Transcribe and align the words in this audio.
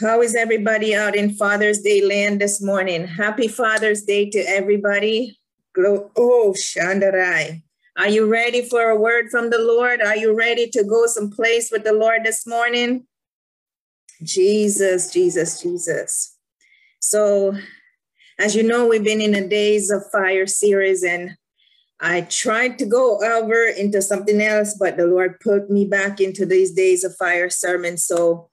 How 0.00 0.20
is 0.20 0.34
everybody 0.34 0.94
out 0.94 1.16
in 1.16 1.34
Father's 1.36 1.80
Day 1.80 2.02
land 2.02 2.38
this 2.38 2.60
morning? 2.60 3.06
Happy 3.06 3.48
Father's 3.48 4.02
Day 4.02 4.28
to 4.28 4.38
everybody. 4.40 5.40
Oh, 5.78 6.54
Shandarai. 6.54 7.62
Are 7.96 8.08
you 8.08 8.26
ready 8.30 8.68
for 8.68 8.90
a 8.90 8.96
word 8.96 9.30
from 9.30 9.48
the 9.48 9.58
Lord? 9.58 10.02
Are 10.02 10.16
you 10.16 10.36
ready 10.36 10.68
to 10.68 10.84
go 10.84 11.06
someplace 11.06 11.70
with 11.72 11.84
the 11.84 11.94
Lord 11.94 12.24
this 12.24 12.46
morning? 12.46 13.06
Jesus, 14.22 15.10
Jesus, 15.10 15.62
Jesus. 15.62 16.36
So, 17.00 17.56
as 18.38 18.54
you 18.54 18.64
know, 18.64 18.86
we've 18.86 19.02
been 19.02 19.22
in 19.22 19.34
a 19.34 19.48
Days 19.48 19.88
of 19.90 20.02
Fire 20.12 20.46
series, 20.46 21.04
and 21.04 21.38
I 22.00 22.20
tried 22.20 22.78
to 22.80 22.84
go 22.84 23.24
over 23.24 23.64
into 23.64 24.02
something 24.02 24.42
else, 24.42 24.76
but 24.78 24.98
the 24.98 25.06
Lord 25.06 25.40
put 25.40 25.70
me 25.70 25.86
back 25.86 26.20
into 26.20 26.44
these 26.44 26.74
Days 26.74 27.02
of 27.02 27.16
Fire 27.16 27.48
sermons. 27.48 28.04
So, 28.04 28.50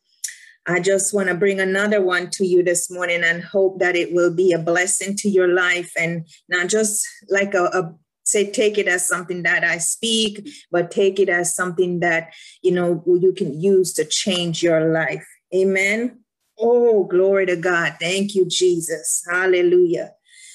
I 0.65 0.79
just 0.79 1.13
want 1.13 1.27
to 1.27 1.35
bring 1.35 1.59
another 1.59 2.01
one 2.01 2.29
to 2.31 2.45
you 2.45 2.63
this 2.63 2.89
morning 2.89 3.23
and 3.23 3.43
hope 3.43 3.79
that 3.79 3.95
it 3.95 4.13
will 4.13 4.33
be 4.33 4.53
a 4.53 4.59
blessing 4.59 5.15
to 5.17 5.29
your 5.29 5.49
life 5.49 5.91
and 5.97 6.25
not 6.47 6.69
just 6.69 7.05
like 7.29 7.53
a, 7.53 7.65
a 7.65 7.95
say 8.25 8.49
take 8.49 8.77
it 8.77 8.87
as 8.87 9.05
something 9.05 9.43
that 9.43 9.65
I 9.65 9.77
speak, 9.77 10.47
but 10.71 10.91
take 10.91 11.19
it 11.19 11.27
as 11.27 11.53
something 11.53 11.99
that 11.99 12.33
you 12.61 12.71
know 12.71 13.03
you 13.05 13.33
can 13.33 13.59
use 13.59 13.93
to 13.93 14.05
change 14.05 14.63
your 14.63 14.91
life. 14.93 15.25
Amen. 15.53 16.19
Oh, 16.57 17.03
glory 17.03 17.45
to 17.47 17.55
God. 17.55 17.97
Thank 17.99 18.35
you, 18.35 18.45
Jesus. 18.47 19.23
Hallelujah. 19.29 20.13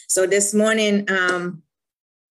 So 0.09 0.27
this 0.27 0.55
morning, 0.55 1.11
um, 1.11 1.63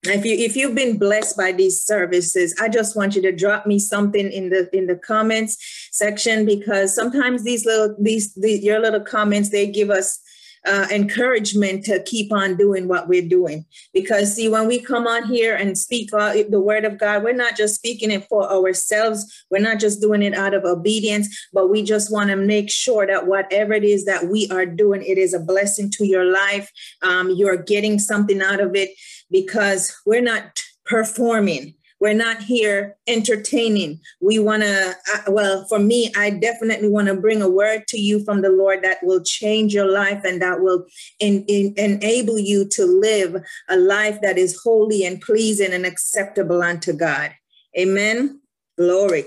if 0.04 0.26
you 0.26 0.34
if 0.38 0.56
you've 0.56 0.76
been 0.76 0.98
blessed 0.98 1.36
by 1.36 1.52
these 1.52 1.82
services 1.82 2.56
i 2.62 2.70
just 2.70 2.96
want 2.96 3.16
you 3.16 3.22
to 3.22 3.32
drop 3.32 3.66
me 3.66 3.80
something 3.80 4.32
in 4.32 4.50
the 4.50 4.70
in 4.76 4.88
the 4.88 4.96
comments 4.96 5.58
section 5.92 6.46
because 6.46 6.94
sometimes 6.94 7.44
these 7.44 7.66
little 7.66 7.96
these, 8.00 8.38
your 8.38 8.80
little 8.80 9.02
comments 9.02 9.50
they 9.50 9.68
give 9.68 9.90
us 9.90 10.20
uh, 10.68 10.86
encouragement 10.92 11.86
to 11.86 12.04
keep 12.04 12.32
on 12.34 12.58
doing 12.58 12.88
what 12.88 13.08
we're 13.08 13.28
doing. 13.28 13.66
Because, 13.94 14.36
see, 14.36 14.50
when 14.50 14.68
we 14.68 14.80
come 14.80 15.08
on 15.08 15.24
here 15.24 15.56
and 15.56 15.78
speak 15.78 16.14
uh, 16.14 16.34
the 16.50 16.60
word 16.60 16.84
of 16.84 16.98
God, 16.98 17.24
we're 17.24 17.34
not 17.34 17.56
just 17.56 17.76
speaking 17.76 18.12
it 18.12 18.28
for 18.28 18.52
ourselves, 18.52 19.46
we're 19.50 19.62
not 19.62 19.80
just 19.80 20.02
doing 20.02 20.22
it 20.22 20.34
out 20.34 20.54
of 20.54 20.66
obedience, 20.66 21.48
but 21.54 21.70
we 21.70 21.84
just 21.84 22.12
want 22.12 22.30
to 22.30 22.36
make 22.36 22.70
sure 22.70 23.08
that 23.08 23.28
whatever 23.28 23.74
it 23.74 23.84
is 23.84 24.06
that 24.06 24.28
we 24.28 24.50
are 24.50 24.66
doing, 24.66 25.02
it 25.04 25.18
is 25.18 25.34
a 25.34 25.40
blessing 25.40 25.90
to 25.92 26.06
your 26.06 26.26
life. 26.26 26.70
Um, 27.02 27.32
you're 27.32 27.58
getting 27.64 27.98
something 27.98 28.42
out 28.42 28.60
of 28.60 28.76
it 28.76 28.90
because 29.32 29.96
we're 30.06 30.22
not 30.22 30.62
performing. 30.86 31.74
We're 32.00 32.14
not 32.14 32.44
here 32.44 32.96
entertaining. 33.08 34.00
We 34.22 34.38
want 34.38 34.62
to, 34.62 34.96
uh, 35.14 35.32
well, 35.32 35.66
for 35.66 35.80
me, 35.80 36.12
I 36.16 36.30
definitely 36.30 36.90
want 36.90 37.08
to 37.08 37.16
bring 37.16 37.42
a 37.42 37.50
word 37.50 37.88
to 37.88 37.98
you 37.98 38.24
from 38.24 38.44
the 38.44 38.50
Lord 38.50 38.84
that 38.84 39.00
will 39.02 39.24
change 39.24 39.74
your 39.74 39.92
life 39.92 40.22
and 40.24 40.40
that 40.42 40.62
will 40.62 40.86
in, 41.20 41.44
in, 41.48 41.74
enable 41.78 42.38
you 42.38 42.68
to 42.70 42.86
live 42.86 43.44
a 43.68 43.78
life 43.78 44.22
that 44.22 44.38
is 44.38 44.60
holy 44.64 45.06
and 45.06 45.20
pleasing 45.20 45.74
and 45.74 45.88
acceptable 45.88 46.62
unto 46.62 46.94
God. 46.94 47.32
Amen. 47.78 48.42
Glory. 48.78 49.26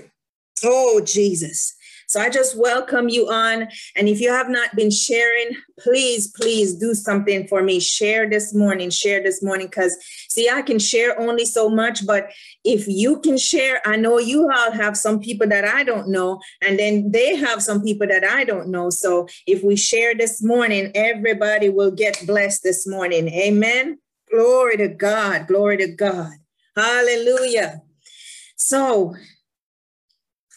Oh, 0.63 1.01
Jesus. 1.03 1.75
So 2.11 2.19
I 2.19 2.29
just 2.29 2.57
welcome 2.57 3.07
you 3.07 3.29
on. 3.29 3.69
And 3.95 4.09
if 4.09 4.19
you 4.19 4.31
have 4.31 4.49
not 4.49 4.75
been 4.75 4.91
sharing, 4.91 5.55
please, 5.79 6.27
please 6.27 6.73
do 6.73 6.93
something 6.93 7.47
for 7.47 7.63
me. 7.63 7.79
Share 7.79 8.29
this 8.29 8.53
morning, 8.53 8.89
share 8.89 9.23
this 9.23 9.41
morning. 9.41 9.67
Because 9.67 9.97
see, 10.27 10.49
I 10.49 10.61
can 10.61 10.77
share 10.77 11.17
only 11.17 11.45
so 11.45 11.69
much, 11.69 12.05
but 12.05 12.29
if 12.65 12.85
you 12.85 13.21
can 13.21 13.37
share, 13.37 13.79
I 13.85 13.95
know 13.95 14.17
you 14.17 14.51
all 14.51 14.73
have 14.73 14.97
some 14.97 15.21
people 15.21 15.47
that 15.47 15.63
I 15.63 15.85
don't 15.85 16.09
know, 16.09 16.41
and 16.61 16.77
then 16.77 17.11
they 17.13 17.33
have 17.37 17.63
some 17.63 17.81
people 17.81 18.07
that 18.07 18.25
I 18.25 18.43
don't 18.43 18.67
know. 18.67 18.89
So 18.89 19.29
if 19.47 19.63
we 19.63 19.77
share 19.77 20.13
this 20.13 20.43
morning, 20.43 20.91
everybody 20.93 21.69
will 21.69 21.91
get 21.91 22.21
blessed 22.27 22.63
this 22.63 22.85
morning. 22.85 23.29
Amen. 23.29 23.99
Glory 24.29 24.75
to 24.75 24.89
God. 24.89 25.47
Glory 25.47 25.77
to 25.77 25.87
God. 25.87 26.33
Hallelujah. 26.75 27.83
So 28.57 29.15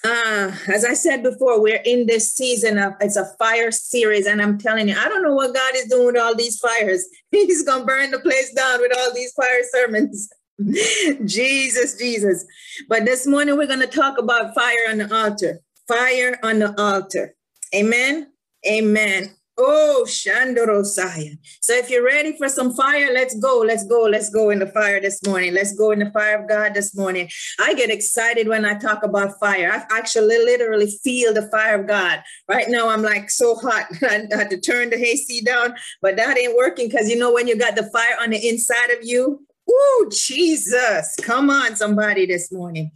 uh, 0.04 0.52
as 0.68 0.84
I 0.84 0.92
said 0.92 1.22
before, 1.22 1.60
we're 1.60 1.82
in 1.84 2.06
this 2.06 2.34
season 2.34 2.78
of 2.78 2.92
it's 3.00 3.16
a 3.16 3.24
fire 3.38 3.70
series, 3.70 4.26
and 4.26 4.42
I'm 4.42 4.58
telling 4.58 4.88
you, 4.88 4.96
I 4.96 5.08
don't 5.08 5.22
know 5.22 5.34
what 5.34 5.54
God 5.54 5.74
is 5.76 5.86
doing 5.86 6.06
with 6.06 6.18
all 6.18 6.34
these 6.34 6.58
fires. 6.58 7.06
He's 7.30 7.62
gonna 7.62 7.86
burn 7.86 8.10
the 8.10 8.20
place 8.20 8.52
down 8.52 8.80
with 8.80 8.92
all 8.96 9.14
these 9.14 9.32
fire 9.32 9.62
sermons. 9.72 10.28
Jesus, 11.24 11.96
Jesus. 11.96 12.44
But 12.88 13.06
this 13.06 13.26
morning 13.26 13.56
we're 13.56 13.66
gonna 13.66 13.86
talk 13.86 14.18
about 14.18 14.54
fire 14.54 14.90
on 14.90 14.98
the 14.98 15.14
altar. 15.14 15.60
Fire 15.88 16.38
on 16.42 16.58
the 16.58 16.80
altar. 16.80 17.34
Amen. 17.74 18.28
Amen. 18.66 19.34
Oh, 19.56 20.04
Shandorosaya. 20.08 21.38
So 21.60 21.74
if 21.74 21.88
you're 21.88 22.04
ready 22.04 22.36
for 22.36 22.48
some 22.48 22.74
fire, 22.74 23.12
let's 23.12 23.38
go. 23.38 23.62
Let's 23.64 23.86
go. 23.86 24.02
Let's 24.02 24.28
go 24.28 24.50
in 24.50 24.58
the 24.58 24.66
fire 24.66 25.00
this 25.00 25.24
morning. 25.24 25.54
Let's 25.54 25.76
go 25.76 25.92
in 25.92 26.00
the 26.00 26.10
fire 26.10 26.42
of 26.42 26.48
God 26.48 26.74
this 26.74 26.96
morning. 26.96 27.28
I 27.60 27.74
get 27.74 27.88
excited 27.88 28.48
when 28.48 28.64
I 28.64 28.74
talk 28.74 29.04
about 29.04 29.38
fire. 29.38 29.70
I 29.72 29.96
actually 29.96 30.38
literally 30.38 30.90
feel 31.04 31.32
the 31.32 31.48
fire 31.50 31.80
of 31.80 31.86
God. 31.86 32.24
Right 32.48 32.68
now, 32.68 32.88
I'm 32.88 33.02
like 33.02 33.30
so 33.30 33.54
hot. 33.54 33.86
I 34.02 34.26
had 34.32 34.50
to 34.50 34.60
turn 34.60 34.90
the 34.90 34.96
AC 34.96 35.42
down, 35.42 35.74
but 36.02 36.16
that 36.16 36.36
ain't 36.36 36.56
working 36.56 36.88
because 36.88 37.08
you 37.08 37.16
know 37.16 37.32
when 37.32 37.46
you 37.46 37.56
got 37.56 37.76
the 37.76 37.88
fire 37.90 38.16
on 38.20 38.30
the 38.30 38.48
inside 38.48 38.90
of 38.90 39.04
you, 39.04 39.46
Oh, 39.68 40.10
Jesus. 40.12 41.16
Come 41.22 41.48
on, 41.48 41.76
somebody 41.76 42.26
this 42.26 42.52
morning. 42.52 42.90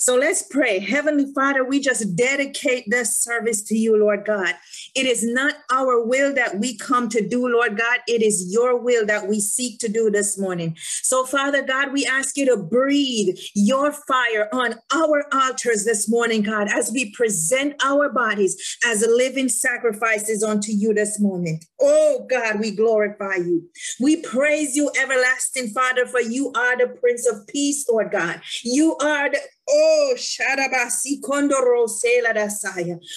So 0.00 0.16
let's 0.16 0.42
pray. 0.42 0.78
Heavenly 0.78 1.26
Father, 1.34 1.62
we 1.62 1.78
just 1.78 2.16
dedicate 2.16 2.84
this 2.86 3.18
service 3.18 3.60
to 3.64 3.76
you, 3.76 3.98
Lord 3.98 4.24
God. 4.24 4.54
It 4.96 5.04
is 5.04 5.22
not 5.22 5.56
our 5.70 6.02
will 6.02 6.34
that 6.36 6.58
we 6.58 6.78
come 6.78 7.10
to 7.10 7.28
do, 7.28 7.46
Lord 7.46 7.76
God. 7.76 7.98
It 8.08 8.22
is 8.22 8.50
your 8.50 8.80
will 8.80 9.04
that 9.04 9.28
we 9.28 9.40
seek 9.40 9.78
to 9.80 9.90
do 9.90 10.10
this 10.10 10.38
morning. 10.38 10.74
So, 11.02 11.26
Father 11.26 11.62
God, 11.62 11.92
we 11.92 12.06
ask 12.06 12.38
you 12.38 12.46
to 12.46 12.56
breathe 12.56 13.36
your 13.54 13.92
fire 13.92 14.48
on 14.54 14.76
our 14.90 15.26
altars 15.34 15.84
this 15.84 16.08
morning, 16.08 16.44
God, 16.44 16.68
as 16.74 16.90
we 16.90 17.10
present 17.10 17.74
our 17.84 18.08
bodies 18.08 18.56
as 18.86 19.06
living 19.06 19.50
sacrifices 19.50 20.42
unto 20.42 20.72
you 20.72 20.94
this 20.94 21.20
moment. 21.20 21.66
Oh, 21.78 22.26
God, 22.30 22.58
we 22.58 22.70
glorify 22.70 23.34
you. 23.34 23.68
We 24.00 24.22
praise 24.22 24.76
you, 24.76 24.90
everlasting 24.98 25.68
Father, 25.68 26.06
for 26.06 26.22
you 26.22 26.52
are 26.56 26.78
the 26.78 26.86
Prince 26.86 27.28
of 27.30 27.46
Peace, 27.48 27.86
Lord 27.86 28.10
God. 28.10 28.40
You 28.64 28.96
are 28.96 29.28
the 29.28 29.40
Oh. 29.72 30.14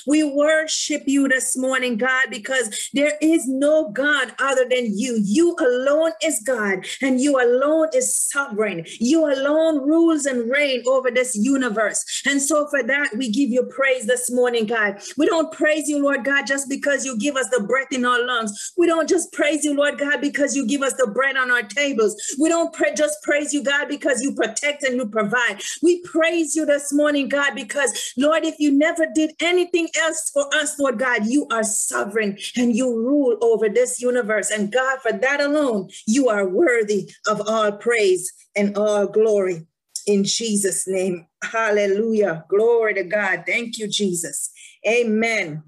We 0.06 0.24
worship 0.24 1.03
you 1.06 1.28
this 1.28 1.58
morning, 1.58 1.97
God, 1.97 2.25
because 2.30 2.90
there 2.94 3.14
is 3.22 3.47
no 3.47 3.90
God 3.90 4.34
other 4.40 4.66
than 4.69 4.97
you. 4.97 5.19
You 5.24 5.56
alone 5.59 6.12
is 6.24 6.42
God, 6.46 6.86
and 7.02 7.19
you 7.19 7.40
alone 7.40 7.90
is 7.94 8.16
sovereign. 8.16 8.86
You 9.00 9.25
alone 9.25 9.88
rules 9.88 10.25
and 10.25 10.50
reign 10.52 10.84
over 10.88 11.09
this 11.09 11.36
universe. 11.36 12.03
And 12.25 12.42
so, 12.42 12.68
for 12.68 12.84
that, 12.84 13.09
we 13.18 13.31
give 13.31 13.50
you 13.50 13.63
praise 13.63 14.06
this 14.06 14.31
morning, 14.31 14.66
God. 14.66 15.02
We 15.18 15.25
don't 15.25 15.52
praise 15.52 15.88
you, 15.88 16.02
Lord 16.02 16.24
God, 16.24 16.46
just 16.46 16.69
because 16.69 17.06
you 17.06 17.18
give 17.18 17.36
us 17.36 17.50
the 17.50 17.63
breath 17.63 17.92
in 17.92 18.06
our 18.06 18.24
lungs. 18.25 18.74
We 18.78 18.88
don't 18.88 19.09
just 19.09 19.31
praise 19.34 19.63
you, 19.63 19.74
Lord 19.75 19.97
God, 19.97 20.22
because 20.22 20.56
you 20.56 20.68
give 20.68 20.81
us 20.81 20.94
the 20.94 21.08
bread 21.08 21.38
on 21.38 21.52
our 21.52 21.63
tables. 21.63 22.16
We 22.40 22.50
don't 22.50 22.74
just 22.96 23.22
praise 23.24 23.53
you, 23.53 23.63
God, 23.63 23.88
because 23.88 24.22
you 24.22 24.34
protect 24.36 24.84
and 24.84 24.96
you 24.96 25.08
provide. 25.08 25.62
We 25.81 26.02
praise 26.02 26.43
praise 26.44 26.56
you 26.56 26.66
this 26.66 26.92
morning, 26.92 27.30
God, 27.30 27.56
because 27.56 28.14
Lord, 28.18 28.44
if 28.44 28.56
you 28.59 28.72
never 28.72 29.06
did 29.14 29.31
anything 29.40 29.88
else 29.98 30.30
for 30.34 30.46
us, 30.56 30.78
Lord 30.78 31.00
God, 31.00 31.26
you 31.26 31.48
are 31.52 31.64
sovereign 31.64 32.38
and 32.58 32.76
you 32.76 32.94
rule 32.94 33.38
over 33.42 33.70
this 33.70 34.02
universe. 34.02 34.52
And 34.52 34.72
God, 34.72 35.00
for 35.02 35.14
that 35.14 35.40
alone, 35.40 35.90
you 36.06 36.28
are 36.28 36.48
worthy 36.48 37.09
of 37.28 37.42
all 37.48 37.72
praise 37.72 38.31
and 38.56 38.78
all 38.78 39.08
glory. 39.08 39.66
In 40.06 40.26
Jesus' 40.26 40.86
name, 40.86 41.28
hallelujah. 41.44 42.44
Glory 42.50 42.96
to 42.96 43.04
God. 43.04 43.44
Thank 43.48 43.78
you, 43.78 43.88
Jesus. 43.88 44.52
Amen. 44.86 45.64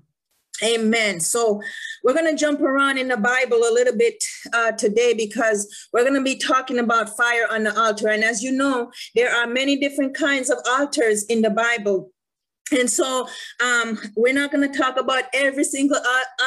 Amen. 0.63 1.19
So 1.19 1.61
we're 2.03 2.13
going 2.13 2.29
to 2.29 2.39
jump 2.39 2.61
around 2.61 2.97
in 2.97 3.09
the 3.09 3.17
Bible 3.17 3.57
a 3.57 3.73
little 3.73 3.95
bit 3.95 4.23
uh, 4.53 4.71
today 4.71 5.13
because 5.13 5.67
we're 5.91 6.03
going 6.03 6.15
to 6.15 6.23
be 6.23 6.37
talking 6.37 6.79
about 6.79 7.15
fire 7.17 7.47
on 7.51 7.63
the 7.63 7.77
altar. 7.77 8.07
And 8.07 8.23
as 8.23 8.41
you 8.41 8.51
know, 8.51 8.91
there 9.15 9.35
are 9.35 9.47
many 9.47 9.77
different 9.77 10.15
kinds 10.15 10.49
of 10.49 10.57
altars 10.67 11.25
in 11.25 11.41
the 11.41 11.49
Bible. 11.49 12.11
And 12.71 12.89
so 12.89 13.27
um, 13.63 13.99
we're 14.15 14.33
not 14.33 14.51
going 14.51 14.71
to 14.71 14.77
talk 14.77 14.97
about 14.97 15.25
every 15.33 15.63
single 15.63 15.99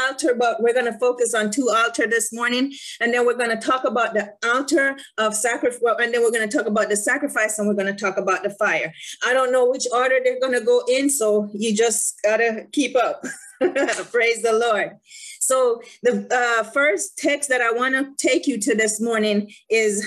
altar, 0.08 0.34
but 0.34 0.60
we're 0.60 0.72
going 0.72 0.92
to 0.92 0.98
focus 0.98 1.32
on 1.32 1.50
two 1.50 1.70
altar 1.70 2.08
this 2.08 2.32
morning. 2.32 2.72
And 3.00 3.14
then 3.14 3.24
we're 3.24 3.36
going 3.36 3.56
to 3.56 3.64
talk 3.64 3.84
about 3.84 4.14
the 4.14 4.32
altar 4.44 4.96
of 5.18 5.34
sacrifice. 5.34 5.80
And 6.00 6.12
then 6.12 6.22
we're 6.22 6.32
going 6.32 6.48
to 6.48 6.56
talk 6.56 6.66
about 6.66 6.88
the 6.88 6.96
sacrifice 6.96 7.58
and 7.58 7.68
we're 7.68 7.74
going 7.74 7.94
to 7.94 8.00
talk 8.00 8.16
about 8.16 8.42
the 8.42 8.50
fire. 8.50 8.92
I 9.24 9.32
don't 9.32 9.52
know 9.52 9.70
which 9.70 9.86
order 9.92 10.18
they're 10.24 10.40
going 10.40 10.58
to 10.58 10.64
go 10.64 10.82
in. 10.88 11.08
So 11.08 11.48
you 11.52 11.76
just 11.76 12.20
got 12.24 12.38
to 12.38 12.66
keep 12.72 12.96
up. 12.96 13.22
Praise 14.10 14.42
the 14.42 14.52
Lord. 14.52 14.96
So 15.40 15.82
the 16.02 16.28
uh, 16.30 16.64
first 16.70 17.18
text 17.18 17.48
that 17.48 17.60
I 17.60 17.72
want 17.72 17.94
to 17.94 18.28
take 18.28 18.46
you 18.46 18.58
to 18.60 18.74
this 18.74 19.00
morning 19.00 19.50
is 19.68 20.06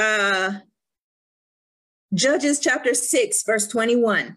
uh, 0.00 0.52
Judges 2.14 2.58
chapter 2.58 2.94
6, 2.94 3.42
verse 3.44 3.68
21. 3.68 4.36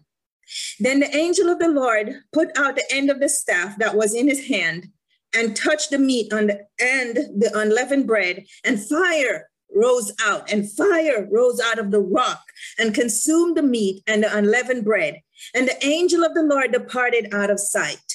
Then 0.78 1.00
the 1.00 1.16
angel 1.16 1.48
of 1.48 1.58
the 1.58 1.68
Lord 1.68 2.14
put 2.32 2.56
out 2.56 2.76
the 2.76 2.84
end 2.90 3.10
of 3.10 3.20
the 3.20 3.28
staff 3.28 3.78
that 3.78 3.96
was 3.96 4.14
in 4.14 4.28
his 4.28 4.46
hand 4.46 4.88
and 5.34 5.56
touched 5.56 5.90
the 5.90 5.98
meat 5.98 6.32
on 6.32 6.48
the 6.48 6.66
and 6.78 7.16
the 7.16 7.50
unleavened 7.54 8.06
bread, 8.06 8.44
and 8.64 8.78
fire 8.78 9.48
rose 9.74 10.12
out, 10.22 10.52
and 10.52 10.70
fire 10.70 11.26
rose 11.30 11.58
out 11.58 11.78
of 11.78 11.90
the 11.90 12.00
rock 12.00 12.42
and 12.78 12.94
consumed 12.94 13.56
the 13.56 13.62
meat 13.62 14.02
and 14.06 14.22
the 14.22 14.36
unleavened 14.36 14.84
bread. 14.84 15.20
And 15.54 15.66
the 15.66 15.84
angel 15.84 16.22
of 16.22 16.34
the 16.34 16.42
Lord 16.42 16.72
departed 16.72 17.32
out 17.32 17.50
of 17.50 17.58
sight. 17.58 18.11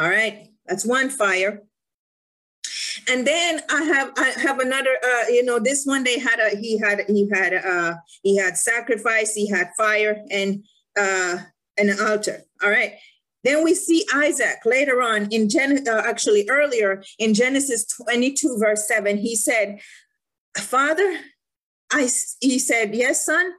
All 0.00 0.08
right, 0.08 0.48
that's 0.66 0.86
one 0.86 1.10
fire. 1.10 1.62
And 3.06 3.26
then 3.26 3.60
I 3.70 3.82
have 3.84 4.12
I 4.16 4.30
have 4.40 4.58
another 4.58 4.96
uh 5.04 5.28
you 5.28 5.44
know 5.44 5.58
this 5.58 5.84
one 5.84 6.04
they 6.04 6.18
had 6.18 6.38
a 6.40 6.56
he 6.56 6.78
had 6.78 7.00
he 7.06 7.28
had 7.30 7.52
uh 7.52 7.94
he 8.22 8.36
had 8.36 8.56
sacrifice 8.56 9.34
he 9.34 9.48
had 9.48 9.68
fire 9.76 10.22
and 10.30 10.64
uh 10.98 11.38
an 11.76 11.90
altar. 12.00 12.44
All 12.62 12.70
right. 12.70 12.94
Then 13.44 13.62
we 13.62 13.74
see 13.74 14.06
Isaac 14.14 14.58
later 14.64 15.02
on 15.02 15.28
in 15.30 15.48
Gen 15.48 15.86
uh, 15.86 16.02
actually 16.06 16.48
earlier 16.48 17.02
in 17.18 17.34
Genesis 17.34 17.86
22 18.06 18.58
verse 18.58 18.88
7 18.88 19.18
he 19.18 19.36
said 19.36 19.80
father 20.56 21.18
I 21.92 22.08
he 22.40 22.58
said 22.58 22.94
yes 22.94 23.26
son? 23.26 23.52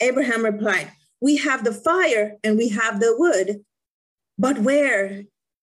Abraham 0.00 0.42
replied 0.42 0.90
we 1.20 1.36
have 1.36 1.64
the 1.64 1.72
fire 1.72 2.36
and 2.42 2.56
we 2.56 2.70
have 2.70 2.98
the 2.98 3.14
wood 3.16 3.64
but 4.38 4.58
where 4.58 5.24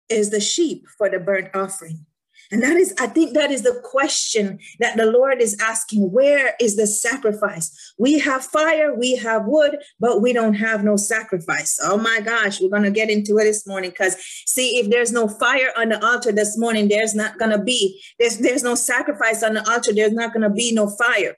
is 0.10 0.30
the 0.30 0.40
sheep 0.40 0.86
for 0.98 1.10
the 1.10 1.20
burnt 1.20 1.50
offering 1.54 2.06
and 2.52 2.64
that 2.64 2.78
is, 2.78 2.96
I 3.00 3.06
think 3.08 3.34
that 3.36 3.52
is 3.52 3.62
the 3.62 3.80
question 3.84 4.60
that 4.80 4.98
the 4.98 5.06
Lord 5.06 5.40
is 5.40 5.58
asking. 5.62 6.12
Where 6.12 6.56
is 6.60 6.76
the 6.76 6.88
sacrifice? 6.88 7.94
We 8.00 8.18
have 8.20 8.44
fire, 8.44 8.96
we 8.96 9.16
have 9.18 9.46
wood, 9.46 9.78
but 10.00 10.22
we 10.22 10.34
don't 10.34 10.56
have 10.56 10.84
no 10.84 10.96
sacrifice. 10.96 11.80
Oh 11.84 11.98
my 11.98 12.22
gosh, 12.22 12.60
we're 12.60 12.70
going 12.70 12.84
to 12.84 12.92
get 12.92 13.12
into 13.12 13.38
it 13.38 13.44
this 13.44 13.68
morning 13.68 13.92
because 13.92 14.18
see, 14.48 14.80
if 14.80 14.90
there's 14.90 15.12
no 15.12 15.28
fire 15.28 15.72
on 15.78 15.90
the 15.90 16.04
altar 16.04 16.32
this 16.32 16.58
morning, 16.58 16.88
there's 16.88 17.14
not 17.14 17.38
going 17.38 17.52
to 17.52 17.64
be, 17.64 18.02
there's, 18.18 18.40
there's 18.40 18.64
no 18.64 18.74
sacrifice 18.74 19.44
on 19.44 19.54
the 19.54 19.70
altar, 19.70 19.94
there's 19.94 20.14
not 20.14 20.34
going 20.34 20.44
to 20.44 20.50
be 20.50 20.74
no 20.74 20.90
fire. 20.90 21.36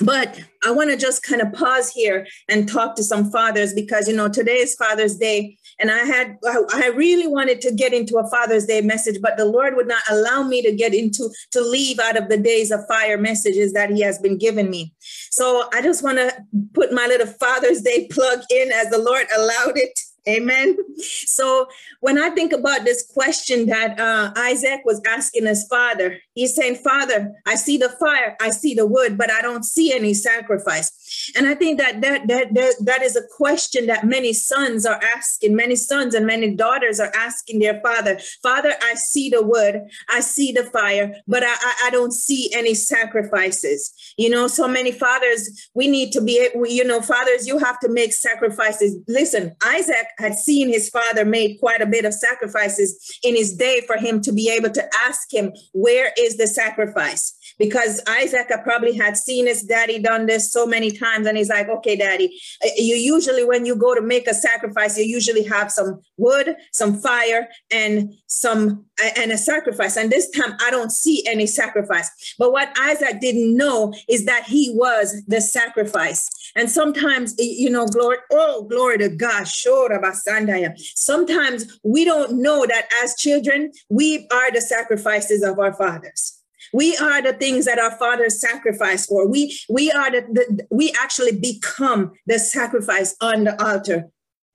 But 0.00 0.38
I 0.64 0.72
want 0.72 0.90
to 0.90 0.96
just 0.96 1.22
kind 1.22 1.40
of 1.40 1.52
pause 1.52 1.90
here 1.90 2.26
and 2.48 2.68
talk 2.68 2.96
to 2.96 3.02
some 3.02 3.30
fathers 3.30 3.72
because, 3.72 4.08
you 4.08 4.14
know, 4.14 4.28
today 4.28 4.58
is 4.58 4.74
Father's 4.74 5.16
Day. 5.16 5.56
And 5.78 5.90
I 5.90 5.98
had, 5.98 6.38
I 6.72 6.90
really 6.94 7.26
wanted 7.26 7.60
to 7.62 7.72
get 7.72 7.92
into 7.92 8.16
a 8.16 8.28
Father's 8.30 8.66
Day 8.66 8.80
message, 8.80 9.20
but 9.20 9.36
the 9.36 9.44
Lord 9.44 9.76
would 9.76 9.88
not 9.88 10.02
allow 10.10 10.42
me 10.42 10.62
to 10.62 10.72
get 10.72 10.94
into, 10.94 11.30
to 11.52 11.60
leave 11.60 11.98
out 11.98 12.16
of 12.16 12.28
the 12.28 12.38
days 12.38 12.70
of 12.70 12.86
fire 12.88 13.18
messages 13.18 13.72
that 13.74 13.90
He 13.90 14.00
has 14.00 14.18
been 14.18 14.38
giving 14.38 14.70
me. 14.70 14.94
So 15.30 15.68
I 15.72 15.82
just 15.82 16.02
want 16.02 16.18
to 16.18 16.34
put 16.72 16.92
my 16.92 17.06
little 17.06 17.26
Father's 17.26 17.82
Day 17.82 18.08
plug 18.10 18.40
in 18.50 18.72
as 18.72 18.90
the 18.90 18.98
Lord 18.98 19.26
allowed 19.36 19.76
it. 19.76 19.98
Amen. 20.28 20.76
So 20.98 21.68
when 22.00 22.18
I 22.18 22.30
think 22.30 22.52
about 22.52 22.84
this 22.84 23.06
question 23.12 23.66
that 23.66 24.00
uh, 24.00 24.32
Isaac 24.36 24.80
was 24.84 25.00
asking 25.06 25.46
his 25.46 25.66
father, 25.68 26.18
he's 26.36 26.54
saying, 26.54 26.76
Father, 26.76 27.32
I 27.44 27.56
see 27.56 27.76
the 27.76 27.88
fire, 27.88 28.36
I 28.40 28.50
see 28.50 28.74
the 28.74 28.86
wood, 28.86 29.18
but 29.18 29.32
I 29.32 29.42
don't 29.42 29.64
see 29.64 29.92
any 29.92 30.14
sacrifice. 30.14 31.32
And 31.34 31.48
I 31.48 31.56
think 31.56 31.80
that 31.80 32.00
that 32.02 32.28
that 32.28 32.54
that, 32.54 32.74
that 32.82 33.02
is 33.02 33.16
a 33.16 33.26
question 33.36 33.86
that 33.86 34.04
many 34.04 34.32
sons 34.32 34.86
are 34.86 35.00
asking, 35.16 35.56
many 35.56 35.74
sons 35.74 36.14
and 36.14 36.26
many 36.26 36.54
daughters 36.54 37.00
are 37.00 37.12
asking 37.16 37.58
their 37.58 37.80
father, 37.80 38.20
Father, 38.42 38.74
I 38.82 38.94
see 38.94 39.30
the 39.30 39.42
wood, 39.42 39.80
I 40.08 40.20
see 40.20 40.52
the 40.52 40.64
fire, 40.64 41.16
but 41.26 41.42
I, 41.42 41.54
I, 41.68 41.74
I 41.86 41.90
don't 41.90 42.12
see 42.12 42.50
any 42.54 42.74
sacrifices. 42.74 43.92
You 44.18 44.30
know, 44.30 44.46
so 44.46 44.68
many 44.68 44.92
fathers, 44.92 45.70
we 45.74 45.88
need 45.88 46.12
to 46.12 46.20
be, 46.20 46.48
you 46.64 46.84
know, 46.84 47.00
fathers, 47.00 47.46
you 47.46 47.58
have 47.58 47.80
to 47.80 47.88
make 47.88 48.12
sacrifices. 48.12 48.96
Listen, 49.08 49.56
Isaac 49.64 50.06
had 50.18 50.34
seen 50.34 50.68
his 50.68 50.90
father 50.90 51.24
made 51.24 51.58
quite 51.58 51.80
a 51.80 51.86
bit 51.86 52.04
of 52.04 52.12
sacrifices 52.12 53.18
in 53.22 53.34
his 53.34 53.56
day 53.56 53.80
for 53.86 53.96
him 53.96 54.20
to 54.20 54.32
be 54.32 54.50
able 54.50 54.70
to 54.70 54.84
ask 55.06 55.32
him, 55.32 55.52
where 55.72 56.12
is 56.18 56.25
the 56.34 56.48
sacrifice? 56.48 57.32
Because 57.58 58.02
Isaac 58.08 58.50
probably 58.64 58.94
had 58.94 59.16
seen 59.16 59.46
his 59.46 59.62
daddy 59.62 60.00
done 60.00 60.26
this 60.26 60.52
so 60.52 60.66
many 60.66 60.90
times. 60.90 61.28
And 61.28 61.38
he's 61.38 61.48
like, 61.48 61.68
okay, 61.68 61.94
daddy, 61.94 62.36
uh, 62.64 62.70
you 62.76 62.96
usually, 62.96 63.44
when 63.44 63.64
you 63.64 63.76
go 63.76 63.94
to 63.94 64.02
make 64.02 64.26
a 64.26 64.34
sacrifice, 64.34 64.98
you 64.98 65.04
usually 65.04 65.44
have 65.44 65.70
some 65.70 66.00
wood, 66.16 66.56
some 66.72 66.98
fire, 67.00 67.48
and 67.70 68.12
some, 68.26 68.84
and 69.16 69.30
a 69.30 69.38
sacrifice. 69.38 69.96
And 69.96 70.10
this 70.10 70.28
time 70.30 70.56
I 70.60 70.70
don't 70.70 70.90
see 70.90 71.24
any 71.28 71.46
sacrifice. 71.46 72.10
But 72.38 72.50
what 72.50 72.76
Isaac 72.78 73.20
didn't 73.20 73.56
know 73.56 73.94
is 74.08 74.24
that 74.24 74.44
he 74.44 74.72
was 74.74 75.22
the 75.28 75.40
sacrifice. 75.40 76.28
And 76.56 76.70
sometimes, 76.70 77.34
you 77.38 77.68
know, 77.68 77.86
glory, 77.86 78.16
oh, 78.32 78.64
glory 78.64 78.98
to 78.98 79.10
God. 79.10 79.46
Sometimes 79.46 81.78
we 81.84 82.04
don't 82.04 82.40
know 82.40 82.66
that 82.66 82.88
as 83.02 83.14
children, 83.16 83.72
we 83.90 84.26
are 84.32 84.50
the 84.50 84.62
sacrifices 84.62 85.42
of 85.42 85.58
our 85.58 85.74
fathers. 85.74 86.42
We 86.72 86.96
are 86.96 87.22
the 87.22 87.34
things 87.34 87.66
that 87.66 87.78
our 87.78 87.96
fathers 87.98 88.40
sacrificed 88.40 89.08
for. 89.08 89.28
We 89.28 89.56
we 89.68 89.92
are 89.92 90.10
the, 90.10 90.22
the 90.22 90.66
we 90.70 90.92
actually 90.98 91.38
become 91.38 92.12
the 92.26 92.38
sacrifice 92.38 93.14
on 93.20 93.44
the 93.44 93.64
altar. 93.64 94.06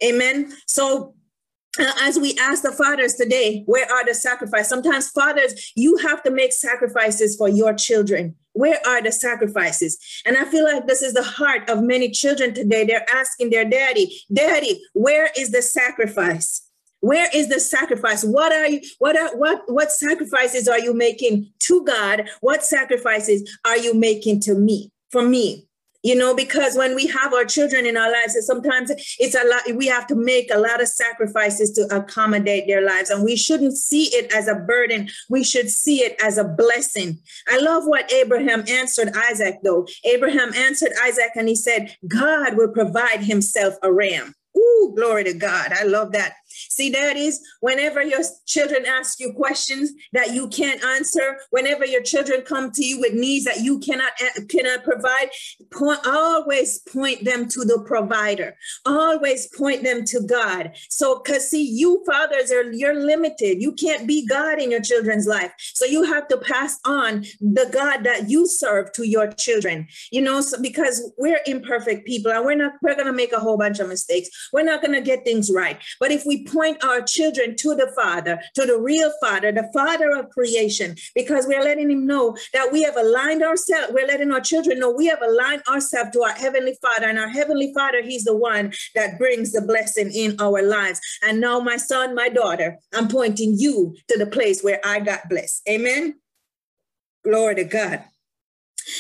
Amen. 0.03 0.51
So 0.68 1.13
uh, 1.80 1.92
as 2.01 2.19
we 2.19 2.38
ask 2.38 2.63
the 2.63 2.71
fathers 2.71 3.13
today, 3.13 3.63
where 3.65 3.89
are 3.89 4.06
the 4.06 4.13
sacrifices? 4.13 4.68
Sometimes, 4.68 5.09
fathers, 5.09 5.71
you 5.75 5.98
have 5.98 6.21
to 6.24 6.31
make 6.31 6.51
sacrifices 6.51 7.38
for 7.38 7.48
your 7.48 7.74
children. 7.74 8.36
Where 8.53 8.80
are 8.86 9.01
the 9.01 9.12
sacrifices? 9.12 9.98
And 10.25 10.38
I 10.38 10.45
feel 10.45 10.63
like 10.63 10.88
this 10.88 11.01
is 11.01 11.13
the 11.13 11.24
heart 11.24 11.69
of 11.69 11.83
many 11.83 12.09
children 12.12 12.53
today. 12.53 12.86
They're 12.86 13.06
asking 13.13 13.50
their 13.50 13.65
daddy, 13.65 14.21
Daddy, 14.33 14.81
where 14.94 15.30
is 15.38 15.51
the 15.51 15.62
sacrifice? 15.62 16.62
Where 17.00 17.30
is 17.33 17.50
the 17.50 17.59
sacrifice? 17.59 18.24
What 18.24 18.53
are 18.53 18.68
you, 18.68 18.81
what 19.00 19.18
are, 19.18 19.36
what, 19.36 19.63
what 19.68 19.92
sacrifices 19.92 20.68
are 20.68 20.80
you 20.80 20.94
making 20.94 21.51
to 21.62 21.83
God? 21.83 22.30
What 22.42 22.63
sacrifices 22.63 23.57
are 23.65 23.77
you 23.77 23.94
making 23.94 24.42
to 24.42 24.53
me, 24.53 24.92
for 25.09 25.24
me? 25.24 25.68
You 26.03 26.15
know 26.15 26.36
because 26.36 26.75
when 26.75 26.95
we 26.95 27.07
have 27.07 27.33
our 27.33 27.45
children 27.45 27.86
in 27.86 27.98
our 27.98 28.12
lives 28.12 28.38
sometimes 28.45 28.92
it's 29.19 29.36
a 29.36 29.48
lot 29.48 29.62
we 29.75 29.88
have 29.88 30.07
to 30.07 30.15
make 30.15 30.50
a 30.53 30.59
lot 30.59 30.81
of 30.81 30.88
sacrifices 30.88 31.71
to 31.71 31.88
accommodate 31.95 32.68
their 32.68 32.86
lives. 32.86 33.09
And 33.09 33.24
we 33.24 33.36
shouldn't 33.36 33.77
see 33.77 34.06
it 34.15 34.31
as 34.33 34.48
a 34.48 34.56
burden. 34.56 35.09
We 35.30 35.44
should 35.44 35.69
see 35.69 36.01
it 36.01 36.15
as 36.24 36.38
a 36.38 36.44
blessing. 36.44 37.19
I 37.48 37.57
love 37.59 37.83
what 37.86 38.12
abraham 38.12 38.63
answered 38.68 39.12
isaac 39.15 39.59
though. 39.63 39.88
Abraham 40.06 40.53
answered 40.53 40.92
isaac 41.03 41.31
and 41.36 41.48
he 41.48 41.56
said 41.56 41.95
god 42.07 42.57
will 42.57 42.69
provide 42.69 43.21
himself 43.21 43.75
a 43.83 43.92
ram. 43.92 44.33
Ooh, 44.57 44.94
glory 44.95 45.24
to 45.24 45.33
God. 45.33 45.71
I 45.71 45.83
love 45.83 46.12
that. 46.12 46.33
See, 46.72 46.90
that 46.92 47.18
is 47.18 47.42
whenever 47.60 48.02
your 48.02 48.22
children 48.46 48.86
ask 48.86 49.20
you 49.20 49.34
questions 49.34 49.92
that 50.13 50.34
you 50.34 50.48
can't 50.48 50.82
answer, 50.82 51.38
whenever 51.50 51.86
your 51.86 52.01
children 52.01 52.44
come 52.44 52.72
to 52.72 52.86
you 52.86 52.98
with 52.98 53.13
needs 53.13 53.44
that 53.44 53.60
you 53.60 53.78
cannot 53.80 54.13
eh, 54.22 54.40
cannot 54.48 54.86
provide, 54.86 55.30
point, 55.70 56.00
always 56.08 56.80
point 56.80 57.25
them 57.25 57.50
to 57.50 57.66
the 57.66 57.84
provider. 57.86 58.56
Always 58.86 59.50
point 59.58 59.84
them 59.84 60.06
to 60.06 60.22
God. 60.22 60.72
So, 60.90 61.22
because 61.22 61.50
see, 61.50 61.62
you 61.62 62.06
fathers 62.08 62.51
are 62.51 62.72
you're 62.72 62.96
limited. 62.96 63.62
You 63.62 63.74
can't 63.74 64.08
be 64.08 64.25
God 64.25 64.62
in 64.62 64.72
your 64.72 64.82
children's 64.82 65.28
life. 65.28 65.51
So 65.58 65.84
you 65.84 66.04
have 66.04 66.30
to 66.30 66.38
pass 66.38 66.80
on 66.86 67.25
the 67.42 67.70
God 67.74 68.06
that 68.06 68.30
you 68.30 68.48
serve 68.48 68.94
to 68.94 69.06
your 69.06 69.30
children. 69.34 69.90
You 70.10 70.22
know, 70.22 70.40
so 70.40 70.62
because 70.62 71.12
we're 71.18 71.42
imperfect 71.46 72.08
people 72.08 72.32
and 72.32 72.46
we're 72.46 72.56
not 72.56 72.75
we're 72.82 72.96
gonna 72.96 73.12
make 73.12 73.34
a 73.34 73.40
whole 73.42 73.58
bunch 73.58 73.80
of 73.80 73.90
mistakes. 73.90 74.30
We're 74.54 74.63
not 74.63 74.82
gonna 74.82 75.01
get 75.01 75.25
things 75.25 75.51
right. 75.54 75.78
But 76.00 76.12
if 76.12 76.25
we 76.25 76.46
point 76.46 76.61
our 76.84 77.01
children 77.01 77.56
to 77.58 77.75
the 77.75 77.91
Father, 77.96 78.39
to 78.56 78.65
the 78.65 78.80
real 78.80 79.12
Father, 79.22 79.51
the 79.51 79.70
Father 79.74 80.12
of 80.12 80.30
creation, 80.30 80.96
because 81.15 81.46
we're 81.48 81.63
letting 81.63 81.89
him 81.89 82.06
know 82.06 82.38
that 82.53 82.72
we 82.72 82.84
have 82.84 82.96
aligned 82.96 83.44
ourselves. 83.44 83.94
We're 83.94 84.08
letting 84.08 84.32
our 84.32 84.41
children 84.41 84.80
know 84.80 84.91
we 84.91 85.08
have 85.08 85.22
aligned 85.22 85.63
ourselves 85.68 86.12
to 86.12 86.22
our 86.22 86.34
Heavenly 86.34 86.77
Father. 86.82 87.08
And 87.08 87.20
our 87.20 87.30
Heavenly 87.30 87.74
Father, 87.74 88.01
He's 88.01 88.24
the 88.24 88.36
one 88.36 88.74
that 88.96 89.18
brings 89.18 89.51
the 89.51 89.62
blessing 89.62 90.12
in 90.13 90.39
our 90.39 90.62
lives. 90.62 91.00
And 91.24 91.41
now, 91.41 91.60
my 91.60 91.77
son, 91.77 92.15
my 92.15 92.30
daughter, 92.30 92.77
I'm 92.94 93.08
pointing 93.08 93.58
you 93.58 93.96
to 94.08 94.18
the 94.18 94.27
place 94.27 94.62
where 94.62 94.80
I 94.86 95.00
got 95.00 95.30
blessed. 95.30 95.62
Amen. 95.70 96.15
Glory 97.24 97.56
to 97.56 97.63
God. 97.63 98.03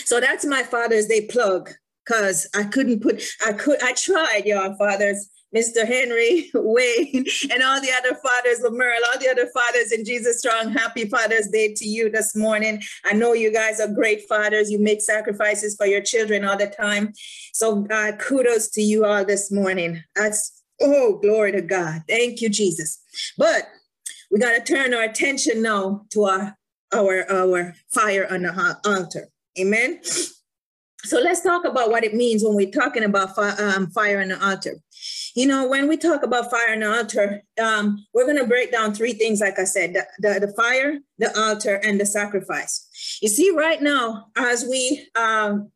So 0.05 0.19
that's 0.19 0.45
my 0.45 0.63
Father's 0.63 1.07
Day 1.07 1.25
plug 1.25 1.71
because 2.05 2.47
I 2.55 2.63
couldn't 2.63 3.01
put, 3.01 3.23
I 3.45 3.53
could, 3.53 3.81
I 3.81 3.93
tried, 3.93 4.43
y'all, 4.45 4.75
fathers. 4.75 5.29
Mr. 5.55 5.85
Henry, 5.85 6.49
Wayne, 6.53 7.25
and 7.51 7.63
all 7.63 7.81
the 7.81 7.91
other 7.97 8.15
fathers, 8.15 8.63
of 8.63 8.73
Merle, 8.73 9.01
all 9.11 9.19
the 9.19 9.29
other 9.29 9.47
fathers 9.47 9.91
in 9.91 10.05
Jesus 10.05 10.39
Strong. 10.39 10.71
Happy 10.71 11.07
Father's 11.07 11.47
Day 11.47 11.73
to 11.73 11.85
you 11.85 12.09
this 12.09 12.35
morning. 12.35 12.81
I 13.05 13.13
know 13.13 13.33
you 13.33 13.51
guys 13.51 13.79
are 13.79 13.87
great 13.87 14.27
fathers. 14.27 14.71
You 14.71 14.79
make 14.79 15.01
sacrifices 15.01 15.75
for 15.75 15.85
your 15.85 16.01
children 16.01 16.45
all 16.45 16.57
the 16.57 16.67
time. 16.67 17.13
So 17.53 17.85
uh, 17.91 18.13
kudos 18.17 18.69
to 18.71 18.81
you 18.81 19.05
all 19.05 19.25
this 19.25 19.51
morning. 19.51 20.03
That's, 20.15 20.63
oh, 20.81 21.19
glory 21.21 21.51
to 21.53 21.61
God. 21.61 22.03
Thank 22.07 22.41
you, 22.41 22.49
Jesus. 22.49 22.99
But 23.37 23.67
we 24.31 24.39
got 24.39 24.53
to 24.53 24.73
turn 24.73 24.93
our 24.93 25.03
attention 25.03 25.61
now 25.61 26.05
to 26.11 26.23
our, 26.25 26.57
our, 26.93 27.29
our 27.29 27.73
fire 27.93 28.27
on 28.31 28.43
the 28.43 28.77
altar. 28.85 29.27
Amen. 29.59 29.99
so 31.03 31.19
let's 31.19 31.41
talk 31.41 31.65
about 31.65 31.89
what 31.89 32.05
it 32.05 32.13
means 32.13 32.41
when 32.41 32.55
we're 32.55 32.71
talking 32.71 33.03
about 33.03 33.35
fi- 33.35 33.57
um, 33.57 33.87
fire 33.87 34.21
on 34.21 34.29
the 34.29 34.45
altar. 34.45 34.75
You 35.35 35.47
know, 35.47 35.67
when 35.67 35.87
we 35.87 35.97
talk 35.97 36.23
about 36.23 36.49
fire 36.49 36.73
and 36.73 36.83
altar, 36.83 37.43
um, 37.61 38.05
we're 38.13 38.25
going 38.25 38.37
to 38.37 38.47
break 38.47 38.71
down 38.71 38.93
three 38.93 39.13
things, 39.13 39.39
like 39.39 39.59
I 39.59 39.63
said 39.63 39.93
the, 39.93 40.05
the, 40.19 40.45
the, 40.47 40.53
fire, 40.53 40.99
the 41.17 41.37
altar, 41.39 41.75
and 41.75 41.99
the 41.99 42.05
sacrifice. 42.05 42.87
You 43.21 43.29
see, 43.29 43.51
right 43.51 43.81
now, 43.81 44.27
as 44.35 44.65
we 44.69 45.07
um, 45.15 45.71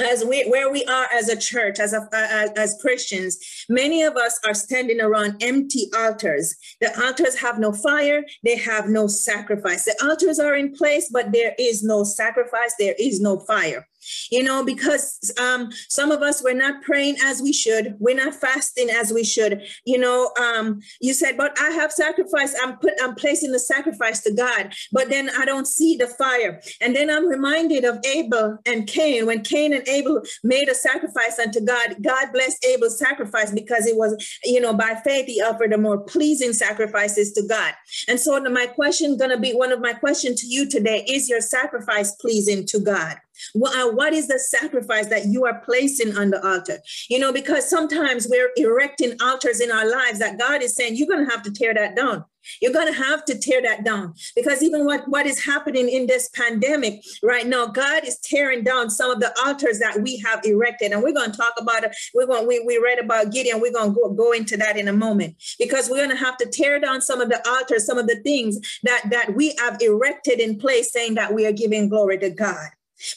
as 0.00 0.24
we 0.24 0.42
where 0.44 0.70
we 0.72 0.84
are 0.86 1.06
as 1.12 1.28
a 1.28 1.36
church 1.36 1.78
as 1.78 1.92
a 1.92 2.08
as, 2.14 2.50
as 2.56 2.78
christians 2.80 3.38
many 3.68 4.02
of 4.02 4.16
us 4.16 4.40
are 4.46 4.54
standing 4.54 5.00
around 5.00 5.42
empty 5.42 5.90
altars. 5.94 6.56
The 6.80 6.98
altars 7.04 7.38
have 7.40 7.58
no 7.58 7.72
fire 7.72 8.24
they 8.42 8.56
have 8.56 8.88
no 8.88 9.06
sacrifice. 9.06 9.84
The 9.84 9.96
altars 10.02 10.38
are 10.38 10.54
in 10.54 10.72
place 10.72 11.10
but 11.12 11.32
there 11.32 11.54
is 11.58 11.82
no 11.82 12.04
sacrifice 12.04 12.74
there 12.78 12.94
is 12.98 13.20
no 13.20 13.40
fire 13.40 13.86
you 14.30 14.42
know, 14.42 14.64
because 14.64 15.32
um, 15.40 15.70
some 15.88 16.10
of 16.10 16.22
us 16.22 16.42
we're 16.42 16.54
not 16.54 16.82
praying 16.82 17.16
as 17.22 17.42
we 17.42 17.52
should, 17.52 17.96
we're 17.98 18.16
not 18.16 18.34
fasting 18.34 18.90
as 18.90 19.12
we 19.12 19.24
should. 19.24 19.62
You 19.84 19.98
know, 19.98 20.32
um, 20.40 20.80
you 21.00 21.14
said, 21.14 21.36
but 21.36 21.56
I 21.60 21.70
have 21.70 21.92
sacrifice. 21.92 22.54
I'm 22.62 22.76
put, 22.78 22.92
I'm 23.02 23.14
placing 23.14 23.52
the 23.52 23.58
sacrifice 23.58 24.20
to 24.22 24.32
God, 24.32 24.72
but 24.92 25.08
then 25.08 25.30
I 25.30 25.44
don't 25.44 25.66
see 25.66 25.96
the 25.96 26.06
fire. 26.06 26.60
And 26.80 26.94
then 26.94 27.10
I'm 27.10 27.26
reminded 27.26 27.84
of 27.84 27.98
Abel 28.04 28.58
and 28.66 28.86
Cain. 28.86 29.26
When 29.26 29.42
Cain 29.42 29.72
and 29.72 29.86
Abel 29.88 30.22
made 30.44 30.68
a 30.68 30.74
sacrifice 30.74 31.38
unto 31.38 31.60
God, 31.60 31.96
God 32.02 32.32
blessed 32.32 32.64
Abel's 32.64 32.98
sacrifice 32.98 33.52
because 33.52 33.86
it 33.86 33.96
was, 33.96 34.16
you 34.44 34.60
know, 34.60 34.74
by 34.74 35.00
faith 35.04 35.26
he 35.26 35.40
offered 35.40 35.72
a 35.72 35.78
more 35.78 35.98
pleasing 35.98 36.52
sacrifices 36.52 37.32
to 37.32 37.42
God. 37.46 37.74
And 38.08 38.18
so 38.18 38.40
my 38.42 38.66
question 38.66 39.16
gonna 39.16 39.38
be 39.38 39.52
one 39.52 39.72
of 39.72 39.80
my 39.80 39.92
questions 39.92 40.40
to 40.40 40.46
you 40.46 40.68
today: 40.68 41.04
Is 41.08 41.28
your 41.28 41.40
sacrifice 41.40 42.12
pleasing 42.12 42.66
to 42.66 42.80
God? 42.80 43.16
What, 43.52 43.76
uh, 43.76 43.92
what 43.92 44.12
is 44.12 44.28
the 44.28 44.38
sacrifice 44.38 45.06
that 45.08 45.26
you 45.26 45.44
are 45.46 45.60
placing 45.64 46.16
on 46.16 46.30
the 46.30 46.46
altar? 46.46 46.78
You 47.08 47.18
know, 47.18 47.32
because 47.32 47.68
sometimes 47.68 48.26
we're 48.28 48.50
erecting 48.56 49.16
altars 49.20 49.60
in 49.60 49.70
our 49.70 49.88
lives 49.88 50.18
that 50.18 50.38
God 50.38 50.62
is 50.62 50.74
saying, 50.74 50.96
you're 50.96 51.08
going 51.08 51.24
to 51.24 51.30
have 51.30 51.42
to 51.44 51.52
tear 51.52 51.74
that 51.74 51.96
down. 51.96 52.24
You're 52.60 52.72
going 52.72 52.92
to 52.92 52.98
have 52.98 53.24
to 53.26 53.38
tear 53.38 53.62
that 53.62 53.84
down 53.84 54.14
because 54.34 54.62
even 54.62 54.84
what, 54.84 55.08
what 55.08 55.26
is 55.26 55.44
happening 55.44 55.88
in 55.88 56.06
this 56.06 56.28
pandemic 56.30 57.02
right 57.22 57.46
now, 57.46 57.66
God 57.66 58.04
is 58.04 58.18
tearing 58.18 58.64
down 58.64 58.90
some 58.90 59.10
of 59.10 59.20
the 59.20 59.32
altars 59.44 59.78
that 59.78 60.00
we 60.02 60.18
have 60.18 60.44
erected. 60.44 60.92
And 60.92 61.02
we're 61.02 61.12
going 61.12 61.30
to 61.30 61.36
talk 61.36 61.54
about 61.58 61.84
it. 61.84 61.94
We're 62.14 62.26
going, 62.26 62.46
we, 62.46 62.60
we 62.66 62.78
read 62.78 62.98
about 62.98 63.32
Gideon. 63.32 63.60
We're 63.60 63.72
going 63.72 63.94
to 63.94 64.00
go, 64.00 64.10
go 64.10 64.32
into 64.32 64.56
that 64.56 64.76
in 64.76 64.88
a 64.88 64.92
moment 64.92 65.36
because 65.58 65.88
we're 65.88 66.04
going 66.04 66.10
to 66.10 66.16
have 66.16 66.36
to 66.38 66.46
tear 66.46 66.80
down 66.80 67.00
some 67.00 67.20
of 67.20 67.28
the 67.28 67.46
altars, 67.48 67.86
some 67.86 67.98
of 67.98 68.06
the 68.06 68.20
things 68.22 68.58
that, 68.82 69.02
that 69.10 69.34
we 69.34 69.54
have 69.58 69.80
erected 69.80 70.40
in 70.40 70.58
place 70.58 70.92
saying 70.92 71.14
that 71.14 71.32
we 71.32 71.46
are 71.46 71.52
giving 71.52 71.88
glory 71.88 72.18
to 72.18 72.30
God. 72.30 72.68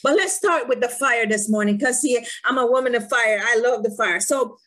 But 0.02 0.16
let's 0.16 0.34
start 0.34 0.68
with 0.68 0.80
the 0.80 0.88
fire 0.88 1.26
this 1.26 1.48
morning 1.48 1.76
because 1.76 2.00
see, 2.00 2.18
I'm 2.44 2.58
a 2.58 2.66
woman 2.66 2.94
of 2.94 3.08
fire. 3.08 3.40
I 3.44 3.58
love 3.58 3.82
the 3.82 3.90
fire. 3.90 4.20
So 4.20 4.58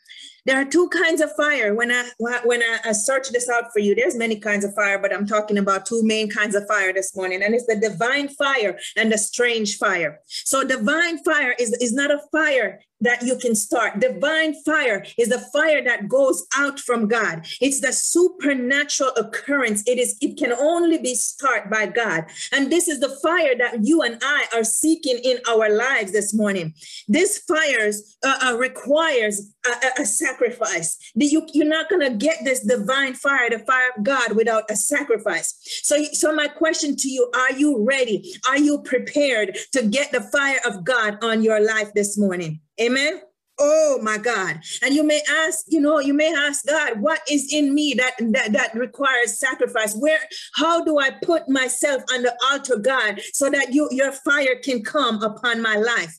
there 0.45 0.59
are 0.59 0.65
two 0.65 0.89
kinds 0.89 1.21
of 1.21 1.31
fire. 1.35 1.75
When 1.75 1.91
I 1.91 2.09
when 2.43 2.61
I 2.63 2.91
search 2.93 3.29
this 3.29 3.49
out 3.49 3.71
for 3.73 3.79
you, 3.79 3.93
there's 3.93 4.15
many 4.15 4.39
kinds 4.39 4.65
of 4.65 4.73
fire, 4.73 4.97
but 4.97 5.13
I'm 5.13 5.27
talking 5.27 5.57
about 5.57 5.85
two 5.85 6.01
main 6.03 6.29
kinds 6.29 6.55
of 6.55 6.67
fire 6.67 6.93
this 6.93 7.15
morning, 7.15 7.43
and 7.43 7.53
it's 7.53 7.67
the 7.67 7.75
divine 7.75 8.29
fire 8.29 8.77
and 8.95 9.11
the 9.11 9.17
strange 9.17 9.77
fire. 9.77 10.21
So 10.25 10.63
divine 10.63 11.23
fire 11.23 11.55
is, 11.59 11.73
is 11.73 11.93
not 11.93 12.11
a 12.11 12.21
fire 12.31 12.79
that 13.01 13.23
you 13.23 13.37
can 13.37 13.55
start. 13.55 13.99
Divine 13.99 14.53
fire 14.63 15.05
is 15.17 15.29
the 15.29 15.39
fire 15.53 15.83
that 15.83 16.07
goes 16.07 16.45
out 16.55 16.79
from 16.79 17.07
God. 17.07 17.45
It's 17.61 17.79
the 17.79 17.93
supernatural 17.93 19.11
occurrence. 19.15 19.83
It 19.87 19.97
is 19.97 20.17
it 20.21 20.37
can 20.37 20.53
only 20.53 20.97
be 20.97 21.15
started 21.15 21.69
by 21.69 21.87
God. 21.87 22.25
And 22.51 22.71
this 22.71 22.87
is 22.87 22.99
the 22.99 23.17
fire 23.21 23.55
that 23.57 23.85
you 23.85 24.01
and 24.01 24.19
I 24.23 24.45
are 24.53 24.63
seeking 24.63 25.17
in 25.23 25.39
our 25.49 25.69
lives 25.69 26.11
this 26.11 26.33
morning. 26.33 26.73
This 27.07 27.39
fire 27.39 27.91
uh, 28.23 28.39
uh, 28.43 28.57
requires 28.57 29.53
a, 29.65 30.01
a, 30.01 30.05
sacrifice. 30.05 30.97
You, 31.15 31.45
you're 31.53 31.67
not 31.67 31.89
going 31.89 32.01
to 32.01 32.17
get 32.17 32.39
this 32.43 32.61
divine 32.61 33.13
fire, 33.13 33.49
the 33.49 33.59
fire 33.59 33.89
of 33.95 34.03
God, 34.03 34.35
without 34.35 34.69
a 34.69 34.75
sacrifice. 34.75 35.53
So, 35.83 36.03
so 36.13 36.33
my 36.33 36.47
question 36.47 36.95
to 36.97 37.09
you: 37.09 37.29
Are 37.35 37.53
you 37.53 37.83
ready? 37.85 38.33
Are 38.47 38.57
you 38.57 38.81
prepared 38.81 39.57
to 39.73 39.83
get 39.83 40.11
the 40.11 40.21
fire 40.21 40.59
of 40.65 40.83
God 40.83 41.23
on 41.23 41.43
your 41.43 41.59
life 41.59 41.93
this 41.93 42.17
morning? 42.17 42.59
Amen. 42.81 43.21
Oh 43.59 43.99
my 44.01 44.17
God. 44.17 44.61
And 44.81 44.95
you 44.95 45.03
may 45.03 45.21
ask, 45.29 45.65
you 45.67 45.81
know, 45.81 45.99
you 45.99 46.13
may 46.13 46.33
ask 46.33 46.65
God, 46.65 47.01
what 47.01 47.21
is 47.29 47.53
in 47.53 47.73
me 47.73 47.93
that, 47.95 48.15
that, 48.31 48.53
that 48.53 48.73
requires 48.73 49.37
sacrifice? 49.37 49.93
Where, 49.95 50.19
how 50.55 50.83
do 50.85 50.97
I 50.97 51.11
put 51.11 51.49
myself 51.49 52.01
on 52.13 52.23
the 52.23 52.33
altar, 52.51 52.77
God, 52.77 53.19
so 53.33 53.49
that 53.49 53.73
you, 53.73 53.89
your 53.91 54.13
fire 54.13 54.55
can 54.63 54.81
come 54.81 55.21
upon 55.21 55.61
my 55.61 55.75
life? 55.75 56.17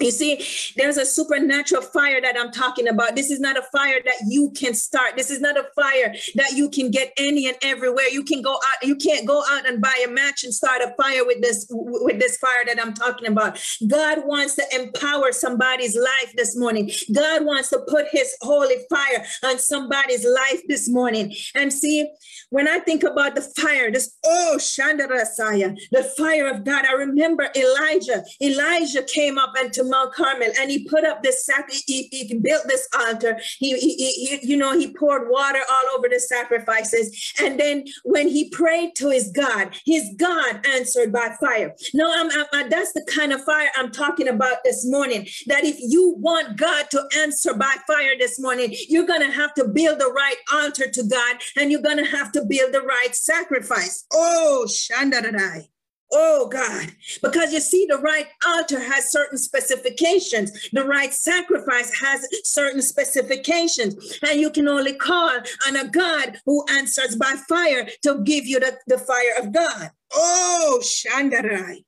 You 0.00 0.10
see, 0.10 0.44
there's 0.76 0.96
a 0.96 1.06
supernatural 1.06 1.82
fire 1.82 2.20
that 2.20 2.36
I'm 2.36 2.50
talking 2.50 2.88
about. 2.88 3.14
This 3.14 3.30
is 3.30 3.38
not 3.38 3.56
a 3.56 3.62
fire 3.62 4.00
that 4.04 4.26
you 4.26 4.50
can 4.50 4.74
start. 4.74 5.16
This 5.16 5.30
is 5.30 5.40
not 5.40 5.56
a 5.56 5.68
fire 5.76 6.12
that 6.34 6.52
you 6.52 6.68
can 6.68 6.90
get 6.90 7.12
any 7.16 7.46
and 7.46 7.56
everywhere. 7.62 8.08
You 8.10 8.24
can 8.24 8.42
go 8.42 8.54
out, 8.54 8.82
you 8.82 8.96
can't 8.96 9.24
go 9.24 9.44
out 9.48 9.68
and 9.68 9.80
buy 9.80 9.94
a 10.04 10.10
match 10.10 10.42
and 10.42 10.52
start 10.52 10.82
a 10.82 10.92
fire 11.00 11.24
with 11.24 11.40
this 11.42 11.66
with 11.70 12.18
this 12.18 12.38
fire 12.38 12.64
that 12.66 12.84
I'm 12.84 12.92
talking 12.92 13.28
about. 13.28 13.62
God 13.86 14.26
wants 14.26 14.56
to 14.56 14.64
empower 14.74 15.30
somebody's 15.30 15.96
life 15.96 16.34
this 16.36 16.56
morning. 16.56 16.90
God 17.14 17.44
wants 17.44 17.68
to 17.70 17.78
put 17.86 18.06
his 18.10 18.34
holy 18.42 18.76
fire 18.90 19.24
on 19.44 19.60
somebody's 19.60 20.26
life 20.26 20.62
this 20.66 20.88
morning. 20.88 21.32
And 21.54 21.72
see, 21.72 22.10
when 22.50 22.66
I 22.66 22.80
think 22.80 23.04
about 23.04 23.36
the 23.36 23.42
fire, 23.42 23.92
this 23.92 24.16
oh 24.24 24.56
Shandarasaya, 24.58 25.78
the 25.92 26.02
fire 26.16 26.48
of 26.48 26.64
God, 26.64 26.84
I 26.84 26.94
remember 26.94 27.48
Elijah. 27.54 28.24
Elijah 28.42 29.04
came 29.04 29.38
up 29.38 29.52
and 29.56 29.72
to 29.72 29.83
Mount 29.90 30.14
Carmel 30.14 30.50
and 30.58 30.70
he 30.70 30.88
put 30.88 31.04
up 31.04 31.22
this 31.22 31.44
sac. 31.44 31.70
He, 31.86 32.08
he 32.10 32.34
built 32.34 32.64
this 32.66 32.88
altar. 32.98 33.38
He, 33.58 33.78
he, 33.78 33.94
he, 33.96 34.38
you 34.42 34.56
know, 34.56 34.76
he 34.78 34.92
poured 34.92 35.28
water 35.28 35.60
all 35.70 35.98
over 35.98 36.08
the 36.08 36.20
sacrifices. 36.20 37.34
And 37.40 37.58
then 37.58 37.84
when 38.04 38.28
he 38.28 38.50
prayed 38.50 38.94
to 38.96 39.10
his 39.10 39.30
God, 39.30 39.76
his 39.84 40.10
God 40.16 40.66
answered 40.66 41.12
by 41.12 41.34
fire. 41.40 41.74
No, 41.92 42.12
I'm, 42.12 42.30
I'm, 42.30 42.66
uh, 42.66 42.68
that's 42.68 42.92
the 42.92 43.04
kind 43.14 43.32
of 43.32 43.42
fire 43.44 43.68
I'm 43.76 43.90
talking 43.90 44.28
about 44.28 44.58
this 44.64 44.86
morning. 44.88 45.26
That 45.46 45.64
if 45.64 45.76
you 45.80 46.14
want 46.18 46.56
God 46.56 46.90
to 46.90 47.06
answer 47.18 47.54
by 47.54 47.74
fire 47.86 48.16
this 48.18 48.40
morning, 48.40 48.74
you're 48.88 49.06
going 49.06 49.20
to 49.20 49.30
have 49.30 49.54
to 49.54 49.68
build 49.68 49.98
the 50.00 50.12
right 50.14 50.36
altar 50.52 50.90
to 50.90 51.02
God 51.02 51.36
and 51.56 51.70
you're 51.70 51.82
going 51.82 51.98
to 51.98 52.04
have 52.04 52.32
to 52.32 52.44
build 52.44 52.72
the 52.72 52.82
right 52.82 53.14
sacrifice. 53.14 54.04
Oh, 54.12 54.66
Shandaradai. 54.68 55.68
Oh 56.16 56.48
God, 56.48 56.92
because 57.22 57.52
you 57.52 57.58
see, 57.58 57.86
the 57.88 57.98
right 57.98 58.28
altar 58.46 58.78
has 58.78 59.10
certain 59.10 59.36
specifications, 59.36 60.70
the 60.70 60.84
right 60.84 61.12
sacrifice 61.12 61.92
has 62.00 62.24
certain 62.44 62.82
specifications, 62.82 64.20
and 64.22 64.40
you 64.40 64.50
can 64.50 64.68
only 64.68 64.92
call 64.92 65.40
on 65.66 65.76
a 65.76 65.88
God 65.88 66.38
who 66.46 66.64
answers 66.70 67.16
by 67.16 67.34
fire 67.48 67.88
to 68.04 68.22
give 68.22 68.46
you 68.46 68.60
the, 68.60 68.78
the 68.86 68.98
fire 68.98 69.34
of 69.40 69.52
God. 69.52 69.90
Oh, 70.12 70.80
Shandarai. 70.82 71.84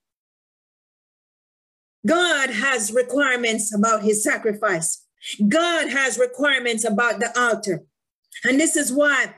God 2.05 2.51
has 2.51 2.93
requirements 2.93 3.73
about 3.73 4.03
his 4.03 4.25
sacrifice. 4.25 5.05
God 5.49 5.89
has 5.89 6.19
requirements 6.19 6.85
about 6.85 7.21
the 7.21 7.33
altar. 7.39 7.85
And 8.45 8.59
this 8.59 8.75
is 8.75 8.93
why 8.93 9.35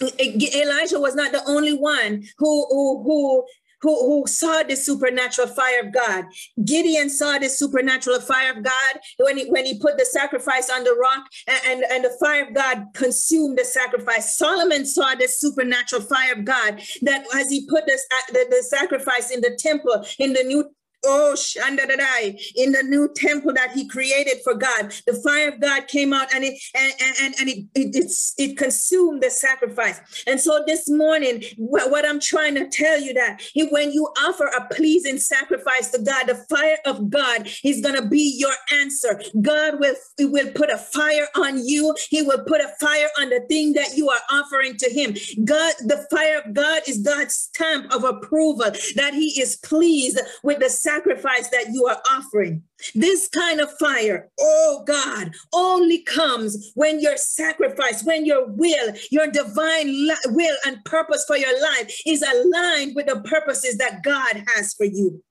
Elijah 0.00 1.00
was 1.00 1.14
not 1.14 1.32
the 1.32 1.42
only 1.46 1.76
one 1.76 2.24
who, 2.38 2.66
who, 2.70 3.02
who 3.02 3.44
who, 3.80 3.94
who 4.06 4.26
saw 4.26 4.62
the 4.62 4.76
supernatural 4.76 5.48
fire 5.48 5.80
of 5.80 5.92
God. 5.92 6.24
Gideon 6.64 7.10
saw 7.10 7.38
the 7.38 7.48
supernatural 7.48 8.20
fire 8.20 8.52
of 8.56 8.62
God 8.62 9.00
when 9.18 9.38
he, 9.38 9.50
when 9.50 9.64
he 9.64 9.78
put 9.78 9.98
the 9.98 10.04
sacrifice 10.04 10.70
on 10.70 10.84
the 10.84 10.94
rock 10.94 11.24
and, 11.46 11.60
and, 11.66 11.84
and 11.90 12.04
the 12.04 12.16
fire 12.20 12.46
of 12.46 12.54
God 12.54 12.86
consumed 12.94 13.58
the 13.58 13.64
sacrifice. 13.64 14.36
Solomon 14.36 14.86
saw 14.86 15.14
the 15.14 15.28
supernatural 15.28 16.02
fire 16.02 16.32
of 16.32 16.44
God 16.44 16.80
that 17.02 17.24
as 17.34 17.50
he 17.50 17.66
put 17.68 17.86
this, 17.86 18.04
uh, 18.12 18.32
the, 18.32 18.46
the 18.50 18.62
sacrifice 18.62 19.30
in 19.30 19.40
the 19.40 19.56
temple 19.58 20.04
in 20.18 20.32
the 20.32 20.42
New 20.42 20.70
Oh, 21.04 21.34
Shandadadai, 21.36 22.40
in 22.56 22.72
the 22.72 22.82
new 22.82 23.08
temple 23.14 23.52
that 23.54 23.72
he 23.72 23.88
created 23.88 24.38
for 24.42 24.54
God, 24.54 24.92
the 25.06 25.14
fire 25.24 25.48
of 25.48 25.60
God 25.60 25.86
came 25.86 26.12
out 26.12 26.32
and 26.34 26.44
it 26.44 26.54
and, 26.74 26.92
and, 27.20 27.34
and 27.40 27.48
it, 27.48 27.66
it, 27.74 28.12
it 28.36 28.56
consumed 28.56 29.22
the 29.22 29.30
sacrifice. 29.30 30.00
And 30.26 30.40
so 30.40 30.64
this 30.66 30.88
morning, 30.88 31.42
what, 31.56 31.90
I'm 32.06 32.20
trying 32.20 32.54
to 32.56 32.68
tell 32.68 33.00
you 33.00 33.14
that 33.14 33.40
he, 33.52 33.68
when 33.68 33.92
you 33.92 34.08
offer 34.18 34.46
a 34.46 34.66
pleasing 34.74 35.18
sacrifice 35.18 35.90
to 35.90 36.02
God, 36.02 36.26
the 36.26 36.44
fire 36.48 36.78
of 36.84 37.10
God 37.10 37.48
is 37.64 37.80
to 38.02 38.08
be 38.08 38.34
your 38.36 38.54
answer. 38.72 39.20
God 39.40 39.80
will, 39.80 39.94
will 40.20 40.50
put 40.52 40.70
a 40.70 40.78
fire 40.78 41.28
on 41.36 41.66
you. 41.66 41.94
He 42.08 42.22
will 42.22 42.44
put 42.44 42.60
a 42.60 42.72
fire 42.80 43.08
on 43.20 43.30
the 43.30 43.40
thing 43.48 43.72
that 43.74 43.96
you 43.96 44.08
are 44.08 44.20
offering 44.30 44.76
to 44.78 44.90
him. 44.90 45.14
God, 45.44 45.74
the 45.80 46.06
fire 46.10 46.42
of 46.44 46.54
God 46.54 46.82
is 46.86 46.98
God's 46.98 47.34
stamp 47.34 47.92
of 47.92 48.04
approval 48.04 48.70
that 48.96 49.14
he 49.14 49.40
is 49.40 49.56
pleased 49.56 50.20
with 50.42 50.58
the 50.60 50.70
sacrifice 50.88 51.48
that 51.50 51.66
you 51.70 51.86
are 51.86 52.00
offering. 52.10 52.62
This 52.94 53.28
kind 53.28 53.60
of 53.60 53.70
fire, 53.78 54.30
oh 54.40 54.84
God, 54.86 55.32
only 55.52 56.02
comes 56.02 56.72
when 56.74 57.00
your 57.00 57.16
sacrifice, 57.16 58.02
when 58.04 58.24
your 58.24 58.46
will, 58.46 58.94
your 59.10 59.26
divine 59.26 60.08
will 60.26 60.56
and 60.66 60.84
purpose 60.84 61.24
for 61.26 61.36
your 61.36 61.60
life 61.60 61.94
is 62.06 62.22
aligned 62.22 62.94
with 62.94 63.06
the 63.06 63.20
purposes 63.20 63.76
that 63.78 64.02
God 64.02 64.42
has 64.54 64.72
for 64.74 64.86
you. 64.86 65.22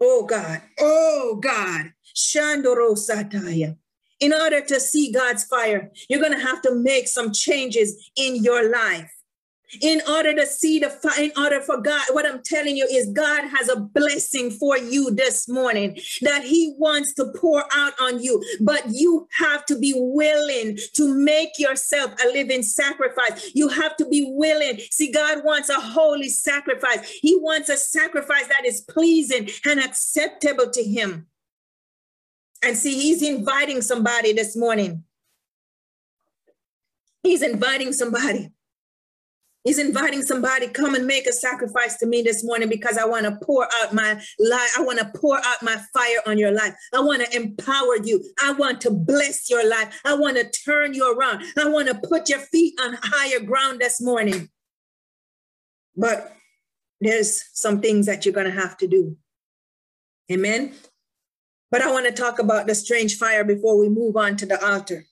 Oh 0.00 0.24
God, 0.24 0.60
oh 0.80 1.38
God, 1.40 1.92
Shandoro 2.16 2.96
Sataya. 2.96 3.76
In 4.18 4.32
order 4.34 4.60
to 4.60 4.80
see 4.80 5.12
God's 5.12 5.44
fire, 5.44 5.90
you're 6.08 6.20
going 6.20 6.38
to 6.38 6.46
have 6.46 6.60
to 6.62 6.74
make 6.74 7.06
some 7.08 7.32
changes 7.32 8.10
in 8.16 8.42
your 8.42 8.70
life 8.70 9.10
in 9.80 10.02
order 10.08 10.34
to 10.34 10.46
see 10.46 10.78
the 10.78 10.90
in 11.18 11.32
order 11.36 11.60
for 11.60 11.80
God, 11.80 12.02
what 12.10 12.26
I'm 12.26 12.42
telling 12.42 12.76
you 12.76 12.86
is 12.90 13.08
God 13.10 13.48
has 13.48 13.68
a 13.68 13.76
blessing 13.76 14.50
for 14.50 14.76
you 14.76 15.10
this 15.10 15.48
morning 15.48 15.98
that 16.22 16.44
He 16.44 16.74
wants 16.78 17.14
to 17.14 17.32
pour 17.36 17.64
out 17.72 17.92
on 18.00 18.22
you, 18.22 18.42
but 18.60 18.84
you 18.88 19.28
have 19.38 19.64
to 19.66 19.78
be 19.78 19.94
willing 19.96 20.78
to 20.94 21.14
make 21.14 21.58
yourself 21.58 22.12
a 22.24 22.28
living 22.28 22.62
sacrifice. 22.62 23.50
You 23.54 23.68
have 23.68 23.96
to 23.98 24.08
be 24.08 24.26
willing. 24.28 24.80
See, 24.90 25.12
God 25.12 25.44
wants 25.44 25.68
a 25.68 25.80
holy 25.80 26.28
sacrifice, 26.28 27.08
He 27.08 27.36
wants 27.36 27.68
a 27.68 27.76
sacrifice 27.76 28.48
that 28.48 28.66
is 28.66 28.80
pleasing 28.80 29.48
and 29.64 29.80
acceptable 29.80 30.70
to 30.70 30.82
Him. 30.82 31.26
And 32.62 32.76
see, 32.76 33.00
He's 33.00 33.22
inviting 33.22 33.82
somebody 33.82 34.32
this 34.32 34.56
morning. 34.56 35.04
He's 37.22 37.42
inviting 37.42 37.92
somebody 37.92 38.50
He's 39.64 39.78
inviting 39.78 40.22
somebody, 40.22 40.68
come 40.68 40.94
and 40.94 41.06
make 41.06 41.26
a 41.26 41.32
sacrifice 41.32 41.98
to 41.98 42.06
me 42.06 42.22
this 42.22 42.42
morning 42.42 42.70
because 42.70 42.96
I 42.96 43.04
want 43.04 43.26
to 43.26 43.38
pour 43.44 43.68
out 43.80 43.92
my 43.92 44.14
life. 44.38 44.70
I 44.78 44.82
want 44.82 45.00
to 45.00 45.12
pour 45.14 45.36
out 45.36 45.62
my 45.62 45.76
fire 45.92 46.20
on 46.26 46.38
your 46.38 46.50
life. 46.50 46.74
I 46.94 47.00
want 47.00 47.22
to 47.22 47.36
empower 47.36 47.96
you. 48.02 48.24
I 48.42 48.52
want 48.52 48.80
to 48.82 48.90
bless 48.90 49.50
your 49.50 49.68
life. 49.68 50.00
I 50.04 50.14
want 50.14 50.38
to 50.38 50.48
turn 50.48 50.94
you 50.94 51.14
around. 51.14 51.44
I 51.58 51.68
want 51.68 51.88
to 51.88 52.08
put 52.08 52.30
your 52.30 52.38
feet 52.38 52.74
on 52.80 52.96
higher 53.02 53.40
ground 53.40 53.80
this 53.80 54.00
morning. 54.00 54.48
But 55.94 56.34
there's 57.02 57.44
some 57.52 57.82
things 57.82 58.06
that 58.06 58.24
you're 58.24 58.34
going 58.34 58.50
to 58.50 58.60
have 58.60 58.78
to 58.78 58.86
do. 58.86 59.18
Amen. 60.32 60.72
But 61.70 61.82
I 61.82 61.92
want 61.92 62.06
to 62.06 62.12
talk 62.12 62.38
about 62.38 62.66
the 62.66 62.74
strange 62.74 63.16
fire 63.18 63.44
before 63.44 63.78
we 63.78 63.90
move 63.90 64.16
on 64.16 64.36
to 64.36 64.46
the 64.46 64.64
altar. 64.64 65.04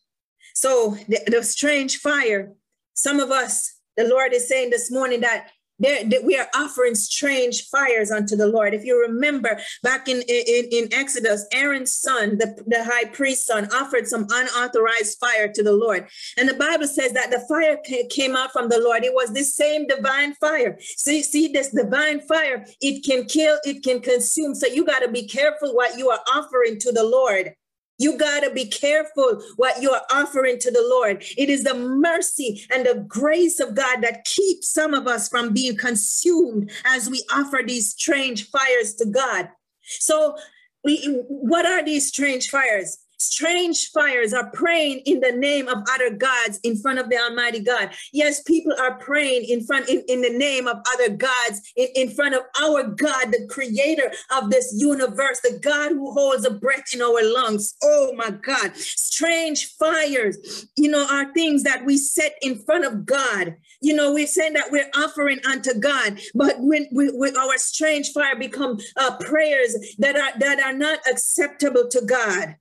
So, 0.55 0.97
the, 1.07 1.21
the 1.27 1.43
strange 1.43 1.99
fire, 1.99 2.55
some 2.95 3.21
of 3.21 3.31
us, 3.31 3.78
the 3.99 4.09
Lord 4.09 4.33
is 4.33 4.49
saying 4.49 4.71
this 4.71 4.91
morning 4.91 5.21
that 5.21 5.49
there, 5.79 6.05
that 6.05 6.25
we 6.25 6.37
are 6.37 6.49
offering 6.55 6.95
strange 6.95 7.69
fires 7.69 8.11
unto 8.11 8.37
the 8.37 8.47
Lord. 8.47 8.75
If 8.75 8.85
you 8.85 9.01
remember 9.01 9.61
back 9.83 10.09
in, 10.09 10.23
in, 10.23 10.65
in 10.73 10.89
Exodus, 10.93 11.47
Aaron's 11.53 11.95
son, 11.95 12.39
the, 12.39 12.63
the 12.67 12.85
high 12.85 13.05
priest's 13.07 13.47
son, 13.47 13.69
offered 13.73 14.07
some 14.07 14.27
unauthorized 14.31 15.19
fire 15.19 15.53
to 15.53 15.63
the 15.63 15.73
Lord. 15.73 16.09
And 16.37 16.49
the 16.49 16.55
Bible 16.55 16.87
says 16.87 17.13
that 17.13 17.31
the 17.31 17.45
fire 17.49 17.79
came 18.11 18.37
out 18.37 18.53
from 18.53 18.69
the 18.69 18.81
Lord. 18.81 19.05
It 19.05 19.15
was 19.15 19.33
this 19.33 19.55
same 19.55 19.87
divine 19.87 20.35
fire. 20.35 20.77
See, 20.81 21.23
see 21.23 21.49
this 21.49 21.71
divine 21.71 22.21
fire, 22.23 22.65
it 22.81 23.05
can 23.05 23.27
kill, 23.27 23.59
it 23.65 23.83
can 23.83 24.01
consume. 24.01 24.55
So 24.55 24.67
you 24.67 24.85
got 24.85 25.01
to 25.01 25.09
be 25.09 25.27
careful 25.27 25.75
what 25.75 25.97
you 25.97 26.11
are 26.11 26.21
offering 26.35 26.79
to 26.81 26.93
the 26.93 27.05
Lord. 27.05 27.53
You 27.99 28.17
got 28.17 28.45
to 28.45 28.51
be 28.51 28.65
careful 28.67 29.43
what 29.57 29.83
you're 29.83 30.01
offering 30.11 30.59
to 30.61 30.71
the 30.71 30.87
Lord. 30.89 31.25
It 31.37 31.51
is 31.51 31.65
the 31.65 31.75
mercy 31.75 32.65
and 32.71 32.87
the 32.87 33.05
grace 33.07 33.59
of 33.61 33.75
God 33.75 34.03
that 34.03 34.25
keeps 34.25 34.73
some 34.73 34.95
of 34.95 35.07
us 35.07 35.29
from 35.29 35.53
being 35.53 35.77
consumed 35.77 36.71
as 36.85 37.11
we 37.11 37.25
offer 37.35 37.61
these 37.67 37.91
strange 37.91 38.49
fires 38.51 38.95
to 38.97 39.07
God. 39.07 39.49
So, 39.83 40.37
we, 40.85 40.99
what 41.29 41.67
are 41.67 41.85
these 41.85 42.07
strange 42.07 42.49
fires? 42.49 42.99
Strange 43.19 43.91
fires 43.91 44.33
are 44.33 44.51
praying 44.51 45.01
in 45.01 45.21
the 45.21 45.33
name 45.33 45.69
of 45.69 45.79
other 45.93 46.11
gods 46.11 46.61
in 46.63 46.77
front 46.77 46.99
of 46.99 47.09
the 47.09 47.19
Almighty 47.19 47.61
God. 47.61 47.91
Yes, 48.13 48.43
people 48.43 48.73
are 48.81 48.97
praying 48.99 49.45
in 49.45 49.65
front 49.65 49.89
in, 49.89 50.03
in 50.09 50.23
the 50.23 50.31
name 50.31 50.69
of 50.69 50.79
other 50.95 51.11
gods 51.11 51.73
in, 51.77 51.89
in 51.97 52.11
front 52.11 52.35
of 52.35 52.43
our 52.61 52.85
God, 52.85 53.33
the 53.33 53.47
creator 53.51 54.13
of 54.37 54.51
this 54.51 54.73
universe, 54.77 55.41
the 55.41 55.59
God 55.61 55.91
who 55.91 56.13
holds 56.13 56.47
a 56.47 56.51
breath 56.51 56.95
in 56.95 57.03
our 57.03 57.23
lungs. 57.23 57.75
Oh 57.83 58.13
my 58.15 58.31
God. 58.31 58.77
Strange 58.77 59.75
fires, 59.77 60.67
you 60.77 60.89
know, 60.89 61.07
are 61.11 61.33
things 61.33 61.65
that 61.65 61.85
we 61.85 61.97
set 61.99 62.37
in 62.41 62.59
front 62.59 62.85
of 62.85 63.05
God. 63.05 63.57
You 63.81 63.95
know, 63.95 64.13
we're 64.13 64.27
saying 64.27 64.53
that 64.55 64.71
we're 64.71 64.91
offering 64.95 65.41
unto 65.45 65.75
God, 65.75 66.21
but 66.35 66.57
when, 66.59 66.87
we, 66.93 67.11
when 67.11 67.37
our 67.37 67.59
strange 67.59 68.13
fire 68.13 68.37
become 68.37 68.79
uh, 68.97 69.17
prayers 69.19 69.77
that 69.99 70.17
are 70.17 70.39
that 70.39 70.61
are 70.61 70.73
not 70.73 71.01
acceptable 71.11 71.89
to 71.89 72.03
God. 72.03 72.57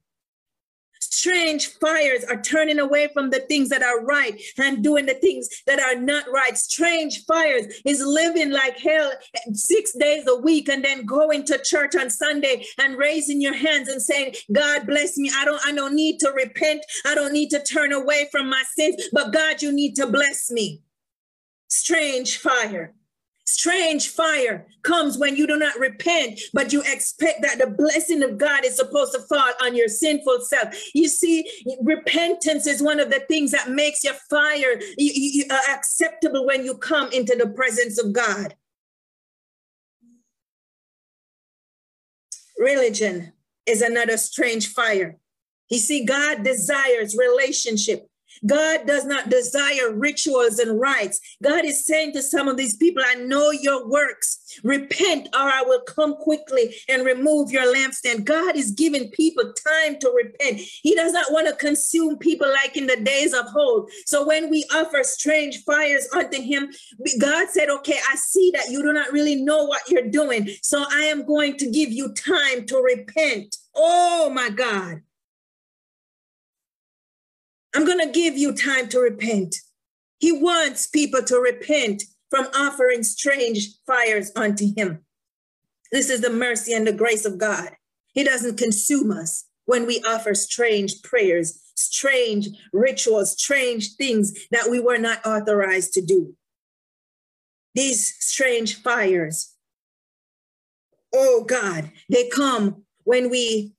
Strange 1.09 1.67
fires 1.79 2.25
are 2.25 2.41
turning 2.41 2.79
away 2.79 3.07
from 3.13 3.29
the 3.29 3.39
things 3.39 3.69
that 3.69 3.81
are 3.81 4.03
right 4.03 4.41
and 4.57 4.83
doing 4.83 5.05
the 5.05 5.13
things 5.13 5.47
that 5.65 5.79
are 5.79 5.95
not 5.95 6.25
right. 6.29 6.57
Strange 6.57 7.23
fires 7.25 7.65
is 7.85 8.01
living 8.05 8.51
like 8.51 8.77
hell 8.77 9.11
six 9.53 9.93
days 9.93 10.27
a 10.27 10.35
week 10.35 10.67
and 10.67 10.83
then 10.83 11.05
going 11.05 11.45
to 11.45 11.61
church 11.63 11.95
on 11.95 12.09
Sunday 12.09 12.65
and 12.77 12.97
raising 12.97 13.41
your 13.41 13.55
hands 13.55 13.87
and 13.87 14.01
saying, 14.01 14.35
God 14.51 14.85
bless 14.85 15.17
me. 15.17 15.31
I 15.33 15.45
don't, 15.45 15.61
I 15.65 15.71
don't 15.71 15.95
need 15.95 16.19
to 16.19 16.31
repent. 16.31 16.83
I 17.05 17.15
don't 17.15 17.33
need 17.33 17.49
to 17.51 17.63
turn 17.63 17.93
away 17.93 18.27
from 18.29 18.49
my 18.49 18.63
sins, 18.77 19.01
but 19.13 19.31
God, 19.31 19.61
you 19.61 19.71
need 19.71 19.95
to 19.95 20.07
bless 20.07 20.51
me. 20.51 20.81
Strange 21.69 22.37
fire. 22.37 22.93
Strange 23.47 24.09
fire 24.09 24.67
comes 24.81 25.17
when 25.17 25.37
you 25.37 25.47
do 25.47 25.57
not 25.57 25.79
repent, 25.79 26.37
but 26.53 26.73
you 26.73 26.81
expect 26.81 27.41
that 27.41 27.57
the 27.57 27.67
blessing 27.67 28.21
of 28.21 28.37
God 28.37 28.65
is 28.65 28.75
supposed 28.75 29.13
to 29.13 29.21
fall 29.21 29.53
on 29.63 29.73
your 29.73 29.87
sinful 29.87 30.41
self. 30.41 30.75
You 30.93 31.07
see, 31.07 31.49
repentance 31.81 32.67
is 32.67 32.81
one 32.81 32.99
of 32.99 33.09
the 33.09 33.21
things 33.29 33.51
that 33.51 33.69
makes 33.69 34.03
your 34.03 34.15
fire 34.29 34.81
you, 34.97 35.45
uh, 35.49 35.59
acceptable 35.69 36.45
when 36.45 36.65
you 36.65 36.77
come 36.77 37.09
into 37.13 37.37
the 37.37 37.47
presence 37.47 37.97
of 37.97 38.11
God. 38.11 38.53
Religion 42.57 43.31
is 43.65 43.81
another 43.81 44.17
strange 44.17 44.67
fire. 44.67 45.17
You 45.69 45.77
see, 45.77 46.03
God 46.03 46.43
desires 46.43 47.15
relationship. 47.15 48.07
God 48.45 48.85
does 48.85 49.05
not 49.05 49.29
desire 49.29 49.93
rituals 49.93 50.59
and 50.59 50.79
rites. 50.79 51.19
God 51.43 51.65
is 51.65 51.85
saying 51.85 52.13
to 52.13 52.21
some 52.21 52.47
of 52.47 52.57
these 52.57 52.75
people, 52.75 53.03
I 53.05 53.15
know 53.15 53.51
your 53.51 53.87
works. 53.87 54.59
Repent, 54.63 55.27
or 55.33 55.41
I 55.41 55.61
will 55.65 55.81
come 55.81 56.15
quickly 56.15 56.75
and 56.89 57.05
remove 57.05 57.51
your 57.51 57.73
lampstand. 57.73 58.23
God 58.23 58.55
is 58.55 58.71
giving 58.71 59.09
people 59.11 59.53
time 59.53 59.99
to 59.99 60.09
repent. 60.09 60.59
He 60.59 60.95
does 60.95 61.11
not 61.13 61.31
want 61.31 61.47
to 61.47 61.55
consume 61.55 62.17
people 62.17 62.49
like 62.49 62.77
in 62.77 62.87
the 62.87 62.95
days 62.95 63.33
of 63.33 63.45
old. 63.55 63.91
So 64.05 64.25
when 64.25 64.49
we 64.49 64.65
offer 64.73 65.03
strange 65.03 65.63
fires 65.63 66.07
unto 66.13 66.41
Him, 66.41 66.69
God 67.19 67.49
said, 67.49 67.69
Okay, 67.69 67.99
I 68.09 68.15
see 68.15 68.51
that 68.55 68.69
you 68.69 68.81
do 68.81 68.93
not 68.93 69.11
really 69.11 69.35
know 69.35 69.65
what 69.65 69.89
you're 69.89 70.09
doing. 70.09 70.49
So 70.61 70.85
I 70.89 71.01
am 71.03 71.25
going 71.25 71.57
to 71.57 71.69
give 71.69 71.91
you 71.91 72.13
time 72.13 72.65
to 72.67 72.77
repent. 72.77 73.57
Oh 73.75 74.29
my 74.29 74.49
God. 74.49 75.01
I'm 77.77 77.85
going 77.85 77.99
to 77.99 78.11
give 78.11 78.35
you 78.35 78.53
time 78.53 78.89
to 78.89 78.99
repent. 78.99 79.55
He 80.17 80.31
wants 80.31 80.87
people 80.87 81.21
to 81.21 81.37
repent 81.37 82.01
from 82.31 82.47
offering 82.55 83.03
strange 83.03 83.69
fires 83.85 84.31
unto 84.35 84.73
him. 84.75 85.05
This 85.91 86.09
is 86.09 86.21
the 86.21 86.31
mercy 86.31 86.73
and 86.73 86.87
the 86.87 86.91
grace 86.91 87.23
of 87.23 87.37
God. 87.37 87.69
He 88.13 88.23
doesn't 88.23 88.57
consume 88.57 89.11
us 89.11 89.45
when 89.65 89.85
we 89.85 90.01
offer 90.07 90.33
strange 90.33 91.03
prayers, 91.03 91.61
strange 91.75 92.47
rituals, 92.73 93.33
strange 93.33 93.93
things 93.93 94.33
that 94.49 94.71
we 94.71 94.79
were 94.79 94.97
not 94.97 95.23
authorized 95.23 95.93
to 95.93 96.01
do. 96.01 96.35
These 97.75 98.15
strange 98.17 98.81
fires, 98.81 99.53
oh 101.13 101.45
God, 101.47 101.91
they 102.09 102.27
come 102.27 102.85
when 103.03 103.29
we 103.29 103.73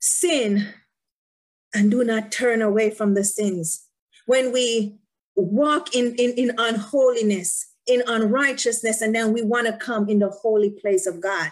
sin 0.00 0.68
and 1.74 1.90
do 1.90 2.04
not 2.04 2.32
turn 2.32 2.62
away 2.62 2.90
from 2.90 3.14
the 3.14 3.24
sins. 3.24 3.86
When 4.26 4.52
we 4.52 4.98
walk 5.36 5.94
in, 5.94 6.14
in, 6.16 6.32
in 6.32 6.52
unholiness, 6.58 7.66
in 7.86 8.02
unrighteousness, 8.06 9.00
and 9.00 9.14
then 9.14 9.32
we 9.32 9.42
want 9.42 9.66
to 9.66 9.72
come 9.72 10.08
in 10.08 10.18
the 10.18 10.28
holy 10.28 10.70
place 10.70 11.06
of 11.06 11.20
God. 11.20 11.50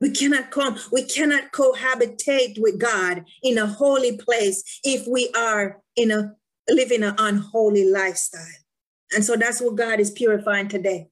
We 0.00 0.10
cannot 0.10 0.50
come, 0.50 0.78
we 0.92 1.04
cannot 1.04 1.52
cohabitate 1.52 2.60
with 2.60 2.78
God 2.78 3.24
in 3.42 3.58
a 3.58 3.66
holy 3.66 4.16
place 4.16 4.80
if 4.84 5.06
we 5.06 5.30
are 5.36 5.80
in 5.96 6.10
a 6.10 6.34
living 6.68 7.02
an 7.02 7.14
unholy 7.18 7.90
lifestyle. 7.90 8.42
And 9.14 9.24
so 9.24 9.36
that's 9.36 9.60
what 9.60 9.76
God 9.76 10.00
is 10.00 10.10
purifying 10.10 10.68
today. 10.68 11.08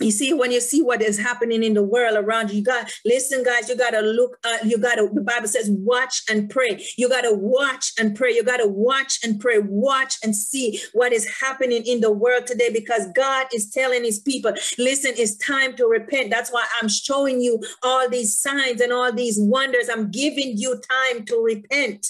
You 0.00 0.12
see, 0.12 0.32
when 0.32 0.52
you 0.52 0.60
see 0.60 0.80
what 0.80 1.02
is 1.02 1.18
happening 1.18 1.64
in 1.64 1.74
the 1.74 1.82
world 1.82 2.16
around 2.16 2.50
you, 2.50 2.58
you 2.58 2.62
got 2.62 2.90
listen, 3.04 3.42
guys. 3.42 3.68
You 3.68 3.76
gotta 3.76 4.00
look. 4.00 4.38
Uh, 4.44 4.58
you 4.64 4.78
gotta. 4.78 5.08
The 5.12 5.20
Bible 5.20 5.48
says, 5.48 5.68
"Watch 5.70 6.22
and 6.30 6.48
pray." 6.48 6.84
You 6.96 7.08
gotta 7.08 7.34
watch 7.34 7.92
and 7.98 8.14
pray. 8.14 8.32
You 8.32 8.44
gotta 8.44 8.68
watch 8.68 9.18
and 9.24 9.40
pray. 9.40 9.58
Watch 9.58 10.16
and 10.22 10.36
see 10.36 10.80
what 10.92 11.12
is 11.12 11.28
happening 11.40 11.84
in 11.84 12.00
the 12.00 12.12
world 12.12 12.46
today, 12.46 12.70
because 12.72 13.06
God 13.14 13.48
is 13.52 13.70
telling 13.70 14.04
His 14.04 14.20
people, 14.20 14.52
"Listen, 14.78 15.14
it's 15.16 15.36
time 15.36 15.74
to 15.76 15.86
repent." 15.86 16.30
That's 16.30 16.50
why 16.50 16.64
I'm 16.80 16.88
showing 16.88 17.40
you 17.40 17.60
all 17.82 18.08
these 18.08 18.38
signs 18.38 18.80
and 18.80 18.92
all 18.92 19.12
these 19.12 19.36
wonders. 19.40 19.88
I'm 19.88 20.12
giving 20.12 20.56
you 20.56 20.80
time 20.88 21.24
to 21.24 21.36
repent. 21.38 22.06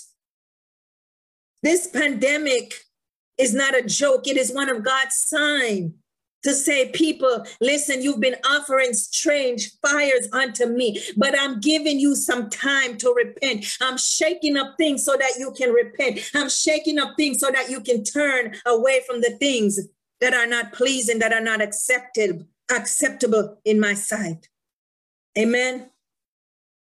This 1.62 1.86
pandemic 1.86 2.84
is 3.38 3.54
not 3.54 3.74
a 3.74 3.82
joke. 3.82 4.28
It 4.28 4.36
is 4.36 4.52
one 4.52 4.68
of 4.68 4.84
God's 4.84 5.16
signs 5.16 5.92
to 6.44 6.52
say, 6.52 6.90
people, 6.90 7.44
listen, 7.60 8.02
you've 8.02 8.20
been 8.20 8.36
offering 8.48 8.92
strange 8.92 9.72
fires 9.80 10.28
unto 10.32 10.66
me, 10.66 11.00
but 11.16 11.38
I'm 11.38 11.60
giving 11.60 11.98
you 11.98 12.14
some 12.14 12.48
time 12.48 12.96
to 12.98 13.12
repent. 13.12 13.66
I'm 13.80 13.98
shaking 13.98 14.56
up 14.56 14.76
things 14.78 15.04
so 15.04 15.16
that 15.16 15.32
you 15.38 15.52
can 15.52 15.72
repent. 15.72 16.20
I'm 16.34 16.48
shaking 16.48 16.98
up 16.98 17.16
things 17.16 17.40
so 17.40 17.50
that 17.50 17.70
you 17.70 17.80
can 17.80 18.04
turn 18.04 18.54
away 18.66 19.00
from 19.06 19.20
the 19.20 19.36
things 19.38 19.80
that 20.20 20.34
are 20.34 20.46
not 20.46 20.72
pleasing, 20.72 21.18
that 21.20 21.32
are 21.32 21.40
not 21.40 21.60
accepted, 21.60 22.46
acceptable 22.70 23.58
in 23.64 23.80
my 23.80 23.94
sight. 23.94 24.48
Amen. 25.38 25.90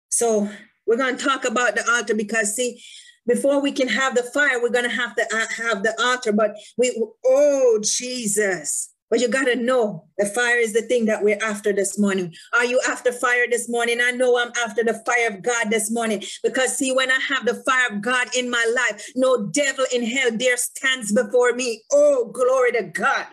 So 0.10 0.50
we're 0.86 0.98
going 0.98 1.18
to 1.18 1.24
talk 1.24 1.46
about 1.46 1.76
the 1.76 1.90
altar 1.92 2.16
because 2.16 2.56
see, 2.56 2.82
before 3.28 3.62
we 3.62 3.72
can 3.72 3.88
have 3.88 4.16
the 4.16 4.24
fire, 4.24 4.62
we're 4.62 4.70
going 4.70 4.90
to 4.90 4.96
have 4.96 5.16
to 5.16 5.24
uh, 5.24 5.64
have 5.64 5.84
the 5.84 6.00
altar. 6.00 6.32
But 6.32 6.56
we, 6.78 6.96
oh 7.26 7.80
Jesus, 7.84 8.94
but 9.16 9.22
you 9.22 9.30
got 9.30 9.46
to 9.46 9.56
know 9.56 10.04
the 10.18 10.26
fire 10.26 10.58
is 10.58 10.74
the 10.74 10.82
thing 10.82 11.06
that 11.06 11.24
we're 11.24 11.42
after 11.42 11.72
this 11.72 11.98
morning. 11.98 12.36
Are 12.52 12.66
you 12.66 12.82
after 12.86 13.14
fire 13.14 13.46
this 13.50 13.70
morning? 13.70 14.00
I 14.04 14.12
know 14.12 14.38
I'm 14.38 14.52
after 14.62 14.84
the 14.84 15.02
fire 15.06 15.30
of 15.30 15.42
God 15.42 15.68
this 15.70 15.90
morning 15.90 16.22
because, 16.44 16.76
see, 16.76 16.92
when 16.92 17.10
I 17.10 17.18
have 17.30 17.46
the 17.46 17.64
fire 17.66 17.96
of 17.96 18.02
God 18.02 18.28
in 18.36 18.50
my 18.50 18.74
life, 18.76 19.10
no 19.16 19.48
devil 19.48 19.86
in 19.94 20.04
hell 20.04 20.32
dare 20.32 20.58
stands 20.58 21.14
before 21.14 21.54
me. 21.54 21.82
Oh, 21.94 22.30
glory 22.34 22.74
to 22.74 22.84
God. 22.84 23.28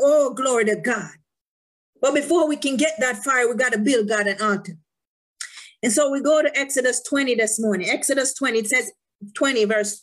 Oh, 0.00 0.34
glory 0.34 0.64
to 0.64 0.74
God. 0.74 1.12
But 2.00 2.14
before 2.14 2.48
we 2.48 2.56
can 2.56 2.76
get 2.76 2.94
that 2.98 3.18
fire, 3.18 3.48
we 3.48 3.54
got 3.54 3.72
to 3.72 3.78
build 3.78 4.08
God 4.08 4.26
an 4.26 4.42
altar. 4.42 4.72
And 5.80 5.92
so 5.92 6.10
we 6.10 6.20
go 6.20 6.42
to 6.42 6.58
Exodus 6.58 7.04
20 7.04 7.36
this 7.36 7.60
morning. 7.60 7.88
Exodus 7.88 8.34
20, 8.34 8.58
it 8.58 8.66
says 8.66 8.90
20, 9.36 9.64
verse 9.66 10.02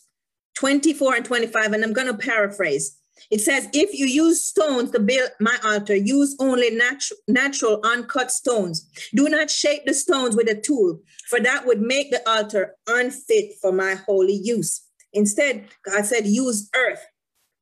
24 0.54 1.16
and 1.16 1.24
25, 1.26 1.72
and 1.74 1.84
I'm 1.84 1.92
going 1.92 2.06
to 2.06 2.16
paraphrase. 2.16 2.96
It 3.30 3.40
says, 3.40 3.68
if 3.72 3.98
you 3.98 4.06
use 4.06 4.44
stones 4.44 4.90
to 4.90 5.00
build 5.00 5.30
my 5.40 5.56
altar, 5.64 5.94
use 5.96 6.36
only 6.38 6.70
natu- 6.70 7.12
natural 7.28 7.80
uncut 7.84 8.30
stones. 8.30 8.90
Do 9.14 9.28
not 9.28 9.50
shape 9.50 9.84
the 9.86 9.94
stones 9.94 10.36
with 10.36 10.48
a 10.50 10.60
tool, 10.60 11.00
for 11.28 11.40
that 11.40 11.66
would 11.66 11.80
make 11.80 12.10
the 12.10 12.28
altar 12.28 12.76
unfit 12.86 13.54
for 13.60 13.72
my 13.72 13.94
holy 13.94 14.34
use. 14.34 14.82
Instead, 15.12 15.68
God 15.84 16.04
said, 16.04 16.26
use 16.26 16.68
earth, 16.74 17.04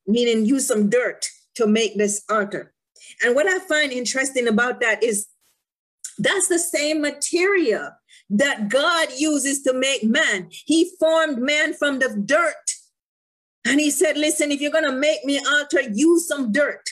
meaning 0.07 0.47
use 0.47 0.67
some 0.67 0.89
dirt 0.89 1.29
to 1.57 1.67
make 1.67 1.97
this 1.97 2.25
altar. 2.31 2.73
And 3.23 3.35
what 3.35 3.47
I 3.47 3.59
find 3.59 3.93
interesting 3.93 4.49
about 4.49 4.81
that 4.81 5.03
is 5.03 5.27
that's 6.19 6.49
the 6.49 6.59
same 6.59 7.01
material 7.01 7.91
that 8.31 8.69
God 8.69 9.09
uses 9.17 9.63
to 9.63 9.73
make 9.73 10.05
man. 10.05 10.49
He 10.51 10.93
formed 11.01 11.39
man 11.39 11.75
from 11.75 11.99
the 11.99 12.23
dirt 12.25 12.55
and 13.67 13.81
he 13.81 13.91
said, 13.91 14.17
Listen, 14.17 14.51
if 14.51 14.61
you're 14.61 14.71
going 14.71 14.85
to 14.85 14.93
make 14.93 15.25
me 15.25 15.41
altar, 15.55 15.81
use 15.81 16.27
some 16.27 16.53
dirt. 16.53 16.89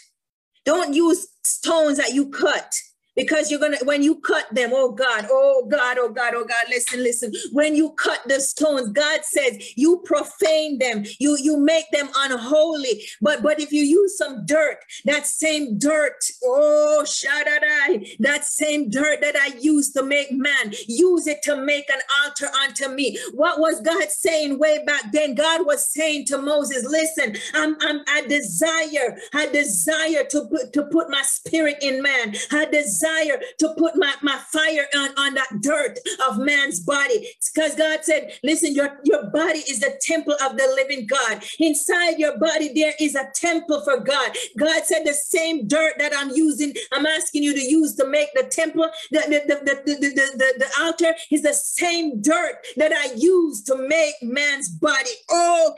Don't 0.64 0.94
use 0.94 1.28
stones 1.42 1.98
that 1.98 2.12
you 2.12 2.28
cut 2.28 2.74
because 3.18 3.50
you're 3.50 3.60
gonna 3.60 3.78
when 3.84 4.02
you 4.02 4.16
cut 4.20 4.46
them 4.54 4.70
oh 4.74 4.92
god 4.92 5.26
oh 5.30 5.66
god 5.70 5.98
oh 6.00 6.10
god 6.10 6.34
oh 6.36 6.44
god 6.46 6.66
listen 6.70 7.02
listen. 7.04 7.32
When 7.52 7.76
you 7.76 7.92
cut 7.92 8.20
the 8.28 8.40
stones 8.40 8.90
god 8.90 9.22
says 9.24 9.58
you 9.76 10.02
profane 10.06 10.78
them. 10.78 11.04
You 11.20 11.36
you 11.40 11.58
make 11.58 11.90
them 11.92 12.10
unholy. 12.16 13.02
But 13.22 13.42
but 13.42 13.60
if 13.60 13.72
you 13.72 13.82
use 13.82 14.18
some 14.18 14.46
dirt 14.46 14.78
that 15.06 15.26
same 15.26 15.78
dirt 15.78 16.24
oh 16.44 17.04
shadadai 17.06 18.16
that 18.20 18.44
same 18.44 18.90
dirt 18.90 19.20
that 19.22 19.36
i 19.36 19.48
used 19.60 19.94
to 19.96 20.04
make 20.04 20.32
man 20.32 20.72
use 20.88 21.26
it 21.26 21.42
to 21.44 21.56
make 21.56 21.90
an 21.90 22.00
altar 22.24 22.48
unto 22.64 22.88
me. 22.88 23.18
What 23.34 23.60
was 23.60 23.80
god 23.82 24.10
saying 24.10 24.58
way 24.58 24.84
back 24.86 25.12
then? 25.12 25.34
God 25.34 25.66
was 25.66 25.92
saying 25.92 26.26
to 26.26 26.38
moses 26.38 26.84
listen 26.84 27.36
i'm, 27.54 27.76
I'm 27.82 28.02
i 28.08 28.22
desire 28.28 29.18
i 29.34 29.46
desire 29.46 30.24
to 30.30 30.46
put 30.50 30.72
to 30.74 30.84
put 30.84 31.10
my 31.10 31.22
spirit 31.22 31.78
in 31.82 32.02
man. 32.02 32.34
I 32.52 32.66
desire 32.66 33.07
desire 33.08 33.40
to 33.58 33.74
put 33.76 33.96
my, 33.96 34.14
my 34.22 34.36
fire 34.36 34.86
on, 34.96 35.10
on 35.18 35.34
that 35.34 35.60
dirt 35.60 35.98
of 36.28 36.38
man's 36.38 36.80
body. 36.80 37.30
Because 37.54 37.74
God 37.74 38.04
said, 38.04 38.32
listen, 38.42 38.74
your, 38.74 38.98
your 39.04 39.30
body 39.30 39.60
is 39.60 39.80
the 39.80 39.98
temple 40.00 40.34
of 40.44 40.56
the 40.56 40.66
living 40.76 41.06
God. 41.06 41.42
Inside 41.58 42.18
your 42.18 42.38
body, 42.38 42.72
there 42.74 42.94
is 43.00 43.14
a 43.14 43.30
temple 43.34 43.82
for 43.84 44.00
God. 44.00 44.32
God 44.58 44.84
said 44.84 45.04
the 45.04 45.14
same 45.14 45.66
dirt 45.66 45.94
that 45.98 46.12
I'm 46.16 46.30
using, 46.30 46.74
I'm 46.92 47.06
asking 47.06 47.42
you 47.42 47.54
to 47.54 47.62
use 47.62 47.94
to 47.96 48.06
make 48.06 48.28
the 48.34 48.44
temple, 48.44 48.88
the, 49.10 49.20
the, 49.20 49.54
the, 49.54 49.74
the, 49.84 49.94
the, 49.94 50.08
the, 50.10 50.54
the 50.58 50.82
altar 50.82 51.14
is 51.30 51.42
the 51.42 51.54
same 51.54 52.20
dirt 52.20 52.66
that 52.76 52.92
I 52.92 53.14
use 53.16 53.62
to 53.64 53.76
make 53.76 54.14
man's 54.22 54.68
body. 54.68 55.10
Oh. 55.30 55.74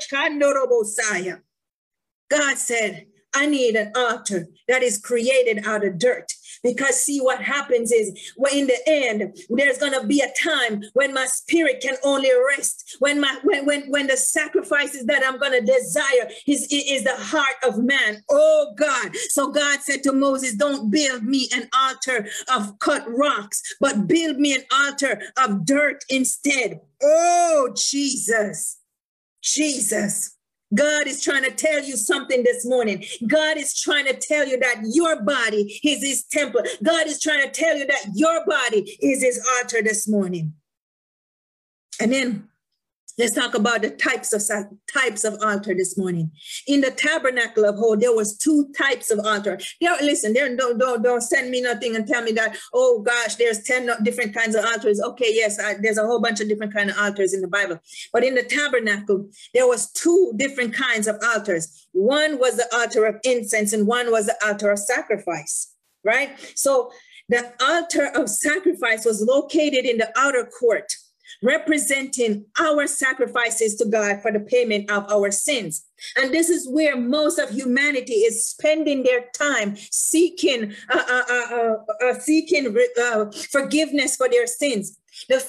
God 2.30 2.56
said, 2.56 3.06
I 3.34 3.46
need 3.46 3.76
an 3.76 3.92
altar 3.94 4.48
that 4.68 4.82
is 4.82 4.98
created 4.98 5.64
out 5.66 5.84
of 5.84 5.98
dirt. 5.98 6.32
Because 6.62 7.02
see 7.02 7.20
what 7.20 7.40
happens 7.40 7.92
is 7.92 8.32
well, 8.36 8.54
in 8.54 8.66
the 8.66 8.78
end, 8.86 9.36
there's 9.48 9.78
gonna 9.78 10.06
be 10.06 10.20
a 10.20 10.32
time 10.42 10.82
when 10.92 11.14
my 11.14 11.26
spirit 11.26 11.80
can 11.80 11.96
only 12.04 12.30
rest. 12.56 12.96
When 12.98 13.20
my 13.20 13.38
when 13.42 13.66
when 13.66 13.90
when 13.90 14.06
the 14.06 14.16
sacrifices 14.16 15.06
that 15.06 15.22
I'm 15.26 15.38
gonna 15.38 15.60
desire 15.60 16.30
is, 16.46 16.66
is 16.70 17.04
the 17.04 17.16
heart 17.16 17.56
of 17.64 17.78
man. 17.78 18.22
Oh 18.30 18.74
God. 18.76 19.16
So 19.30 19.50
God 19.50 19.80
said 19.80 20.02
to 20.04 20.12
Moses, 20.12 20.54
Don't 20.54 20.90
build 20.90 21.24
me 21.24 21.48
an 21.54 21.68
altar 21.74 22.28
of 22.52 22.78
cut 22.78 23.04
rocks, 23.08 23.62
but 23.80 24.06
build 24.06 24.38
me 24.38 24.54
an 24.54 24.64
altar 24.72 25.20
of 25.38 25.64
dirt 25.64 26.04
instead. 26.08 26.80
Oh 27.02 27.72
Jesus. 27.76 28.78
Jesus. 29.42 30.36
God 30.74 31.06
is 31.06 31.22
trying 31.22 31.44
to 31.44 31.50
tell 31.50 31.82
you 31.82 31.96
something 31.96 32.44
this 32.44 32.64
morning. 32.64 33.04
God 33.26 33.56
is 33.56 33.78
trying 33.78 34.06
to 34.06 34.14
tell 34.14 34.46
you 34.46 34.58
that 34.60 34.82
your 34.92 35.22
body 35.22 35.80
is 35.82 36.02
his 36.02 36.24
temple. 36.24 36.62
God 36.82 37.06
is 37.06 37.20
trying 37.20 37.42
to 37.42 37.50
tell 37.50 37.76
you 37.76 37.86
that 37.86 38.06
your 38.14 38.44
body 38.46 38.98
is 39.00 39.22
his 39.22 39.44
altar 39.58 39.82
this 39.82 40.06
morning. 40.06 40.54
And 42.00 42.12
then 42.12 42.49
Let's 43.20 43.34
talk 43.34 43.54
about 43.54 43.82
the 43.82 43.90
types 43.90 44.32
of 44.32 44.42
types 44.90 45.24
of 45.24 45.36
altar 45.42 45.74
this 45.74 45.98
morning. 45.98 46.30
In 46.66 46.80
the 46.80 46.90
tabernacle 46.90 47.66
of 47.66 47.76
Hod, 47.76 48.00
there 48.00 48.16
was 48.16 48.34
two 48.34 48.72
types 48.74 49.10
of 49.10 49.18
altar. 49.18 49.58
There, 49.78 49.94
listen, 50.00 50.32
there 50.32 50.56
don't 50.56 50.78
don't 50.78 51.02
don't 51.02 51.20
send 51.20 51.50
me 51.50 51.60
nothing 51.60 51.94
and 51.96 52.06
tell 52.08 52.22
me 52.22 52.32
that 52.32 52.56
oh 52.72 53.02
gosh, 53.02 53.34
there's 53.34 53.62
ten 53.62 53.90
different 54.04 54.34
kinds 54.34 54.54
of 54.54 54.64
altars. 54.64 55.02
Okay, 55.02 55.34
yes, 55.34 55.60
I, 55.60 55.74
there's 55.82 55.98
a 55.98 56.06
whole 56.06 56.22
bunch 56.22 56.40
of 56.40 56.48
different 56.48 56.72
kind 56.72 56.88
of 56.88 56.96
altars 56.96 57.34
in 57.34 57.42
the 57.42 57.48
Bible, 57.48 57.78
but 58.10 58.24
in 58.24 58.34
the 58.34 58.42
tabernacle 58.42 59.28
there 59.52 59.66
was 59.66 59.92
two 59.92 60.32
different 60.36 60.72
kinds 60.72 61.06
of 61.06 61.18
altars. 61.22 61.88
One 61.92 62.38
was 62.38 62.56
the 62.56 62.74
altar 62.74 63.04
of 63.04 63.16
incense, 63.22 63.74
and 63.74 63.86
one 63.86 64.10
was 64.10 64.28
the 64.28 64.36
altar 64.42 64.70
of 64.70 64.78
sacrifice. 64.78 65.74
Right. 66.02 66.30
So 66.54 66.90
the 67.28 67.52
altar 67.60 68.06
of 68.14 68.30
sacrifice 68.30 69.04
was 69.04 69.20
located 69.20 69.84
in 69.84 69.98
the 69.98 70.10
outer 70.16 70.46
court 70.58 70.90
representing 71.42 72.44
our 72.58 72.86
sacrifices 72.86 73.76
to 73.76 73.86
God 73.86 74.20
for 74.22 74.30
the 74.30 74.40
payment 74.40 74.90
of 74.90 75.10
our 75.10 75.30
sins. 75.30 75.84
And 76.16 76.32
this 76.32 76.48
is 76.48 76.68
where 76.68 76.96
most 76.96 77.38
of 77.38 77.50
humanity 77.50 78.14
is 78.14 78.46
spending 78.46 79.02
their 79.02 79.26
time 79.34 79.76
seeking, 79.90 80.74
uh, 80.90 81.02
uh, 81.08 81.22
uh, 81.30 81.54
uh, 81.54 82.08
uh 82.08 82.14
seeking 82.14 82.76
uh, 83.02 83.26
forgiveness 83.50 84.16
for 84.16 84.28
their 84.28 84.46
sins. 84.46 84.98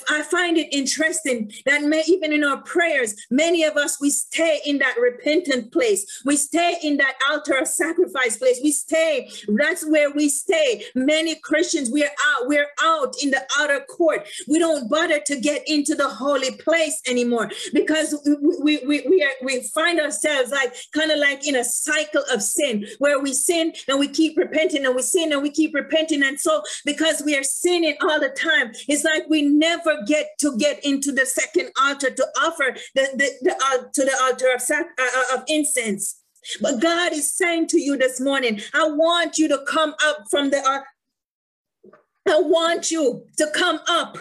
I 0.09 0.23
find 0.23 0.57
it 0.57 0.73
interesting 0.73 1.51
that 1.65 1.83
may, 1.83 2.03
even 2.07 2.33
in 2.33 2.43
our 2.43 2.61
prayers, 2.61 3.15
many 3.29 3.63
of 3.63 3.77
us, 3.77 3.99
we 3.99 4.09
stay 4.09 4.59
in 4.65 4.77
that 4.79 4.95
repentant 4.99 5.71
place. 5.71 6.21
We 6.25 6.37
stay 6.37 6.77
in 6.83 6.97
that 6.97 7.15
altar 7.29 7.57
of 7.57 7.67
sacrifice 7.67 8.37
place. 8.37 8.59
We 8.63 8.71
stay, 8.71 9.29
that's 9.47 9.85
where 9.87 10.11
we 10.11 10.29
stay. 10.29 10.83
Many 10.95 11.35
Christians, 11.35 11.89
we're 11.91 12.05
out, 12.05 12.47
we're 12.47 12.67
out 12.81 13.15
in 13.21 13.31
the 13.31 13.43
outer 13.57 13.81
court. 13.81 14.27
We 14.47 14.59
don't 14.59 14.89
bother 14.89 15.19
to 15.19 15.39
get 15.39 15.67
into 15.67 15.95
the 15.95 16.09
holy 16.09 16.51
place 16.57 17.01
anymore 17.07 17.49
because 17.73 18.15
we, 18.61 18.79
we, 18.85 19.05
we, 19.07 19.23
are, 19.23 19.45
we 19.45 19.63
find 19.73 19.99
ourselves 19.99 20.51
like 20.51 20.73
kind 20.93 21.11
of 21.11 21.19
like 21.19 21.47
in 21.47 21.55
a 21.55 21.63
cycle 21.63 22.23
of 22.31 22.41
sin 22.41 22.87
where 22.99 23.19
we 23.19 23.33
sin 23.33 23.73
and 23.87 23.99
we 23.99 24.07
keep 24.07 24.37
repenting 24.37 24.85
and 24.85 24.95
we 24.95 25.01
sin 25.01 25.31
and 25.31 25.41
we 25.41 25.49
keep 25.49 25.73
repenting. 25.73 26.23
And 26.23 26.39
so 26.39 26.61
because 26.85 27.21
we 27.25 27.37
are 27.37 27.43
sinning 27.43 27.95
all 28.01 28.19
the 28.19 28.29
time, 28.29 28.71
it's 28.87 29.03
like 29.03 29.25
we 29.29 29.41
never 29.61 29.93
get 30.07 30.25
to 30.39 30.57
get 30.57 30.83
into 30.83 31.11
the 31.11 31.25
second 31.25 31.71
altar 31.79 32.09
to 32.09 32.25
offer 32.45 32.75
the, 32.95 33.03
the, 33.19 33.29
the 33.45 33.53
uh, 33.53 33.83
to 33.93 34.01
the 34.09 34.15
altar 34.23 34.49
of, 34.55 34.61
sac- 34.61 34.97
uh, 34.99 35.11
uh, 35.19 35.37
of 35.37 35.43
incense. 35.47 36.03
But 36.59 36.81
God 36.81 37.13
is 37.13 37.37
saying 37.37 37.67
to 37.67 37.79
you 37.79 37.95
this 37.97 38.19
morning, 38.19 38.59
I 38.73 38.89
want 38.89 39.37
you 39.37 39.47
to 39.49 39.59
come 39.67 39.93
up 40.03 40.17
from 40.31 40.49
the 40.49 40.57
uh, 40.57 40.81
I 42.27 42.39
want 42.39 42.91
you 42.91 43.25
to 43.37 43.47
come 43.53 43.79
up 43.87 44.17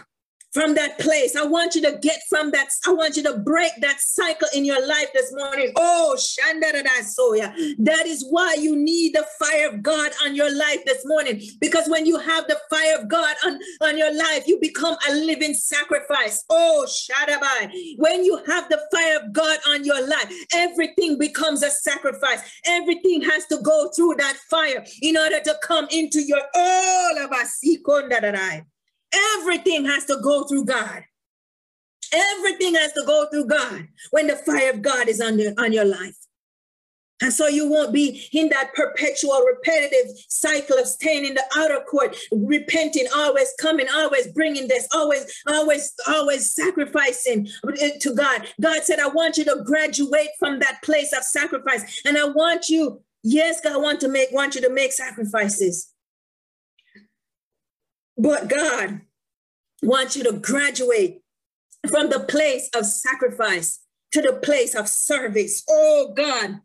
from 0.53 0.75
that 0.75 0.99
place. 0.99 1.37
I 1.37 1.45
want 1.45 1.75
you 1.75 1.83
to 1.83 1.99
get 2.03 2.21
from 2.29 2.51
that. 2.51 2.69
I 2.87 2.93
want 2.93 3.17
you 3.17 3.23
to 3.25 3.39
break 3.39 3.73
that 3.81 4.01
cycle 4.01 4.49
in 4.55 4.65
your 4.65 4.85
life 4.87 5.09
this 5.15 5.33
morning. 5.35 5.73
Oh, 5.77 6.17
Shandaradai, 6.19 7.05
Soya. 7.19 7.55
That 7.79 8.07
is 8.07 8.27
why 8.29 8.57
you 8.59 8.77
need 8.77 9.15
the 9.15 9.27
fire 9.39 9.69
of 9.69 9.83
God 9.83 10.13
on 10.25 10.35
your 10.35 10.55
life 10.55 10.85
this 10.85 11.03
morning. 11.07 11.41
Because 11.61 11.89
when 11.89 12.07
you 12.07 12.19
have 12.19 12.47
the 12.49 12.59
fire 12.69 12.99
of 12.99 13.09
God 13.09 13.37
on, 13.45 13.59
on 13.81 13.97
your 13.97 14.15
life, 14.15 14.47
you 14.47 14.59
become 14.61 14.97
a 15.09 15.15
living 15.15 15.55
sacrifice. 15.55 16.45
Oh, 16.51 16.87
Shadabai. 16.89 17.95
When 17.97 18.25
you 18.25 18.43
have 18.47 18.69
the 18.69 18.81
fire 18.93 19.21
of 19.23 19.33
God 19.33 19.59
on 19.69 19.85
your 19.85 20.07
life, 20.07 20.33
everything 20.55 21.19
becomes 21.19 21.63
a 21.63 21.71
sacrifice. 21.71 22.41
Everything 22.67 23.23
has 23.23 23.47
to 23.47 23.59
go 23.63 23.91
through 23.95 24.17
that 24.19 24.37
fire 24.51 24.85
in 25.03 25.17
order 25.17 25.41
to 25.41 25.57
come 25.63 25.87
into 25.91 26.21
your 26.23 26.43
all 26.55 27.19
of 27.19 27.31
us. 27.33 27.59
Everything 29.13 29.85
has 29.87 30.05
to 30.07 30.19
go 30.23 30.45
through 30.45 30.65
God. 30.65 31.05
Everything 32.13 32.75
has 32.75 32.93
to 32.93 33.05
go 33.07 33.27
through 33.31 33.47
God 33.47 33.87
when 34.11 34.27
the 34.27 34.37
fire 34.37 34.71
of 34.71 34.83
God 34.83 35.09
is 35.09 35.21
on, 35.21 35.37
the, 35.37 35.55
on 35.61 35.73
your 35.73 35.85
life. 35.85 36.17
And 37.23 37.33
so 37.33 37.49
you 37.49 37.69
won't 37.69 37.93
be 37.93 38.29
in 38.33 38.49
that 38.49 38.73
perpetual, 38.75 39.45
repetitive 39.45 40.17
cycle 40.29 40.79
of 40.79 40.87
staying 40.87 41.27
in 41.27 41.35
the 41.35 41.45
outer 41.57 41.81
court, 41.81 42.17
repenting, 42.33 43.07
always 43.15 43.53
coming, 43.61 43.87
always 43.93 44.29
bringing 44.29 44.69
this, 44.69 44.89
always, 44.95 45.43
always, 45.47 45.93
always 46.09 46.53
sacrificing 46.55 47.47
to 48.01 48.15
God. 48.15 48.49
God 48.61 48.83
said, 48.85 49.01
I 49.01 49.09
want 49.09 49.37
you 49.37 49.45
to 49.45 49.63
graduate 49.65 50.31
from 50.39 50.61
that 50.61 50.81
place 50.83 51.13
of 51.13 51.23
sacrifice. 51.23 52.03
And 52.07 52.17
I 52.17 52.25
want 52.25 52.71
you, 52.71 53.03
yes, 53.23 53.61
God 53.61 53.83
want 53.83 54.01
to 54.01 54.09
make, 54.09 54.33
want 54.33 54.55
you 54.55 54.63
to 54.63 54.71
make 54.71 54.93
sacrifices. 54.93 55.93
But 58.21 58.49
God 58.49 59.01
wants 59.83 60.15
you 60.15 60.25
to 60.25 60.33
graduate 60.33 61.23
from 61.89 62.11
the 62.11 62.21
place 62.21 62.69
of 62.75 62.85
sacrifice 62.85 63.81
to 64.13 64.21
the 64.21 64.35
place 64.35 64.75
of 64.75 64.89
service. 64.89 65.63
Oh 65.69 66.13
God. 66.15 66.61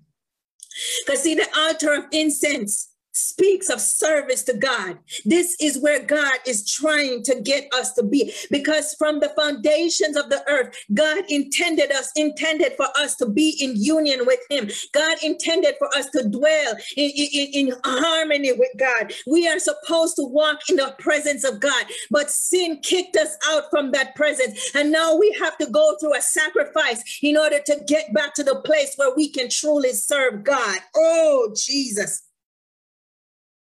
Because 1.05 1.23
see, 1.23 1.35
the 1.35 1.47
altar 1.57 1.93
of 1.93 2.05
incense 2.11 2.89
speaks 3.15 3.69
of 3.69 3.79
service 3.79 4.43
to 4.43 4.53
God. 4.53 4.97
This 5.23 5.55
is 5.61 5.79
where 5.79 6.03
God 6.03 6.39
is 6.45 6.69
trying 6.69 7.23
to 7.23 7.41
get 7.41 7.73
us 7.73 7.93
to 7.93 8.03
be 8.03 8.33
because 8.51 8.93
from 8.95 9.19
the 9.19 9.29
foundations 9.29 10.17
of 10.17 10.29
the 10.29 10.43
earth, 10.49 10.75
God 10.93 11.23
intended 11.29 11.91
us, 11.91 12.11
intended 12.15 12.73
for 12.75 12.87
us 12.97 13.15
to 13.17 13.27
be 13.27 13.57
in 13.61 13.73
union 13.75 14.25
with 14.25 14.39
Him. 14.49 14.69
God 14.93 15.17
intended 15.23 15.75
for 15.79 15.87
us 15.95 16.09
to 16.11 16.27
dwell 16.27 16.75
in, 16.97 17.11
in, 17.15 17.67
in 17.67 17.73
harmony 17.83 18.51
with 18.51 18.71
God. 18.77 19.13
We 19.27 19.47
are 19.47 19.59
supposed 19.59 20.17
to 20.17 20.25
walk 20.25 20.59
in 20.69 20.75
the 20.75 20.95
presence 20.99 21.43
of 21.43 21.59
God, 21.59 21.85
but 22.11 22.29
sin 22.29 22.79
kicked 22.81 23.15
us 23.15 23.37
out 23.47 23.63
from 23.69 23.91
that 23.91 24.15
presence. 24.15 24.71
And 24.75 24.91
now 24.91 25.15
we 25.15 25.35
have 25.39 25.57
to 25.57 25.67
go 25.67 25.95
through 25.99 26.15
a 26.15 26.21
sacrifice 26.21 27.19
in 27.21 27.37
order 27.37 27.59
to 27.65 27.79
get 27.87 28.13
back 28.13 28.33
to 28.35 28.43
the 28.43 28.61
place 28.61 28.93
where 28.97 29.15
we 29.15 29.29
can 29.29 29.49
truly 29.49 29.93
serve 29.93 30.43
God. 30.43 30.79
Oh, 30.95 31.53
Jesus. 31.55 32.21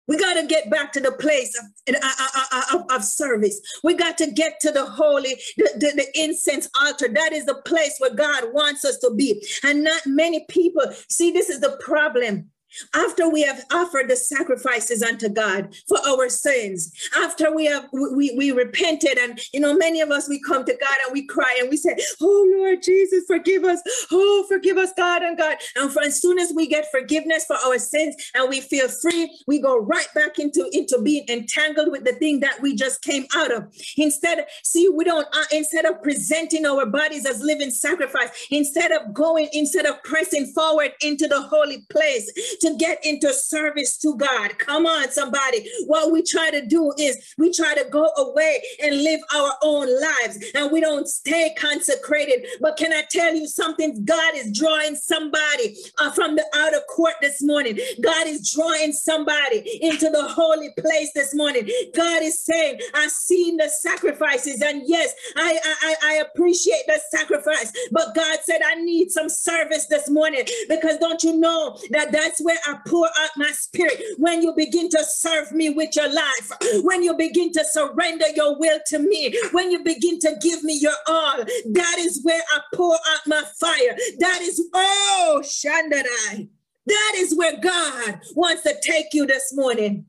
We 0.07 0.17
got 0.17 0.33
to 0.33 0.45
get 0.45 0.69
back 0.69 0.93
to 0.93 0.99
the 0.99 1.11
place 1.13 1.57
of, 1.57 1.95
uh, 1.95 1.99
uh, 2.03 2.43
uh, 2.51 2.61
of, 2.77 2.91
of, 2.91 3.03
service. 3.03 3.59
We 3.83 3.95
got 3.95 4.17
to 4.19 4.31
get 4.31 4.59
to 4.61 4.71
the 4.71 4.85
holy, 4.85 5.35
the, 5.57 5.69
the, 5.75 5.91
the, 5.95 6.23
incense 6.23 6.69
altar. 6.79 7.07
That 7.11 7.33
is 7.33 7.45
the 7.45 7.61
place 7.65 7.95
where 7.97 8.13
God 8.13 8.53
wants 8.53 8.85
us 8.85 8.97
to 8.99 9.11
be. 9.15 9.43
And 9.63 9.83
not 9.83 10.01
many 10.05 10.45
people 10.47 10.83
see 11.09 11.31
this 11.31 11.49
is 11.49 11.59
the 11.59 11.77
problem. 11.83 12.51
After 12.93 13.29
we 13.29 13.41
have 13.43 13.65
offered 13.71 14.09
the 14.09 14.15
sacrifices 14.15 15.01
unto 15.01 15.29
God 15.29 15.75
for 15.87 15.97
our 16.07 16.29
sins, 16.29 16.91
after 17.17 17.53
we 17.53 17.65
have 17.65 17.89
we, 17.91 18.33
we 18.37 18.51
repented, 18.51 19.17
and 19.17 19.39
you 19.53 19.59
know, 19.59 19.75
many 19.75 20.01
of 20.01 20.11
us 20.11 20.29
we 20.29 20.41
come 20.41 20.65
to 20.65 20.73
God 20.73 20.97
and 21.05 21.13
we 21.13 21.25
cry 21.25 21.57
and 21.59 21.69
we 21.69 21.77
say, 21.77 21.95
Oh 22.21 22.53
Lord 22.57 22.81
Jesus, 22.83 23.23
forgive 23.27 23.63
us. 23.63 23.81
Oh, 24.11 24.45
forgive 24.47 24.77
us, 24.77 24.91
God 24.95 25.23
and 25.23 25.37
God. 25.37 25.57
And 25.75 25.91
for 25.91 26.01
as 26.01 26.21
soon 26.21 26.39
as 26.39 26.53
we 26.55 26.67
get 26.67 26.89
forgiveness 26.91 27.45
for 27.45 27.55
our 27.65 27.77
sins 27.77 28.15
and 28.33 28.49
we 28.49 28.61
feel 28.61 28.87
free, 28.87 29.31
we 29.47 29.59
go 29.59 29.77
right 29.77 30.07
back 30.13 30.39
into, 30.39 30.69
into 30.71 31.01
being 31.01 31.25
entangled 31.29 31.91
with 31.91 32.03
the 32.03 32.13
thing 32.13 32.39
that 32.41 32.61
we 32.61 32.75
just 32.75 33.01
came 33.01 33.25
out 33.35 33.51
of. 33.51 33.73
Instead, 33.97 34.45
see, 34.63 34.89
we 34.89 35.03
don't 35.03 35.27
uh, 35.33 35.43
instead 35.51 35.85
of 35.85 36.01
presenting 36.01 36.65
our 36.65 36.85
bodies 36.85 37.25
as 37.25 37.41
living 37.41 37.71
sacrifice, 37.71 38.29
instead 38.51 38.91
of 38.91 39.13
going, 39.13 39.49
instead 39.53 39.85
of 39.85 40.01
pressing 40.03 40.47
forward 40.53 40.91
into 41.01 41.27
the 41.27 41.41
holy 41.41 41.85
place 41.89 42.31
to 42.65 42.75
get 42.75 42.99
into 43.05 43.33
service 43.33 43.97
to 43.97 44.15
God. 44.17 44.57
Come 44.57 44.85
on, 44.85 45.11
somebody. 45.11 45.69
What 45.85 46.11
we 46.11 46.23
try 46.23 46.49
to 46.51 46.65
do 46.65 46.93
is 46.97 47.33
we 47.37 47.51
try 47.51 47.75
to 47.75 47.85
go 47.89 48.09
away 48.17 48.61
and 48.83 49.03
live 49.03 49.19
our 49.33 49.53
own 49.61 49.87
lives 50.01 50.43
and 50.53 50.71
we 50.71 50.81
don't 50.81 51.07
stay 51.07 51.53
consecrated. 51.57 52.45
But 52.61 52.77
can 52.77 52.91
I 52.93 53.03
tell 53.09 53.33
you 53.33 53.47
something? 53.47 54.03
God 54.05 54.35
is 54.35 54.57
drawing 54.57 54.95
somebody 54.95 55.75
uh, 55.99 56.11
from 56.11 56.35
the 56.35 56.45
outer 56.55 56.81
court 56.89 57.15
this 57.21 57.41
morning. 57.41 57.77
God 58.01 58.27
is 58.27 58.51
drawing 58.53 58.91
somebody 58.91 59.79
into 59.81 60.09
the 60.09 60.23
holy 60.23 60.69
place 60.77 61.11
this 61.13 61.33
morning. 61.35 61.69
God 61.95 62.21
is 62.21 62.39
saying, 62.41 62.79
I've 62.93 63.11
seen 63.11 63.57
the 63.57 63.69
sacrifices, 63.69 64.61
and 64.61 64.83
yes, 64.85 65.13
I, 65.35 65.59
I, 65.81 65.95
I 66.03 66.13
appreciate 66.15 66.83
the 66.87 66.99
sacrifice. 67.11 67.71
But 67.91 68.15
God 68.15 68.39
said, 68.43 68.61
I 68.65 68.75
need 68.75 69.11
some 69.11 69.29
service 69.29 69.85
this 69.87 70.09
morning 70.09 70.45
because 70.69 70.97
don't 70.97 71.23
you 71.23 71.37
know 71.37 71.77
that 71.91 72.11
that's 72.11 72.41
where 72.41 72.54
I 72.65 72.79
pour 72.87 73.07
out 73.07 73.29
my 73.37 73.51
spirit. 73.51 74.01
When 74.17 74.41
you 74.41 74.53
begin 74.55 74.89
to 74.89 75.03
serve 75.03 75.51
me 75.51 75.69
with 75.69 75.95
your 75.95 76.11
life, 76.11 76.51
when 76.83 77.03
you 77.03 77.15
begin 77.15 77.51
to 77.53 77.63
surrender 77.65 78.25
your 78.35 78.57
will 78.59 78.79
to 78.87 78.99
me, 78.99 79.37
when 79.51 79.71
you 79.71 79.83
begin 79.83 80.19
to 80.19 80.35
give 80.41 80.63
me 80.63 80.77
your 80.79 80.95
all, 81.07 81.37
that 81.37 81.95
is 81.99 82.21
where 82.23 82.41
I 82.53 82.61
pour 82.73 82.93
out 82.93 83.27
my 83.27 83.43
fire. 83.59 83.95
That 84.19 84.39
is, 84.41 84.67
oh, 84.73 85.41
Shandadai. 85.43 86.49
That 86.87 87.13
is 87.17 87.35
where 87.35 87.57
God 87.59 88.21
wants 88.35 88.63
to 88.63 88.75
take 88.81 89.07
you 89.13 89.25
this 89.25 89.53
morning. 89.55 90.05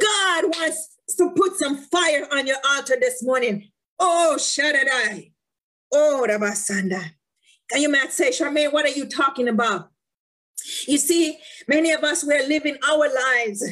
God 0.00 0.44
wants 0.44 0.96
to 1.18 1.30
put 1.36 1.56
some 1.56 1.76
fire 1.76 2.26
on 2.32 2.46
your 2.46 2.56
altar 2.74 2.96
this 2.98 3.22
morning. 3.22 3.70
Oh, 3.98 4.38
Shaddai. 4.38 5.32
Oh, 5.92 6.26
Rabasanda. 6.28 7.02
Can 7.70 7.82
you 7.82 7.88
might 7.88 8.12
say, 8.12 8.30
Charmaine, 8.30 8.72
what 8.72 8.84
are 8.84 8.90
you 8.90 9.06
talking 9.06 9.48
about? 9.48 9.90
You 10.86 10.98
see, 10.98 11.38
many 11.68 11.92
of 11.92 12.04
us, 12.04 12.24
we're 12.24 12.46
living 12.46 12.76
our 12.88 13.08
lives 13.12 13.64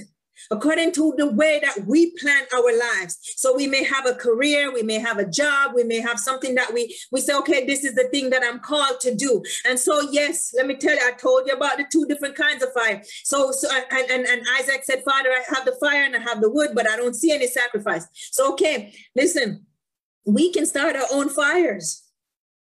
according 0.51 0.93
to 0.93 1.15
the 1.17 1.31
way 1.31 1.61
that 1.63 1.87
we 1.87 2.11
plan 2.19 2.45
our 2.55 2.79
lives. 2.79 3.19
So 3.37 3.55
we 3.55 3.67
may 3.67 3.85
have 3.85 4.07
a 4.07 4.15
career, 4.15 4.73
we 4.73 4.83
may 4.83 4.99
have 4.99 5.19
a 5.19 5.29
job, 5.29 5.73
we 5.75 5.85
may 5.85 6.01
have 6.01 6.19
something 6.19 6.55
that 6.57 6.73
we 6.73 6.97
we 7.11 7.21
say, 7.21 7.35
okay, 7.35 7.67
this 7.67 7.85
is 7.85 7.95
the 7.95 8.09
thing 8.09 8.31
that 8.31 8.43
I'm 8.45 8.59
called 8.61 9.01
to 9.01 9.15
do. 9.15 9.43
And 9.67 9.79
so, 9.79 10.11
yes, 10.11 10.53
let 10.57 10.67
me 10.67 10.75
tell 10.77 10.95
you, 10.95 11.01
I 11.03 11.13
told 11.13 11.47
you 11.47 11.55
about 11.55 11.79
the 11.79 11.87
two 11.91 12.07
different 12.07 12.35
kinds 12.35 12.63
of 12.63 12.73
fire. 12.73 13.03
So, 13.25 13.53
so 13.53 13.69
and, 13.91 14.11
and, 14.11 14.27
and 14.27 14.43
Isaac 14.59 14.83
said, 14.85 15.03
Father, 15.05 15.31
I 15.31 15.43
have 15.55 15.65
the 15.65 15.77
fire 15.81 16.05
and 16.05 16.17
I 16.17 16.21
have 16.21 16.41
the 16.41 16.51
wood, 16.51 16.71
but 16.75 16.89
I 16.89 16.97
don't 16.97 17.15
see 17.15 17.33
any 17.33 17.47
sacrifice. 17.47 18.07
So, 18.13 18.53
okay, 18.53 18.95
listen, 19.15 19.67
we 20.25 20.53
can 20.53 20.67
start 20.67 20.97
our 20.97 21.07
own 21.13 21.29
fires. 21.29 22.02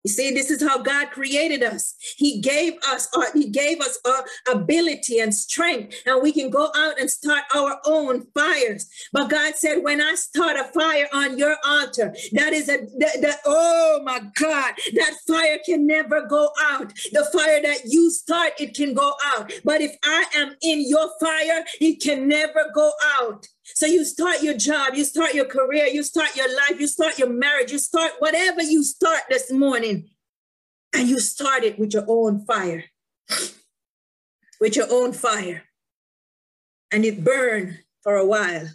You 0.04 0.10
see, 0.10 0.32
this 0.32 0.50
is 0.50 0.60
how 0.60 0.78
God 0.78 1.10
created 1.10 1.62
us. 1.62 1.94
He 2.16 2.40
gave 2.40 2.74
us, 2.88 3.08
uh, 3.16 3.26
He 3.34 3.50
gave 3.50 3.80
us 3.80 3.98
uh, 4.04 4.22
ability 4.52 5.20
and 5.20 5.32
strength, 5.32 5.94
and 6.06 6.20
we 6.20 6.32
can 6.32 6.50
go 6.50 6.70
out 6.74 6.98
and 6.98 7.08
start 7.08 7.44
our 7.54 7.78
own 7.86 8.26
fires. 8.34 8.88
But 9.12 9.30
God 9.30 9.54
said, 9.54 9.82
when 9.82 10.00
I 10.00 10.14
start 10.16 10.56
a 10.56 10.64
fire 10.72 11.06
on 11.12 11.38
your 11.38 11.56
altar, 11.64 12.14
that 12.32 12.52
is 12.52 12.68
a 12.68 12.78
that, 12.98 13.20
that 13.22 13.38
oh 13.46 14.00
my 14.04 14.20
God, 14.34 14.74
that 14.94 15.14
fire 15.26 15.58
can 15.64 15.86
never 15.86 16.26
go 16.26 16.50
out. 16.62 16.92
The 17.12 17.28
fire 17.32 17.62
that 17.62 17.84
you 17.84 18.10
start, 18.10 18.54
it 18.58 18.74
can 18.74 18.94
go 18.94 19.14
out. 19.36 19.52
But 19.64 19.82
if 19.82 19.96
I 20.02 20.24
am 20.34 20.56
in 20.62 20.88
your 20.88 21.10
fire, 21.20 21.64
it 21.80 22.02
can 22.02 22.28
never 22.28 22.70
go 22.74 22.90
out. 23.20 23.46
So 23.74 23.86
you 23.86 24.04
start 24.04 24.42
your 24.42 24.56
job, 24.56 24.94
you 24.94 25.04
start 25.04 25.34
your 25.34 25.46
career, 25.46 25.86
you 25.86 26.02
start 26.02 26.36
your 26.36 26.54
life, 26.54 26.78
you 26.78 26.86
start 26.86 27.18
your 27.18 27.30
marriage, 27.30 27.72
you 27.72 27.78
start 27.78 28.12
whatever 28.18 28.62
you 28.62 28.84
start 28.84 29.22
this 29.28 29.50
morning, 29.50 30.10
and 30.94 31.08
you 31.08 31.20
start 31.20 31.64
it 31.64 31.78
with 31.78 31.94
your 31.94 32.04
own 32.06 32.44
fire, 32.44 32.84
with 34.60 34.76
your 34.76 34.86
own 34.90 35.12
fire, 35.12 35.64
and 36.90 37.04
it 37.04 37.24
burned 37.24 37.78
for 38.02 38.16
a 38.16 38.26
while. 38.26 38.68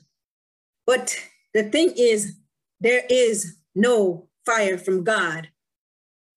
But 0.86 1.16
the 1.54 1.64
thing 1.64 1.94
is, 1.96 2.38
there 2.80 3.04
is 3.10 3.58
no 3.76 4.28
fire 4.46 4.78
from 4.78 5.04
God. 5.04 5.50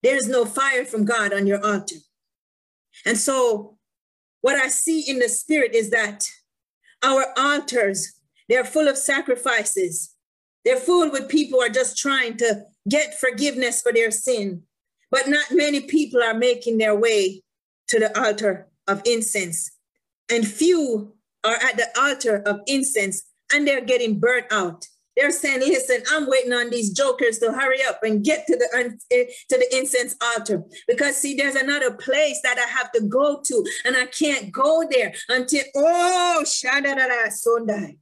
There's 0.02 0.28
no 0.28 0.44
fire 0.44 0.84
from 0.84 1.04
God 1.04 1.32
on 1.32 1.46
your 1.46 1.64
altar. 1.64 1.96
And 3.06 3.16
so, 3.16 3.78
what 4.40 4.56
I 4.56 4.68
see 4.68 5.02
in 5.08 5.18
the 5.18 5.28
spirit 5.28 5.74
is 5.74 5.90
that 5.90 6.26
our 7.02 7.26
altars 7.36 8.19
they're 8.50 8.64
full 8.64 8.88
of 8.88 8.98
sacrifices. 8.98 10.14
They're 10.64 10.76
full 10.76 11.10
with 11.10 11.28
people 11.28 11.60
who 11.60 11.64
are 11.64 11.70
just 11.70 11.96
trying 11.96 12.36
to 12.38 12.64
get 12.88 13.18
forgiveness 13.18 13.80
for 13.80 13.92
their 13.92 14.10
sin. 14.10 14.64
But 15.10 15.28
not 15.28 15.46
many 15.52 15.80
people 15.82 16.22
are 16.22 16.34
making 16.34 16.78
their 16.78 16.94
way 16.94 17.42
to 17.88 18.00
the 18.00 18.20
altar 18.20 18.68
of 18.88 19.02
incense. 19.06 19.70
And 20.30 20.46
few 20.46 21.14
are 21.44 21.54
at 21.54 21.76
the 21.76 21.88
altar 21.98 22.42
of 22.44 22.60
incense 22.66 23.22
and 23.52 23.66
they're 23.66 23.84
getting 23.84 24.18
burnt 24.18 24.46
out. 24.50 24.84
They're 25.16 25.30
saying, 25.30 25.60
listen, 25.60 26.02
I'm 26.10 26.28
waiting 26.28 26.52
on 26.52 26.70
these 26.70 26.92
jokers 26.92 27.38
to 27.38 27.52
hurry 27.52 27.82
up 27.84 28.02
and 28.02 28.24
get 28.24 28.46
to 28.46 28.56
the 28.56 28.96
eh, 29.10 29.24
to 29.48 29.58
the 29.58 29.76
incense 29.76 30.16
altar. 30.22 30.64
Because 30.88 31.16
see, 31.16 31.34
there's 31.34 31.56
another 31.56 31.92
place 31.92 32.40
that 32.42 32.58
I 32.58 32.68
have 32.68 32.90
to 32.92 33.02
go 33.02 33.40
to, 33.44 33.66
and 33.84 33.96
I 33.96 34.06
can't 34.06 34.50
go 34.52 34.86
there 34.88 35.12
until 35.28 35.64
oh 35.76 36.42
Shadadada 36.46 37.30
Sunday. 37.32 37.98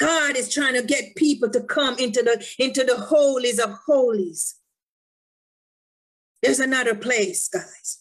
God 0.00 0.34
is 0.34 0.52
trying 0.52 0.72
to 0.74 0.82
get 0.82 1.14
people 1.14 1.50
to 1.50 1.60
come 1.60 1.98
into 1.98 2.22
the 2.22 2.44
into 2.58 2.84
the 2.84 2.96
holies 2.96 3.58
of 3.58 3.70
holies. 3.86 4.56
There's 6.42 6.58
another 6.58 6.94
place, 6.94 7.48
guys. 7.48 7.98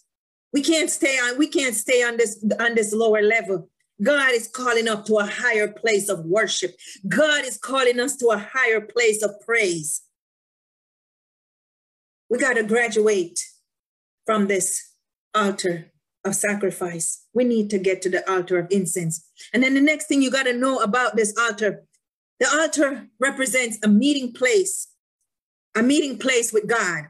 We 0.53 0.61
can't 0.61 0.89
stay 0.89 1.17
on, 1.17 1.37
we 1.37 1.47
can't 1.47 1.75
stay 1.75 2.01
on 2.01 2.15
this 2.15 2.43
on 2.57 2.75
this 2.75 2.93
lower 2.93 3.21
level. 3.21 3.69
God 4.01 4.31
is 4.31 4.47
calling 4.47 4.87
up 4.87 5.05
to 5.07 5.17
a 5.17 5.25
higher 5.25 5.67
place 5.67 6.07
of 6.07 6.23
worship. 6.23 6.73
God 7.09 7.43
is 7.43 7.57
calling 7.57 7.99
us 7.99 8.15
to 8.17 8.27
a 8.27 8.37
higher 8.37 8.79
place 8.79 9.21
of 9.21 9.31
praise. 9.45 10.01
We 12.29 12.37
got 12.37 12.53
to 12.53 12.63
graduate 12.63 13.43
from 14.25 14.47
this 14.47 14.93
altar 15.35 15.91
of 16.23 16.33
sacrifice. 16.35 17.25
We 17.33 17.43
need 17.43 17.69
to 17.71 17.77
get 17.77 18.01
to 18.03 18.09
the 18.09 18.29
altar 18.31 18.57
of 18.57 18.67
incense. 18.71 19.25
And 19.53 19.61
then 19.61 19.73
the 19.73 19.81
next 19.81 20.07
thing 20.07 20.21
you 20.21 20.31
got 20.31 20.43
to 20.43 20.53
know 20.53 20.79
about 20.79 21.17
this 21.17 21.35
altar 21.37 21.83
the 22.39 22.47
altar 22.47 23.07
represents 23.19 23.77
a 23.83 23.87
meeting 23.87 24.33
place, 24.33 24.87
a 25.75 25.83
meeting 25.83 26.17
place 26.17 26.53
with 26.53 26.67
God. 26.67 27.05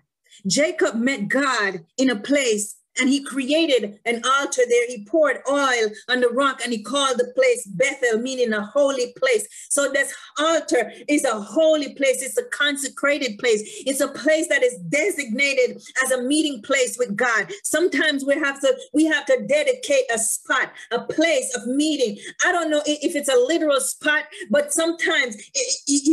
Jacob 0.48 0.96
met 0.96 1.28
God 1.28 1.86
in 1.98 2.10
a 2.10 2.16
place 2.16 2.76
and 3.00 3.10
he 3.10 3.24
created 3.24 4.00
an 4.06 4.22
altar 4.26 4.62
there. 4.68 4.88
He 4.88 5.06
poured 5.06 5.38
oil 5.50 5.90
on 6.10 6.20
the 6.20 6.30
rock 6.30 6.62
and 6.64 6.72
he 6.72 6.84
called 6.84 7.18
the 7.18 7.32
place 7.36 7.66
Bethel, 7.66 8.20
meaning 8.20 8.54
a 8.54 8.62
holy 8.62 9.14
place. 9.18 9.48
So 9.70 9.90
this 9.92 10.14
altar 10.38 10.92
is 11.08 11.24
a 11.24 11.40
holy 11.40 11.94
place. 11.96 12.22
It's 12.22 12.38
a 12.38 12.44
consecrated 12.46 13.38
place. 13.40 13.62
It's 13.86 14.02
a 14.02 14.08
place 14.08 14.48
that 14.50 14.64
is 14.64 14.78
designated 14.90 15.82
as 16.04 16.12
a 16.12 16.22
meeting 16.24 16.62
place 16.62 16.98
with 16.98 17.16
God. 17.16 17.52
Sometimes 17.64 18.26
we 18.26 18.36
have 18.36 18.60
to 18.62 18.76
we 18.94 19.06
have 19.06 19.26
to 19.28 19.46
dedicate 19.48 20.04
a 20.14 20.18
spot, 20.18 20.72
a 20.92 21.02
place 21.02 21.56
of 21.56 21.68
meeting. 21.68 22.18
I 22.46 22.52
don't 22.52 22.70
know 22.70 22.82
if 22.86 23.16
it's 23.16 23.30
a 23.30 23.36
literal 23.36 23.80
spot, 23.80 24.24
but 24.50 24.74
sometimes 24.74 25.38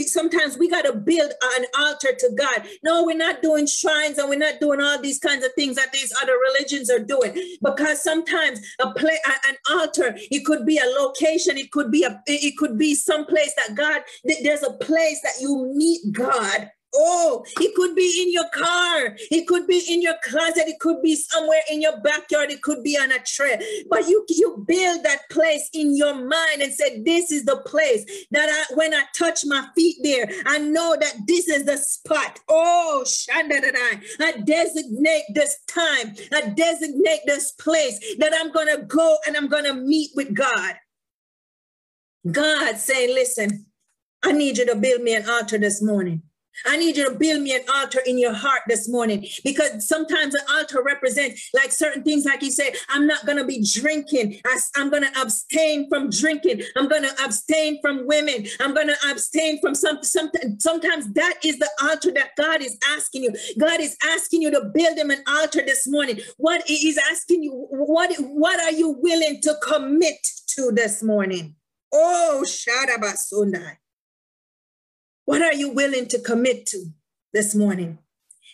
sometimes 0.06 0.58
we 0.58 0.68
got 0.68 0.84
to 0.84 0.92
build 0.94 1.32
an 1.58 1.66
altar 1.78 2.14
to 2.18 2.30
God. 2.36 2.66
No, 2.82 3.04
we're 3.04 3.16
not 3.16 3.42
doing 3.42 3.66
shrines 3.66 4.18
and 4.18 4.28
we're 4.28 4.38
not 4.38 4.60
doing 4.60 4.80
all 4.80 5.00
these 5.00 5.18
kinds 5.18 5.44
of 5.44 5.52
things 5.54 5.76
that 5.76 5.92
these 5.92 6.12
other 6.22 6.34
religions 6.34 6.75
are 6.90 6.98
doing. 6.98 7.34
Because 7.62 8.02
sometimes 8.02 8.60
a 8.80 8.92
play 8.92 9.18
an 9.48 9.56
altar 9.70 10.14
it 10.30 10.44
could 10.44 10.66
be 10.66 10.78
a 10.78 11.00
location 11.00 11.56
it 11.56 11.70
could 11.70 11.90
be 11.90 12.04
a 12.04 12.20
it 12.26 12.56
could 12.56 12.78
be 12.78 12.94
some 12.94 13.26
place 13.26 13.52
that 13.56 13.74
god 13.76 14.02
there's 14.42 14.62
a 14.62 14.72
place 14.74 15.20
that 15.22 15.40
you 15.40 15.72
meet 15.74 16.00
god 16.12 16.70
Oh, 16.96 17.44
it 17.60 17.74
could 17.74 17.94
be 17.94 18.22
in 18.22 18.32
your 18.32 18.48
car. 18.54 19.14
It 19.30 19.46
could 19.46 19.66
be 19.66 19.82
in 19.88 20.00
your 20.00 20.14
closet. 20.24 20.64
It 20.66 20.80
could 20.80 21.02
be 21.02 21.14
somewhere 21.14 21.60
in 21.70 21.82
your 21.82 22.00
backyard. 22.00 22.50
It 22.50 22.62
could 22.62 22.82
be 22.82 22.96
on 22.98 23.12
a 23.12 23.18
tree. 23.18 23.84
But 23.90 24.08
you 24.08 24.24
you 24.28 24.64
build 24.66 25.04
that 25.04 25.28
place 25.30 25.68
in 25.72 25.96
your 25.96 26.14
mind 26.14 26.62
and 26.62 26.72
say, 26.72 27.02
"This 27.02 27.30
is 27.30 27.44
the 27.44 27.58
place 27.58 28.04
that 28.30 28.48
I, 28.48 28.74
when 28.74 28.94
I 28.94 29.04
touch 29.14 29.44
my 29.44 29.68
feet 29.74 29.96
there, 30.02 30.28
I 30.46 30.58
know 30.58 30.96
that 30.98 31.14
this 31.26 31.48
is 31.48 31.64
the 31.64 31.76
spot." 31.76 32.40
Oh, 32.48 33.04
Shandadadai. 33.06 34.02
I 34.20 34.32
designate 34.44 35.24
this 35.34 35.58
time. 35.66 36.14
I 36.32 36.52
designate 36.56 37.20
this 37.26 37.52
place 37.52 37.98
that 38.18 38.32
I'm 38.34 38.52
gonna 38.52 38.82
go 38.82 39.18
and 39.26 39.36
I'm 39.36 39.48
gonna 39.48 39.74
meet 39.74 40.10
with 40.14 40.34
God. 40.34 40.76
God 42.30 42.78
saying, 42.78 43.14
"Listen, 43.14 43.66
I 44.22 44.32
need 44.32 44.58
you 44.58 44.66
to 44.66 44.74
build 44.76 45.02
me 45.02 45.14
an 45.14 45.28
altar 45.28 45.58
this 45.58 45.82
morning." 45.82 46.22
I 46.64 46.76
need 46.76 46.96
you 46.96 47.08
to 47.08 47.18
build 47.18 47.42
me 47.42 47.54
an 47.54 47.62
altar 47.72 48.00
in 48.06 48.18
your 48.18 48.32
heart 48.32 48.62
this 48.68 48.88
morning 48.88 49.26
because 49.44 49.86
sometimes 49.86 50.34
an 50.34 50.44
altar 50.50 50.82
represents 50.82 51.50
like 51.54 51.72
certain 51.72 52.02
things, 52.02 52.24
like 52.24 52.42
you 52.42 52.50
said, 52.50 52.74
I'm 52.88 53.06
not 53.06 53.26
going 53.26 53.38
to 53.38 53.44
be 53.44 53.64
drinking. 53.74 54.40
I, 54.44 54.58
am 54.76 54.90
going 54.90 55.02
to 55.02 55.20
abstain 55.20 55.88
from 55.88 56.10
drinking. 56.10 56.62
I'm 56.76 56.88
going 56.88 57.02
to 57.02 57.24
abstain 57.24 57.80
from 57.82 58.06
women. 58.06 58.46
I'm 58.60 58.74
going 58.74 58.88
to 58.88 58.96
abstain 59.10 59.60
from 59.60 59.74
something. 59.74 60.04
Something. 60.04 60.56
Sometimes 60.60 61.12
that 61.14 61.34
is 61.44 61.58
the 61.58 61.70
altar 61.82 62.12
that 62.12 62.30
God 62.36 62.62
is 62.62 62.76
asking 62.88 63.24
you. 63.24 63.32
God 63.58 63.80
is 63.80 63.96
asking 64.04 64.42
you 64.42 64.50
to 64.52 64.70
build 64.72 64.96
him 64.96 65.10
an 65.10 65.22
altar 65.26 65.62
this 65.64 65.86
morning. 65.86 66.20
What 66.36 66.62
he's 66.66 66.98
asking 67.10 67.42
you, 67.42 67.66
what, 67.70 68.14
what 68.18 68.60
are 68.60 68.72
you 68.72 68.96
willing 69.00 69.40
to 69.42 69.56
commit 69.62 70.16
to 70.56 70.70
this 70.72 71.02
morning? 71.02 71.56
Oh, 71.92 72.44
Shadabasundai. 72.46 73.76
What 75.26 75.42
are 75.42 75.52
you 75.52 75.70
willing 75.70 76.06
to 76.08 76.18
commit 76.20 76.66
to 76.66 76.86
this 77.32 77.54
morning? 77.54 77.98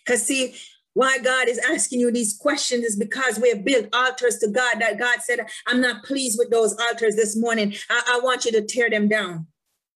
Because, 0.05 0.23
see, 0.23 0.55
why 0.95 1.19
God 1.19 1.49
is 1.49 1.59
asking 1.59 2.01
you 2.01 2.11
these 2.11 2.37
questions 2.37 2.85
is 2.85 2.97
because 2.97 3.39
we 3.39 3.51
have 3.51 3.65
built 3.65 3.87
altars 3.93 4.39
to 4.39 4.49
God 4.49 4.77
that 4.81 4.99
God 4.99 5.21
said, 5.21 5.47
I'm 5.67 5.81
not 5.81 6.03
pleased 6.03 6.39
with 6.39 6.51
those 6.51 6.75
altars 6.79 7.15
this 7.15 7.37
morning. 7.37 7.75
I, 7.89 8.17
I 8.17 8.21
want 8.23 8.45
you 8.45 8.53
to 8.53 8.63
tear 8.63 8.91
them 8.91 9.07
down. 9.09 9.47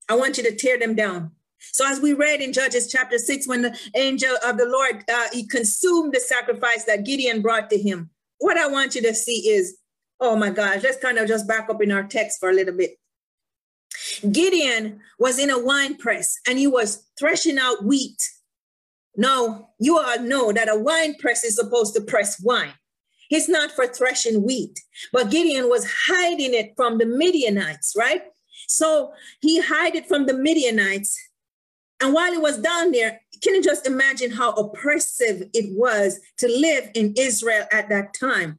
I 0.09 0.17
want 0.17 0.37
you 0.37 0.45
to 0.45 0.55
tear 0.55 0.79
them 0.79 0.95
down. 0.95 1.33
So, 1.59 1.87
as 1.87 2.01
we 2.01 2.13
read 2.13 2.41
in 2.41 2.53
Judges 2.53 2.91
chapter 2.91 3.19
6, 3.19 3.49
when 3.49 3.63
the 3.63 3.79
angel 3.95 4.37
of 4.45 4.59
the 4.59 4.67
Lord 4.67 5.03
uh, 5.11 5.29
he 5.33 5.47
consumed 5.49 6.13
the 6.13 6.21
sacrifice 6.21 6.85
that 6.85 7.05
Gideon 7.05 7.41
brought 7.41 7.71
to 7.71 7.79
him, 7.79 8.11
what 8.39 8.59
I 8.59 8.69
want 8.69 8.95
you 8.95 9.03
to 9.03 9.15
see 9.15 9.49
is, 9.49 9.79
oh 10.21 10.37
my 10.37 10.51
gosh, 10.51 10.83
let's 10.83 10.99
kind 10.99 11.19
of 11.19 11.27
just 11.27 11.49
back 11.49 11.69
up 11.71 11.83
in 11.83 11.91
our 11.91 12.05
text 12.05 12.39
for 12.39 12.51
a 12.51 12.53
little 12.53 12.77
bit. 12.77 12.99
Gideon 14.33 15.01
was 15.19 15.39
in 15.39 15.51
a 15.51 15.59
wine 15.59 15.97
press 15.97 16.39
and 16.47 16.59
he 16.59 16.67
was 16.67 17.09
threshing 17.19 17.59
out 17.59 17.85
wheat. 17.85 18.23
Now, 19.17 19.71
you 19.79 19.99
all 19.99 20.21
know 20.21 20.53
that 20.53 20.69
a 20.69 20.79
wine 20.79 21.15
press 21.19 21.43
is 21.45 21.57
supposed 21.57 21.95
to 21.95 22.01
press 22.03 22.41
wine. 22.41 22.75
It's 23.31 23.49
not 23.49 23.73
for 23.73 23.87
threshing 23.87 24.45
wheat, 24.45 24.79
but 25.13 25.31
Gideon 25.31 25.69
was 25.69 25.91
hiding 26.07 26.55
it 26.55 26.75
from 26.77 26.99
the 26.99 27.07
Midianites, 27.07 27.95
right? 27.97 28.23
So 28.69 29.13
he 29.41 29.61
hid 29.61 29.95
it 29.95 30.07
from 30.07 30.27
the 30.27 30.35
Midianites. 30.35 31.19
And 32.01 32.13
while 32.13 32.31
he 32.31 32.39
was 32.39 32.59
down 32.59 32.93
there, 32.93 33.21
can 33.43 33.55
you 33.55 33.63
just 33.63 33.87
imagine 33.87 34.31
how 34.31 34.53
oppressive 34.53 35.49
it 35.53 35.77
was 35.77 36.21
to 36.39 36.49
live 36.49 36.91
in 36.95 37.15
Israel 37.17 37.67
at 37.73 37.89
that 37.89 38.15
time? 38.15 38.59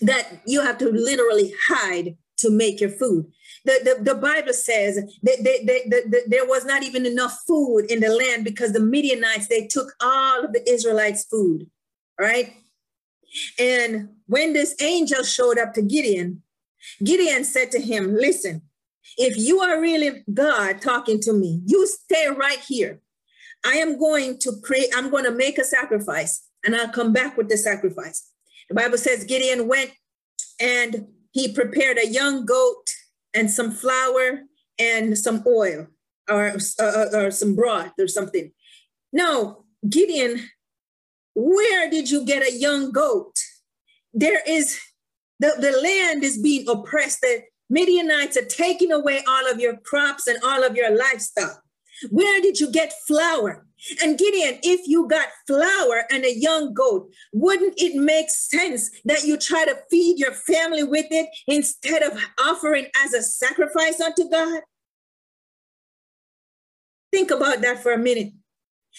That 0.00 0.42
you 0.46 0.60
have 0.60 0.78
to 0.78 0.88
literally 0.88 1.52
hide 1.68 2.16
to 2.38 2.50
make 2.50 2.80
your 2.80 2.90
food 2.90 3.30
the, 3.64 3.96
the, 3.98 4.14
the 4.14 4.14
Bible 4.14 4.52
says 4.52 4.96
that, 4.96 5.36
that, 5.44 5.66
that, 5.66 6.10
that, 6.10 6.24
there 6.28 6.46
was 6.46 6.64
not 6.64 6.82
even 6.82 7.04
enough 7.04 7.38
food 7.46 7.86
in 7.90 8.00
the 8.00 8.08
land 8.08 8.44
because 8.44 8.72
the 8.72 8.80
Midianites, 8.80 9.48
they 9.48 9.66
took 9.66 9.92
all 10.00 10.44
of 10.44 10.52
the 10.52 10.68
Israelites' 10.68 11.24
food, 11.24 11.68
right? 12.18 12.54
And 13.58 14.10
when 14.26 14.52
this 14.52 14.74
angel 14.80 15.22
showed 15.22 15.58
up 15.58 15.74
to 15.74 15.82
Gideon, 15.82 16.42
Gideon 17.04 17.44
said 17.44 17.70
to 17.72 17.80
him, 17.80 18.14
Listen, 18.14 18.62
if 19.18 19.36
you 19.36 19.60
are 19.60 19.80
really 19.80 20.24
God 20.32 20.80
talking 20.80 21.20
to 21.20 21.32
me, 21.32 21.60
you 21.66 21.86
stay 21.86 22.28
right 22.28 22.60
here. 22.60 23.00
I 23.66 23.74
am 23.74 23.98
going 23.98 24.38
to 24.38 24.52
create, 24.62 24.88
I'm 24.96 25.10
going 25.10 25.24
to 25.24 25.32
make 25.32 25.58
a 25.58 25.64
sacrifice 25.64 26.46
and 26.64 26.74
I'll 26.74 26.88
come 26.88 27.12
back 27.12 27.36
with 27.36 27.48
the 27.48 27.56
sacrifice. 27.56 28.30
The 28.68 28.74
Bible 28.74 28.98
says 28.98 29.24
Gideon 29.24 29.68
went 29.68 29.90
and 30.60 31.06
he 31.32 31.52
prepared 31.52 31.98
a 31.98 32.08
young 32.08 32.44
goat 32.44 32.86
and 33.34 33.50
some 33.50 33.70
flour 33.70 34.42
and 34.78 35.18
some 35.18 35.44
oil 35.46 35.86
or, 36.28 36.56
uh, 36.80 37.06
or 37.14 37.30
some 37.30 37.54
broth 37.54 37.92
or 37.98 38.08
something. 38.08 38.52
Now, 39.12 39.64
Gideon, 39.88 40.48
where 41.34 41.88
did 41.88 42.10
you 42.10 42.24
get 42.24 42.42
a 42.42 42.52
young 42.52 42.90
goat? 42.90 43.36
There 44.12 44.40
is, 44.46 44.80
the, 45.38 45.54
the 45.58 45.80
land 45.80 46.24
is 46.24 46.38
being 46.38 46.68
oppressed. 46.68 47.20
The 47.20 47.42
Midianites 47.70 48.36
are 48.36 48.44
taking 48.44 48.92
away 48.92 49.22
all 49.28 49.50
of 49.50 49.60
your 49.60 49.76
crops 49.76 50.26
and 50.26 50.38
all 50.42 50.64
of 50.64 50.74
your 50.74 50.96
livestock. 50.96 51.62
Where 52.10 52.40
did 52.40 52.58
you 52.58 52.72
get 52.72 52.92
flour? 53.06 53.67
And 54.02 54.18
Gideon, 54.18 54.58
if 54.62 54.86
you 54.86 55.08
got 55.08 55.28
flour 55.46 56.04
and 56.10 56.24
a 56.24 56.34
young 56.34 56.74
goat, 56.74 57.10
wouldn't 57.32 57.74
it 57.76 57.96
make 57.96 58.30
sense 58.30 58.90
that 59.04 59.24
you 59.24 59.36
try 59.36 59.64
to 59.64 59.78
feed 59.90 60.18
your 60.18 60.32
family 60.32 60.82
with 60.82 61.06
it 61.10 61.28
instead 61.46 62.02
of 62.02 62.18
offering 62.40 62.86
as 63.04 63.14
a 63.14 63.22
sacrifice 63.22 64.00
unto 64.00 64.28
God? 64.28 64.62
Think 67.12 67.30
about 67.30 67.62
that 67.62 67.82
for 67.82 67.92
a 67.92 67.98
minute. 67.98 68.32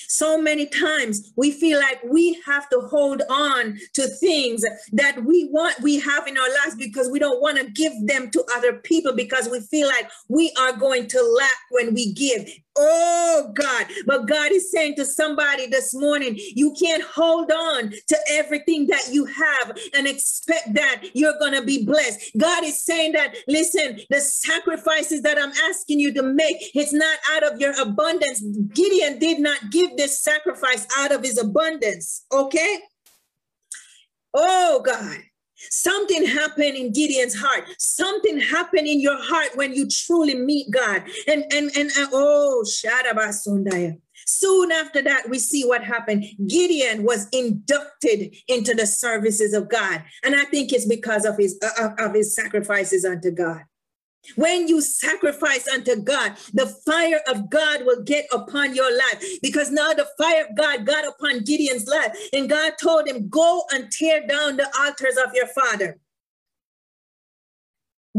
So 0.08 0.42
many 0.42 0.66
times 0.66 1.34
we 1.36 1.52
feel 1.52 1.80
like 1.80 2.02
we 2.04 2.40
have 2.46 2.70
to 2.70 2.82
hold 2.82 3.22
on 3.30 3.78
to 3.96 4.08
things 4.08 4.64
that 4.94 5.24
we 5.26 5.50
want, 5.52 5.82
we 5.82 6.00
have 6.00 6.28
in 6.28 6.38
our 6.38 6.50
lives 6.64 6.76
because 6.78 7.10
we 7.10 7.20
don't 7.20 7.42
want 7.42 7.58
to 7.58 7.70
give 7.72 7.94
them 8.08 8.32
to 8.32 8.44
other 8.56 8.74
people 8.74 9.14
because 9.14 9.50
we 9.50 9.60
feel 9.60 9.88
like 9.88 10.10
we 10.30 10.54
are 10.58 10.74
going 10.74 11.08
to 11.08 11.22
lack 11.22 11.58
when 11.72 11.94
we 11.94 12.14
give. 12.14 12.50
Oh 12.82 13.52
God. 13.54 13.88
But 14.06 14.26
God 14.26 14.54
is 14.54 14.72
saying 14.72 14.96
to 14.96 15.06
somebody 15.06 15.68
this 15.68 15.94
morning, 15.94 16.36
you 16.38 16.74
can't 16.80 17.04
hold 17.04 17.52
on 17.52 17.92
to 18.08 18.18
everything 18.30 18.88
that 18.88 19.10
you 19.12 19.26
have 19.26 19.78
and 19.94 20.08
expect 20.08 20.74
that 20.76 21.04
you're 21.14 21.38
going 21.40 21.54
to 21.54 21.62
be 21.62 21.84
blessed. 21.84 22.32
God 22.38 22.64
is 22.64 22.86
saying 22.86 23.12
that, 23.14 23.36
listen, 23.48 24.00
the 24.10 24.22
sacrifices 24.22 25.24
that 25.24 25.38
I'm 25.38 25.52
asking 25.70 26.00
you 26.00 26.14
to 26.14 26.24
make, 26.24 26.58
it's 26.74 26.94
not 26.94 27.18
out 27.32 27.44
of 27.44 27.60
your 27.60 27.80
abundance. 27.82 28.42
Gideon 28.74 29.20
did 29.20 29.42
not 29.42 29.72
give 29.72 29.98
this 29.98 30.22
sacrifice 30.22 30.88
out 30.98 31.12
of 31.12 31.22
his 31.22 31.38
abundance. 31.38 32.26
Okay. 32.32 32.80
Oh 34.34 34.82
God. 34.86 35.18
Something 35.70 36.26
happened 36.26 36.76
in 36.76 36.92
Gideon's 36.92 37.36
heart. 37.36 37.66
Something 37.78 38.40
happened 38.40 38.88
in 38.88 39.00
your 39.00 39.22
heart 39.22 39.50
when 39.56 39.74
you 39.74 39.88
truly 39.88 40.36
meet 40.36 40.72
God. 40.72 41.04
And 41.28 41.46
and 41.54 41.72
and 41.76 41.92
uh, 41.92 42.08
oh, 42.12 42.66
Shadabasundaya. 42.66 44.00
Soon 44.26 44.72
after 44.72 45.02
that, 45.02 45.30
we 45.30 45.40
see 45.40 45.66
what 45.66 45.84
happened. 45.84 46.26
Gideon 46.48 47.04
was 47.04 47.28
inducted 47.32 48.36
into 48.48 48.74
the 48.74 48.86
services 48.86 49.54
of 49.54 49.70
God, 49.70 50.04
and 50.24 50.36
I 50.36 50.46
think 50.46 50.72
it's 50.72 50.86
because 50.86 51.26
of 51.26 51.38
his 51.38 51.58
uh, 51.62 51.90
of 51.98 52.14
his 52.14 52.36
sacrifices 52.36 53.06
unto 53.06 53.32
God. 53.32 53.62
When 54.36 54.68
you 54.68 54.82
sacrifice 54.82 55.68
unto 55.68 55.96
God, 55.96 56.38
the 56.54 56.68
fire 56.86 57.22
of 57.28 57.50
God 57.50 57.86
will 57.86 58.04
get 58.04 58.26
upon 58.32 58.76
your 58.76 58.96
life 58.96 59.24
because 59.42 59.72
now 59.72 59.94
the 59.94 60.08
fire 60.18 60.46
of 60.50 60.56
God 60.56 60.86
got 60.86 61.08
upon 61.08 61.44
Gideon's 61.44 61.88
life. 61.88 62.16
And 62.34 62.50
God 62.50 62.74
told 62.82 63.08
him, 63.08 63.30
Go 63.30 63.64
and 63.72 63.92
tear 63.92 64.26
down 64.28 64.58
the 64.58 64.70
altars 64.80 65.18
of 65.18 65.34
your 65.34 65.48
father. 65.48 66.00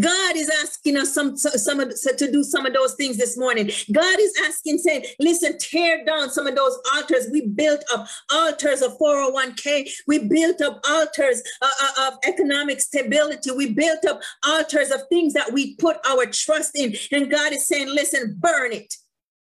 God 0.00 0.36
is 0.36 0.50
asking 0.62 0.96
us 0.96 1.14
some, 1.14 1.36
some 1.36 1.80
of, 1.80 1.92
to 2.00 2.30
do 2.30 2.42
some 2.42 2.66
of 2.66 2.72
those 2.72 2.94
things 2.94 3.16
this 3.16 3.36
morning. 3.36 3.70
God 3.92 4.18
is 4.18 4.34
asking, 4.44 4.78
saying, 4.78 5.04
listen, 5.18 5.58
tear 5.58 6.04
down 6.04 6.30
some 6.30 6.46
of 6.46 6.56
those 6.56 6.78
altars. 6.94 7.28
We 7.30 7.46
built 7.46 7.84
up 7.92 8.06
altars 8.32 8.82
of 8.82 8.98
401k. 8.98 9.90
We 10.06 10.28
built 10.28 10.60
up 10.60 10.80
altars 10.88 11.42
uh, 11.62 11.70
uh, 11.82 12.08
of 12.08 12.18
economic 12.26 12.80
stability. 12.80 13.50
We 13.50 13.74
built 13.74 14.04
up 14.06 14.20
altars 14.46 14.90
of 14.90 15.02
things 15.08 15.34
that 15.34 15.52
we 15.52 15.76
put 15.76 15.98
our 16.08 16.26
trust 16.26 16.76
in. 16.76 16.94
And 17.12 17.30
God 17.30 17.52
is 17.52 17.66
saying, 17.66 17.88
listen, 17.88 18.36
burn 18.38 18.72
it, 18.72 18.94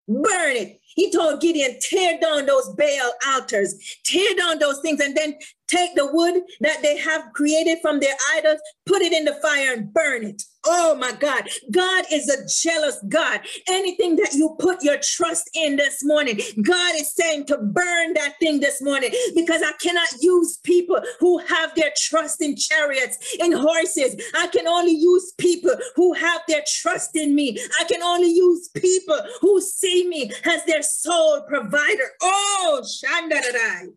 burn 0.08 0.56
it. 0.56 0.80
He 0.96 1.12
told 1.12 1.42
Gideon, 1.42 1.78
tear 1.80 2.20
down 2.20 2.46
those 2.46 2.70
Baal 2.70 3.14
altars, 3.28 3.76
tear 4.04 4.34
down 4.36 4.60
those 4.60 4.80
things, 4.80 5.00
and 5.00 5.16
then 5.16 5.36
take 5.68 5.96
the 5.96 6.08
wood 6.12 6.44
that 6.62 6.82
they 6.82 6.98
have 6.98 7.32
created 7.34 7.80
from 7.82 8.00
their 8.00 8.16
idols, 8.36 8.60
put 8.86 9.02
it 9.02 9.14
in 9.14 9.26
the 9.26 9.36
fire 9.42 9.74
and 9.74 9.94
burn 9.94 10.24
it. 10.24 10.44
Oh 10.68 10.96
my 10.96 11.12
God. 11.12 11.48
God 11.72 12.06
is 12.12 12.28
a 12.28 12.46
jealous 12.48 12.98
God. 13.08 13.42
Anything 13.68 14.16
that 14.16 14.34
you 14.34 14.56
put 14.60 14.84
your 14.84 14.98
trust 15.02 15.50
in 15.54 15.76
this 15.76 16.04
morning, 16.04 16.40
God 16.62 16.96
is 16.96 17.14
saying 17.14 17.46
to 17.48 17.58
burn 17.58 18.14
that 18.16 18.34
thing 18.40 18.60
this 18.60 18.82
morning 18.82 19.12
because 19.36 19.62
I 19.62 19.74
cannot 19.80 20.08
use 20.22 20.58
people 20.64 21.00
who 21.20 21.38
have 21.40 21.76
their 21.76 21.92
trust 21.96 22.42
in 22.42 22.56
chariots, 22.56 23.18
in 23.40 23.52
horses. 23.52 24.16
I 24.34 24.48
can 24.48 24.68
only 24.68 24.94
use 24.94 25.34
people 25.38 25.76
who 25.96 26.14
have 26.14 26.42
their 26.48 26.64
trust 26.68 27.16
in 27.16 27.36
me. 27.36 27.60
I 27.80 27.84
can 27.84 28.02
only 28.02 28.32
use 28.32 28.70
people 28.70 29.20
who 29.42 29.62
see 29.62 30.08
me 30.08 30.32
as 30.46 30.66
their 30.66 30.82
sole 30.86 31.42
provider. 31.44 32.12
Oh, 32.22 32.84
Shandararai. 32.84 33.94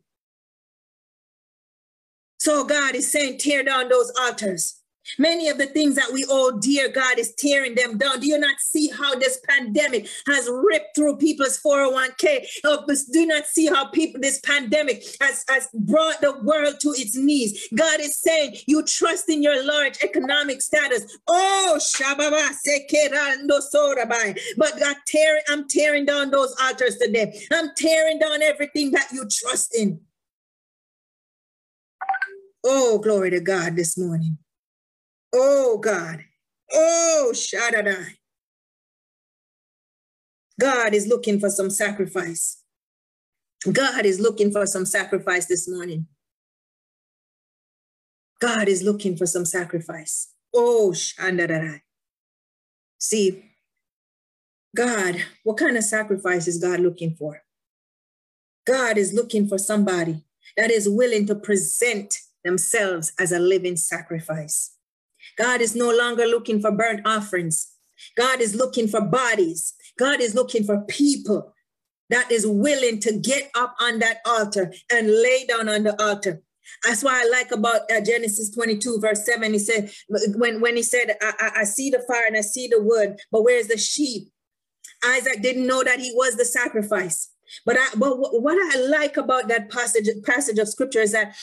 So 2.38 2.64
God 2.64 2.94
is 2.94 3.10
saying, 3.10 3.38
tear 3.38 3.64
down 3.64 3.88
those 3.88 4.12
altars. 4.20 4.77
Many 5.18 5.48
of 5.48 5.58
the 5.58 5.66
things 5.66 5.94
that 5.94 6.12
we 6.12 6.22
hold 6.22 6.60
dear, 6.60 6.88
God 6.88 7.18
is 7.18 7.34
tearing 7.34 7.74
them 7.74 7.98
down. 7.98 8.20
Do 8.20 8.26
you 8.26 8.38
not 8.38 8.60
see 8.60 8.88
how 8.88 9.14
this 9.14 9.40
pandemic 9.48 10.08
has 10.26 10.48
ripped 10.50 10.96
through 10.96 11.16
people's 11.16 11.58
401k? 11.60 12.46
Oh, 12.64 12.84
do 13.12 13.26
not 13.26 13.46
see 13.46 13.66
how 13.66 13.86
people 13.86 14.20
this 14.20 14.40
pandemic 14.40 15.04
has, 15.20 15.44
has 15.48 15.68
brought 15.74 16.20
the 16.20 16.38
world 16.42 16.80
to 16.80 16.90
its 16.90 17.16
knees. 17.16 17.68
God 17.74 18.00
is 18.00 18.16
saying, 18.16 18.56
you 18.66 18.82
trust 18.82 19.28
in 19.28 19.42
your 19.42 19.64
large 19.64 19.98
economic 20.02 20.60
status. 20.60 21.18
Oh, 21.26 21.78
Shababa 21.78 22.50
Sorabai. 23.74 24.38
But 24.56 24.78
God 24.78 24.96
tearing, 25.06 25.42
I'm 25.48 25.68
tearing 25.68 26.04
down 26.04 26.30
those 26.30 26.54
altars 26.62 26.96
today. 26.96 27.40
I'm 27.52 27.70
tearing 27.76 28.18
down 28.18 28.42
everything 28.42 28.90
that 28.92 29.08
you 29.12 29.26
trust 29.30 29.74
in. 29.74 30.00
Oh, 32.64 32.98
glory 32.98 33.30
to 33.30 33.40
God 33.40 33.76
this 33.76 33.96
morning. 33.96 34.38
Oh, 35.32 35.78
God. 35.78 36.20
Oh, 36.72 37.32
Shaddai. 37.34 38.18
God 40.60 40.94
is 40.94 41.06
looking 41.06 41.38
for 41.38 41.50
some 41.50 41.70
sacrifice. 41.70 42.62
God 43.72 44.06
is 44.06 44.20
looking 44.20 44.50
for 44.50 44.66
some 44.66 44.86
sacrifice 44.86 45.46
this 45.46 45.68
morning. 45.68 46.06
God 48.40 48.68
is 48.68 48.82
looking 48.82 49.16
for 49.16 49.26
some 49.26 49.44
sacrifice. 49.44 50.32
Oh, 50.54 50.92
Shandadai. 50.94 51.80
See, 52.98 53.44
God, 54.76 55.16
what 55.44 55.56
kind 55.56 55.76
of 55.76 55.84
sacrifice 55.84 56.46
is 56.46 56.58
God 56.58 56.80
looking 56.80 57.14
for? 57.14 57.42
God 58.66 58.98
is 58.98 59.12
looking 59.12 59.48
for 59.48 59.58
somebody 59.58 60.24
that 60.56 60.70
is 60.70 60.88
willing 60.88 61.26
to 61.26 61.34
present 61.34 62.14
themselves 62.44 63.12
as 63.18 63.32
a 63.32 63.38
living 63.38 63.76
sacrifice. 63.76 64.77
God 65.38 65.60
is 65.60 65.74
no 65.74 65.90
longer 65.90 66.26
looking 66.26 66.60
for 66.60 66.72
burnt 66.72 67.06
offerings. 67.06 67.72
God 68.16 68.40
is 68.40 68.54
looking 68.54 68.88
for 68.88 69.00
bodies. 69.00 69.74
God 69.98 70.20
is 70.20 70.34
looking 70.34 70.64
for 70.64 70.82
people 70.82 71.54
that 72.10 72.30
is 72.30 72.46
willing 72.46 73.00
to 73.00 73.12
get 73.12 73.50
up 73.54 73.74
on 73.80 73.98
that 73.98 74.18
altar 74.24 74.72
and 74.90 75.08
lay 75.08 75.46
down 75.46 75.68
on 75.68 75.82
the 75.84 76.00
altar. 76.02 76.42
That's 76.84 77.02
why 77.02 77.22
I 77.22 77.28
like 77.30 77.50
about 77.50 77.90
uh, 77.90 78.00
Genesis 78.00 78.50
22, 78.54 79.00
verse 79.00 79.24
7. 79.24 79.52
He 79.52 79.58
said, 79.58 79.90
when, 80.08 80.60
when 80.60 80.76
he 80.76 80.82
said, 80.82 81.16
I, 81.20 81.32
I, 81.38 81.60
I 81.60 81.64
see 81.64 81.90
the 81.90 82.04
fire 82.06 82.26
and 82.26 82.36
I 82.36 82.42
see 82.42 82.68
the 82.68 82.82
wood, 82.82 83.18
but 83.32 83.42
where's 83.42 83.68
the 83.68 83.78
sheep? 83.78 84.28
Isaac 85.04 85.42
didn't 85.42 85.66
know 85.66 85.82
that 85.82 86.00
he 86.00 86.12
was 86.14 86.36
the 86.36 86.44
sacrifice. 86.44 87.30
But 87.64 87.76
I, 87.78 87.88
but 87.96 88.16
what 88.18 88.58
I 88.74 88.78
like 88.80 89.16
about 89.16 89.48
that 89.48 89.70
passage 89.70 90.08
passage 90.24 90.58
of 90.58 90.68
scripture 90.68 91.00
is 91.00 91.12
that 91.12 91.34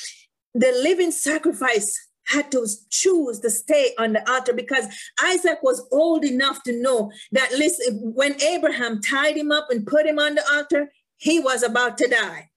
the 0.54 0.72
living 0.84 1.12
sacrifice 1.12 1.98
had 2.28 2.52
to 2.52 2.68
choose 2.90 3.40
to 3.40 3.50
stay 3.50 3.92
on 3.98 4.14
the 4.14 4.32
altar 4.32 4.54
because 4.54 4.88
Isaac 5.22 5.60
was 5.62 5.88
old 5.92 6.26
enough 6.26 6.64
to 6.64 6.82
know 6.82 7.12
that 7.32 7.52
listen, 7.52 8.14
when 8.16 8.42
Abraham 8.42 9.02
tied 9.02 9.38
him 9.38 9.52
up 9.52 9.68
and 9.70 9.86
put 9.86 10.06
him 10.06 10.20
on 10.20 10.36
the 10.36 10.44
altar, 10.54 10.92
he 11.18 11.40
was 11.40 11.64
about 11.64 11.98
to 12.00 12.08
die. 12.08 12.50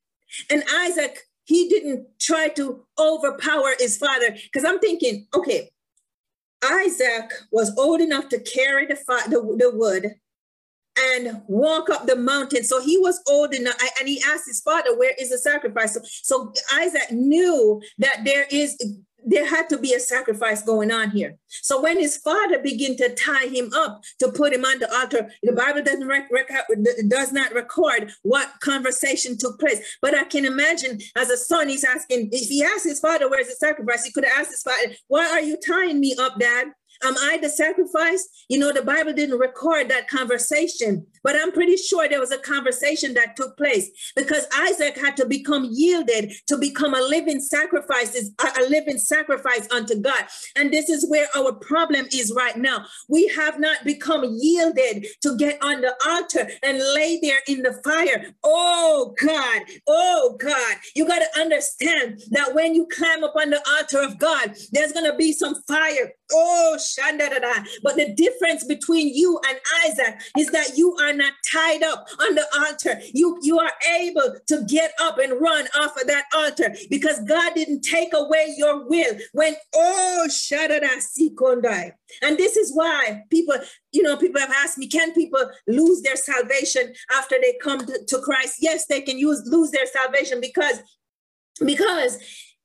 And 0.51 0.63
Isaac, 0.75 1.21
he 1.45 1.69
didn't 1.69 2.07
try 2.21 2.49
to 2.51 2.85
overpower 2.99 3.75
his 3.79 3.97
father 3.97 4.31
because 4.31 4.65
I'm 4.65 4.79
thinking, 4.79 5.27
okay, 5.35 5.71
Isaac 6.63 7.33
was 7.53 7.77
old 7.79 8.01
enough 8.01 8.29
to 8.31 8.41
carry 8.41 8.87
the, 8.87 8.97
the, 9.29 9.57
the 9.59 9.71
wood 9.75 10.15
and 10.99 11.43
walk 11.47 11.89
up 11.91 12.07
the 12.07 12.17
mountain. 12.17 12.65
So 12.65 12.83
he 12.83 12.99
was 12.99 13.21
old 13.29 13.55
enough, 13.55 13.77
and 14.01 14.09
he 14.09 14.21
asked 14.27 14.47
his 14.47 14.61
father, 14.61 14.97
"Where 14.97 15.15
is 15.19 15.31
the 15.31 15.39
sacrifice?" 15.39 15.95
So, 15.95 16.01
so 16.05 16.53
Isaac 16.75 17.13
knew 17.13 17.81
that 17.99 18.23
there 18.25 18.47
is 18.51 18.77
there 19.29 19.47
had 19.47 19.69
to 19.69 19.79
be 19.79 19.93
a 19.95 20.01
sacrifice 20.01 20.63
going 20.63 20.91
on 20.91 21.11
here. 21.11 21.37
So 21.49 21.81
when 21.81 21.99
his 21.99 22.17
father 22.17 22.59
began 22.59 22.97
to 22.97 23.15
tie 23.15 23.47
him 23.47 23.71
up 23.75 24.03
to 24.21 24.33
put 24.33 24.53
him 24.53 24.65
on 24.65 24.79
the 24.79 24.93
altar, 24.99 25.31
the 25.43 25.53
Bible 25.53 25.83
doesn't 25.83 26.07
rec- 26.07 26.31
rec- 26.33 26.49
does 27.09 27.33
not 27.33 27.53
record 27.53 28.11
what 28.23 28.49
conversation 28.61 29.37
took 29.37 29.61
place. 29.61 29.97
But 30.01 30.17
I 30.17 30.25
can 30.25 30.45
imagine 30.45 30.99
as 31.15 31.31
a 31.31 31.37
son, 31.37 31.69
he's 31.69 31.85
asking 31.85 32.31
if 32.33 32.49
he 32.49 32.65
asked 32.65 32.85
his 32.85 33.01
father, 33.01 33.29
"Where's 33.29 33.49
the 33.49 33.55
sacrifice?" 33.55 34.05
He 34.05 34.13
could 34.13 34.25
have 34.25 34.41
asked 34.41 34.53
his 34.53 34.63
father, 34.63 34.95
"Why 35.09 35.29
are 35.29 35.41
you 35.41 35.57
tying 35.57 36.01
me 36.01 36.15
up, 36.19 36.39
Dad?" 36.39 36.69
Am 37.03 37.15
I 37.19 37.39
the 37.41 37.49
sacrifice? 37.49 38.29
You 38.49 38.59
know, 38.59 38.73
the 38.73 38.83
Bible 38.83 39.13
didn't 39.13 39.39
record 39.39 39.89
that 39.89 40.09
conversation, 40.09 41.07
but 41.23 41.37
I'm 41.37 41.53
pretty 41.53 41.77
sure 41.77 42.09
there 42.09 42.21
was 42.21 42.33
a 42.33 42.39
conversation 42.39 43.15
that 43.15 43.37
took 43.37 43.57
place 43.57 43.91
because 44.17 44.47
Isaac 44.53 44.97
had 44.97 45.17
to 45.19 45.27
become 45.27 45.69
yielded 45.71 46.33
to 46.47 46.57
become 46.57 46.95
a 46.95 47.01
living 47.01 47.41
sacrifice, 47.41 48.31
a 48.41 48.69
living 48.69 48.99
sacrifice 48.99 49.69
unto 49.71 50.01
God. 50.01 50.25
And 50.57 50.73
this 50.73 50.89
is 50.89 51.09
where 51.09 51.29
our 51.37 51.53
problem 51.53 52.07
is 52.13 52.33
right 52.37 52.57
now. 52.57 52.87
We 53.09 53.29
have 53.29 53.61
not 53.61 53.85
become 53.85 54.25
yielded 54.39 55.07
to 55.23 55.37
get 55.37 55.63
on 55.63 55.81
the 55.81 55.95
altar 56.07 56.49
and 56.63 56.79
lay 56.95 57.21
there 57.23 57.41
in 57.47 57.63
the 57.63 57.81
fire. 57.85 58.35
Oh 58.43 59.15
God, 59.23 59.63
oh 59.87 60.37
God, 60.39 60.77
you 60.97 61.07
got 61.07 61.21
to 61.21 61.41
understand 61.41 62.21
that 62.31 62.55
when 62.55 62.75
you 62.75 62.89
climb 62.91 63.23
up 63.23 63.35
on 63.37 63.51
the 63.51 63.63
altar 63.69 64.03
of 64.03 64.19
God, 64.19 64.57
there's 64.73 64.93
going 64.93 65.11
to 65.11 65.17
be 65.17 65.33
some 65.33 65.55
fire 65.69 66.13
Oh, 66.33 66.77
Shandadada. 66.79 67.67
But 67.83 67.97
the 67.97 68.15
difference 68.15 68.65
between 68.65 69.15
you 69.15 69.41
and 69.49 69.59
Isaac 69.87 70.21
is 70.37 70.49
that 70.49 70.77
you 70.77 70.95
are 71.01 71.13
not 71.13 71.33
tied 71.51 71.83
up 71.83 72.07
on 72.21 72.35
the 72.35 72.47
altar. 72.61 73.01
You, 73.15 73.39
you 73.43 73.59
are 73.59 73.73
able 73.99 74.35
to 74.49 74.65
get 74.69 74.93
up 75.01 75.19
and 75.19 75.41
run 75.41 75.67
off 75.81 76.01
of 76.01 76.07
that 76.07 76.25
altar 76.35 76.75
because 76.91 77.21
God 77.21 77.55
didn't 77.55 77.83
take 77.83 78.13
away 78.15 78.55
your 78.57 78.87
will 78.89 79.17
when, 79.33 79.55
oh, 79.75 80.27
Shadada 80.29 80.91
Sikondai. 80.99 81.93
And 82.23 82.37
this 82.37 82.57
is 82.57 82.73
why 82.75 83.23
people, 83.31 83.57
you 83.93 84.03
know, 84.03 84.17
people 84.17 84.41
have 84.41 84.53
asked 84.57 84.79
me, 84.79 84.87
can 84.87 85.13
people 85.15 85.51
lose 85.67 86.03
their 86.03 86.17
salvation 86.17 86.93
after 87.17 87.37
they 87.41 87.55
come 87.63 87.87
to, 87.87 88.05
to 88.07 88.19
Christ? 88.19 88.57
Yes, 88.61 88.87
they 88.87 89.01
can 89.01 89.19
use 89.19 89.43
lose 89.47 89.71
their 89.71 89.87
salvation 89.87 90.41
because 90.41 90.81
because 91.65 92.19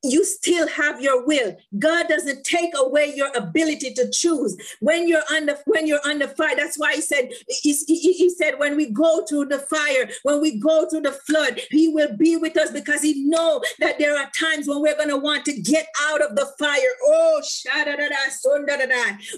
you 0.03 0.25
still 0.25 0.67
have 0.67 1.01
your 1.01 1.25
will. 1.25 1.55
God 1.79 2.07
doesn't 2.09 2.43
take 2.43 2.71
away 2.75 3.13
your 3.15 3.31
ability 3.35 3.93
to 3.93 4.09
choose. 4.11 4.57
When 4.79 5.07
you're 5.07 5.23
under 5.31 5.57
when 5.65 5.87
you're 5.87 6.05
under 6.05 6.27
fire, 6.27 6.55
that's 6.55 6.77
why 6.77 6.95
he 6.95 7.01
said 7.01 7.31
he, 7.47 7.73
he, 7.87 8.13
he, 8.13 8.29
said 8.29 8.57
when 8.57 8.75
we 8.75 8.89
go 8.89 9.25
through 9.25 9.45
the 9.45 9.59
fire, 9.59 10.09
when 10.23 10.41
we 10.41 10.59
go 10.59 10.89
through 10.89 11.01
the 11.01 11.11
flood, 11.11 11.61
he 11.69 11.87
will 11.87 12.15
be 12.17 12.35
with 12.35 12.57
us 12.57 12.71
because 12.71 13.01
he 13.01 13.23
know 13.23 13.61
that 13.79 13.97
there 13.99 14.17
are 14.17 14.29
times 14.31 14.67
when 14.67 14.81
we're 14.81 14.97
going 14.97 15.09
to 15.09 15.17
want 15.17 15.45
to 15.45 15.53
get 15.61 15.87
out 16.01 16.21
of 16.21 16.35
the 16.35 16.51
fire. 16.59 16.79
Oh, 17.03 17.41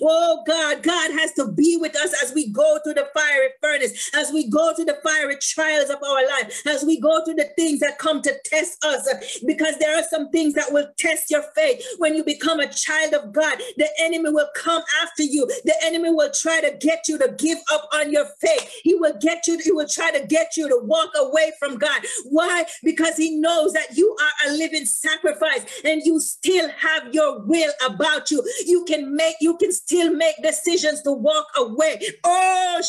oh 0.02 0.44
God, 0.48 0.82
God 0.82 1.12
has 1.12 1.34
to 1.34 1.52
be 1.52 1.78
with 1.78 1.96
us 1.96 2.24
as 2.24 2.34
we 2.34 2.50
go 2.50 2.80
through 2.84 2.96
the 2.96 3.10
fiery 3.14 3.50
furnace, 3.62 4.10
as 4.16 4.32
we 4.32 4.50
go 4.50 4.74
through 4.74 4.86
the 4.86 5.00
fiery 5.04 5.38
trials 5.42 5.90
of 5.90 6.02
our 6.02 6.28
life, 6.28 6.66
as 6.66 6.84
we 6.84 7.00
go 7.00 7.24
through 7.24 7.36
the 7.36 7.50
things 7.56 7.80
that 7.82 8.00
come 8.00 8.22
to 8.22 8.34
test 8.46 8.84
us 8.84 9.40
because 9.46 9.78
there 9.78 9.98
are 9.98 10.04
some 10.04 10.30
things 10.30 10.55
that 10.56 10.72
will 10.72 10.88
test 10.98 11.30
your 11.30 11.44
faith. 11.56 11.86
When 11.98 12.16
you 12.16 12.24
become 12.24 12.60
a 12.60 12.72
child 12.72 13.14
of 13.14 13.32
God, 13.32 13.58
the 13.78 13.90
enemy 14.00 14.30
will 14.30 14.50
come 14.56 14.82
after 15.02 15.24
you. 15.24 15.48
The 15.66 15.76
enemy 15.84 16.12
will 16.12 16.32
try 16.32 16.62
to 16.62 16.76
get 16.78 17.08
you 17.08 17.18
to 17.20 17.36
give 17.38 17.60
up 17.72 17.88
on 17.94 18.12
your 18.12 18.26
faith. 18.42 18.72
He 18.84 18.96
will 18.96 19.16
get 19.22 19.48
you, 19.48 19.60
he 19.64 19.72
will 19.72 19.88
try 19.88 20.12
to 20.12 20.26
get 20.26 20.58
you 20.58 20.68
to 20.70 20.80
walk 20.84 21.12
away 21.18 21.52
from 21.60 21.78
God. 21.78 22.02
Why? 22.26 22.66
Because 22.84 23.16
he 23.18 23.38
knows 23.38 23.74
that 23.74 23.96
you 23.96 24.16
are 24.20 24.50
a 24.50 24.54
living 24.54 24.86
sacrifice 24.86 25.66
and 25.84 26.02
you 26.04 26.20
still 26.20 26.70
have 26.70 27.14
your 27.14 27.40
will 27.42 27.72
about 27.86 28.32
you. 28.32 28.44
You 28.66 28.86
can 28.86 29.16
make, 29.16 29.36
you 29.42 29.58
can 29.58 29.72
still 29.72 30.14
make 30.14 30.36
decisions 30.42 31.02
to 31.04 31.12
walk 31.12 31.48
away. 31.58 32.00
Oh, 32.24 32.82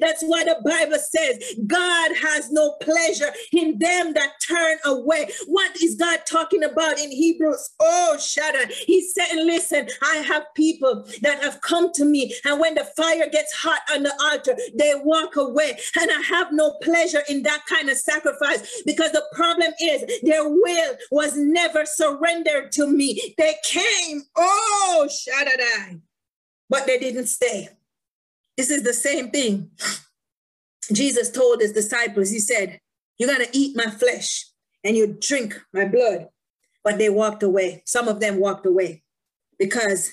that's 0.00 0.22
why 0.22 0.44
the 0.44 0.56
Bible 0.64 0.98
says 0.98 1.54
God 1.66 2.12
has 2.16 2.50
no 2.50 2.74
pleasure 2.80 3.32
in 3.52 3.78
them 3.78 4.14
that 4.14 4.32
turn 4.46 4.78
away. 4.84 5.28
What 5.46 5.76
is 5.82 5.89
God 5.96 6.20
talking 6.26 6.62
about 6.62 6.98
in 6.98 7.10
Hebrews? 7.10 7.70
Oh, 7.80 8.16
Shaddai. 8.18 8.72
He 8.86 9.02
said, 9.02 9.28
Listen, 9.34 9.88
I 10.02 10.16
have 10.16 10.44
people 10.54 11.06
that 11.22 11.42
have 11.42 11.60
come 11.60 11.92
to 11.94 12.04
me, 12.04 12.34
and 12.44 12.60
when 12.60 12.74
the 12.74 12.84
fire 12.96 13.28
gets 13.30 13.52
hot 13.52 13.80
on 13.92 14.02
the 14.02 14.12
altar, 14.22 14.56
they 14.74 14.94
walk 14.96 15.36
away. 15.36 15.78
And 16.00 16.10
I 16.10 16.20
have 16.22 16.52
no 16.52 16.72
pleasure 16.82 17.22
in 17.28 17.42
that 17.44 17.64
kind 17.66 17.88
of 17.88 17.96
sacrifice 17.96 18.82
because 18.84 19.12
the 19.12 19.24
problem 19.34 19.72
is 19.80 20.20
their 20.22 20.48
will 20.48 20.96
was 21.10 21.36
never 21.36 21.84
surrendered 21.84 22.72
to 22.72 22.86
me. 22.86 23.34
They 23.38 23.54
came, 23.64 24.22
oh, 24.36 25.08
Shaddai, 25.10 26.00
but 26.68 26.86
they 26.86 26.98
didn't 26.98 27.26
stay. 27.26 27.68
This 28.56 28.70
is 28.70 28.82
the 28.82 28.92
same 28.92 29.30
thing. 29.30 29.70
Jesus 30.92 31.30
told 31.30 31.60
his 31.60 31.72
disciples, 31.72 32.30
He 32.30 32.40
said, 32.40 32.78
You're 33.18 33.34
going 33.34 33.46
to 33.46 33.56
eat 33.56 33.76
my 33.76 33.90
flesh 33.90 34.49
and 34.84 34.96
you 34.96 35.16
drink 35.20 35.60
my 35.72 35.86
blood. 35.86 36.28
But 36.82 36.98
they 36.98 37.10
walked 37.10 37.42
away. 37.42 37.82
Some 37.84 38.08
of 38.08 38.20
them 38.20 38.38
walked 38.38 38.64
away 38.64 39.02
because 39.58 40.10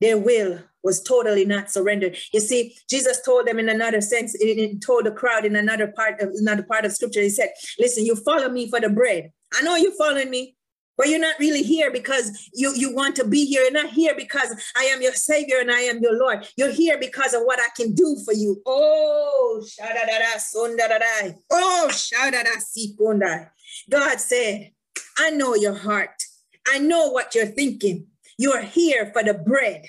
their 0.00 0.18
will 0.18 0.60
was 0.82 1.02
totally 1.02 1.44
not 1.44 1.70
surrendered. 1.70 2.16
You 2.32 2.40
see, 2.40 2.76
Jesus 2.88 3.20
told 3.22 3.46
them 3.46 3.58
in 3.58 3.68
another 3.68 4.00
sense, 4.00 4.34
he 4.34 4.78
told 4.78 5.06
the 5.06 5.10
crowd 5.10 5.44
in 5.44 5.56
another 5.56 5.88
part 5.88 6.20
of 6.20 6.30
another 6.34 6.62
part 6.62 6.84
of 6.84 6.92
scripture, 6.92 7.22
he 7.22 7.30
said, 7.30 7.50
Listen, 7.78 8.04
you 8.04 8.14
follow 8.14 8.48
me 8.48 8.70
for 8.70 8.78
the 8.78 8.88
bread. 8.88 9.32
I 9.54 9.62
know 9.62 9.74
you're 9.76 9.96
following 9.96 10.30
me, 10.30 10.56
but 10.96 11.08
you're 11.08 11.18
not 11.18 11.38
really 11.38 11.62
here 11.62 11.90
because 11.90 12.48
you, 12.54 12.72
you 12.74 12.94
want 12.94 13.16
to 13.16 13.24
be 13.26 13.44
here. 13.44 13.62
You're 13.62 13.72
not 13.72 13.90
here 13.90 14.14
because 14.16 14.54
I 14.76 14.84
am 14.84 15.02
your 15.02 15.12
Savior 15.12 15.58
and 15.60 15.70
I 15.70 15.80
am 15.80 16.00
your 16.00 16.18
Lord. 16.18 16.46
You're 16.56 16.72
here 16.72 16.98
because 16.98 17.34
of 17.34 17.42
what 17.42 17.58
I 17.58 17.68
can 17.76 17.92
do 17.92 18.16
for 18.24 18.32
you. 18.32 18.62
Oh, 18.64 19.62
shadadada, 19.64 20.36
sondadada. 20.36 21.36
Oh, 21.50 21.88
shadada, 21.90 22.56
sikundai. 22.62 23.50
God 23.90 24.20
said, 24.20 24.72
I 25.18 25.30
know 25.30 25.54
your 25.54 25.74
heart. 25.74 26.22
I 26.66 26.78
know 26.78 27.08
what 27.10 27.34
you're 27.34 27.46
thinking. 27.46 28.06
You 28.38 28.52
are 28.52 28.62
here 28.62 29.10
for 29.12 29.22
the 29.22 29.34
bread. 29.34 29.86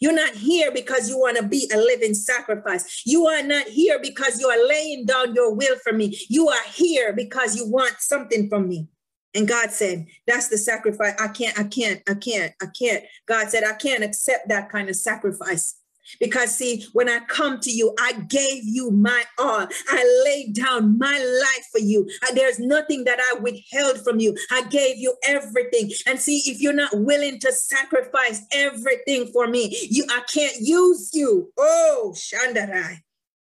You're 0.00 0.14
not 0.14 0.34
here 0.34 0.72
because 0.72 1.10
you 1.10 1.18
want 1.18 1.36
to 1.36 1.42
be 1.42 1.70
a 1.72 1.76
living 1.76 2.14
sacrifice. 2.14 3.02
You 3.04 3.26
are 3.26 3.42
not 3.42 3.66
here 3.66 3.98
because 4.00 4.40
you 4.40 4.48
are 4.48 4.68
laying 4.68 5.04
down 5.04 5.34
your 5.34 5.54
will 5.54 5.76
for 5.76 5.92
me. 5.92 6.18
You 6.28 6.48
are 6.48 6.64
here 6.64 7.12
because 7.12 7.56
you 7.56 7.68
want 7.68 7.96
something 7.98 8.48
from 8.48 8.68
me. 8.68 8.88
And 9.34 9.46
God 9.46 9.70
said, 9.70 10.06
That's 10.26 10.48
the 10.48 10.58
sacrifice. 10.58 11.14
I 11.20 11.28
can't, 11.28 11.58
I 11.58 11.64
can't, 11.64 12.02
I 12.08 12.14
can't, 12.14 12.52
I 12.62 12.66
can't. 12.66 13.04
God 13.26 13.48
said, 13.48 13.62
I 13.64 13.74
can't 13.74 14.02
accept 14.02 14.48
that 14.48 14.70
kind 14.70 14.88
of 14.88 14.96
sacrifice. 14.96 15.76
Because, 16.18 16.54
see, 16.56 16.86
when 16.92 17.08
I 17.08 17.20
come 17.20 17.60
to 17.60 17.70
you, 17.70 17.94
I 17.98 18.12
gave 18.12 18.64
you 18.64 18.90
my 18.90 19.24
all. 19.38 19.66
I 19.88 20.22
laid 20.24 20.54
down 20.54 20.98
my 20.98 21.18
life 21.18 21.66
for 21.72 21.80
you. 21.80 22.08
Uh, 22.26 22.34
there's 22.34 22.58
nothing 22.58 23.04
that 23.04 23.20
I 23.20 23.38
withheld 23.40 24.02
from 24.02 24.20
you. 24.20 24.36
I 24.50 24.62
gave 24.68 24.96
you 24.96 25.14
everything. 25.24 25.90
And 26.06 26.18
see, 26.18 26.42
if 26.46 26.60
you're 26.60 26.72
not 26.72 26.92
willing 26.94 27.38
to 27.40 27.52
sacrifice 27.52 28.42
everything 28.52 29.28
for 29.32 29.46
me, 29.46 29.76
you 29.90 30.04
I 30.10 30.22
can't 30.32 30.56
use 30.60 31.10
you. 31.12 31.52
Oh, 31.58 32.14
Shandarai. 32.14 32.98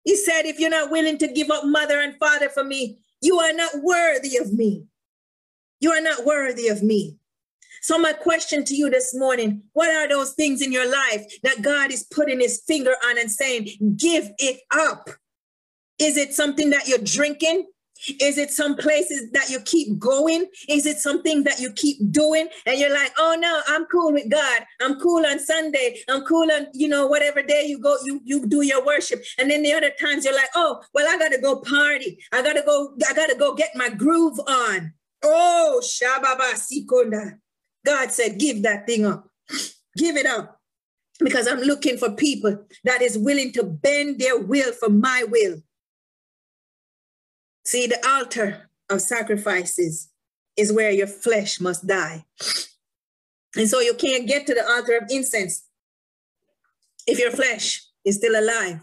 He 0.04 0.16
said, 0.16 0.42
if 0.42 0.58
you're 0.58 0.70
not 0.70 0.90
willing 0.90 1.18
to 1.18 1.28
give 1.28 1.50
up 1.50 1.64
mother 1.64 2.00
and 2.00 2.16
father 2.18 2.48
for 2.48 2.64
me, 2.64 2.98
you 3.20 3.38
are 3.38 3.52
not 3.52 3.72
worthy 3.82 4.38
of 4.38 4.52
me. 4.52 4.84
You 5.80 5.92
are 5.92 6.00
not 6.00 6.24
worthy 6.24 6.68
of 6.68 6.82
me. 6.82 7.16
So, 7.82 7.98
my 7.98 8.12
question 8.12 8.64
to 8.66 8.74
you 8.74 8.90
this 8.90 9.14
morning 9.14 9.62
what 9.72 9.90
are 9.90 10.08
those 10.08 10.34
things 10.34 10.62
in 10.62 10.72
your 10.72 10.90
life 10.90 11.24
that 11.42 11.62
God 11.62 11.90
is 11.90 12.04
putting 12.04 12.40
his 12.40 12.62
finger 12.66 12.94
on 13.06 13.18
and 13.18 13.30
saying, 13.30 13.68
give 13.96 14.30
it 14.38 14.60
up? 14.72 15.08
Is 15.98 16.16
it 16.16 16.34
something 16.34 16.70
that 16.70 16.88
you're 16.88 16.98
drinking? 16.98 17.66
Is 18.18 18.38
it 18.38 18.50
some 18.50 18.76
places 18.76 19.30
that 19.32 19.50
you 19.50 19.60
keep 19.60 19.98
going? 19.98 20.46
Is 20.68 20.86
it 20.86 20.98
something 20.98 21.44
that 21.44 21.60
you 21.60 21.70
keep 21.72 21.98
doing? 22.10 22.48
And 22.64 22.78
you're 22.78 22.92
like, 22.92 23.12
oh 23.18 23.36
no, 23.38 23.60
I'm 23.68 23.84
cool 23.86 24.12
with 24.12 24.30
God. 24.30 24.62
I'm 24.80 24.98
cool 24.98 25.26
on 25.26 25.38
Sunday. 25.38 26.02
I'm 26.08 26.24
cool 26.24 26.50
on, 26.50 26.68
you 26.72 26.88
know, 26.88 27.06
whatever 27.06 27.42
day 27.42 27.64
you 27.66 27.78
go, 27.78 27.98
you 28.04 28.20
you 28.24 28.46
do 28.46 28.62
your 28.62 28.84
worship. 28.84 29.22
And 29.38 29.50
then 29.50 29.62
the 29.62 29.72
other 29.72 29.92
times 30.00 30.24
you're 30.24 30.34
like, 30.34 30.48
oh, 30.54 30.82
well, 30.94 31.06
I 31.08 31.18
gotta 31.18 31.40
go 31.40 31.60
party. 31.60 32.18
I 32.32 32.42
gotta 32.42 32.62
go, 32.64 32.94
I 33.08 33.12
gotta 33.12 33.36
go 33.36 33.54
get 33.54 33.70
my 33.74 33.90
groove 33.90 34.38
on. 34.48 34.94
Oh, 35.22 35.82
Shababa 35.84 36.54
Sikonda. 36.54 37.38
God 37.84 38.12
said, 38.12 38.38
give 38.38 38.62
that 38.62 38.86
thing 38.86 39.06
up. 39.06 39.28
Give 39.96 40.16
it 40.16 40.26
up. 40.26 40.60
Because 41.18 41.46
I'm 41.46 41.60
looking 41.60 41.98
for 41.98 42.10
people 42.12 42.64
that 42.84 43.02
is 43.02 43.18
willing 43.18 43.52
to 43.52 43.62
bend 43.62 44.18
their 44.18 44.38
will 44.38 44.72
for 44.72 44.88
my 44.88 45.24
will. 45.28 45.62
See, 47.64 47.86
the 47.86 48.04
altar 48.06 48.70
of 48.88 49.02
sacrifices 49.02 50.08
is 50.56 50.72
where 50.72 50.90
your 50.90 51.06
flesh 51.06 51.60
must 51.60 51.86
die. 51.86 52.24
And 53.56 53.68
so 53.68 53.80
you 53.80 53.94
can't 53.94 54.26
get 54.26 54.46
to 54.46 54.54
the 54.54 54.66
altar 54.66 54.96
of 54.96 55.04
incense 55.10 55.66
if 57.06 57.18
your 57.18 57.30
flesh 57.30 57.82
is 58.04 58.16
still 58.16 58.38
alive. 58.38 58.80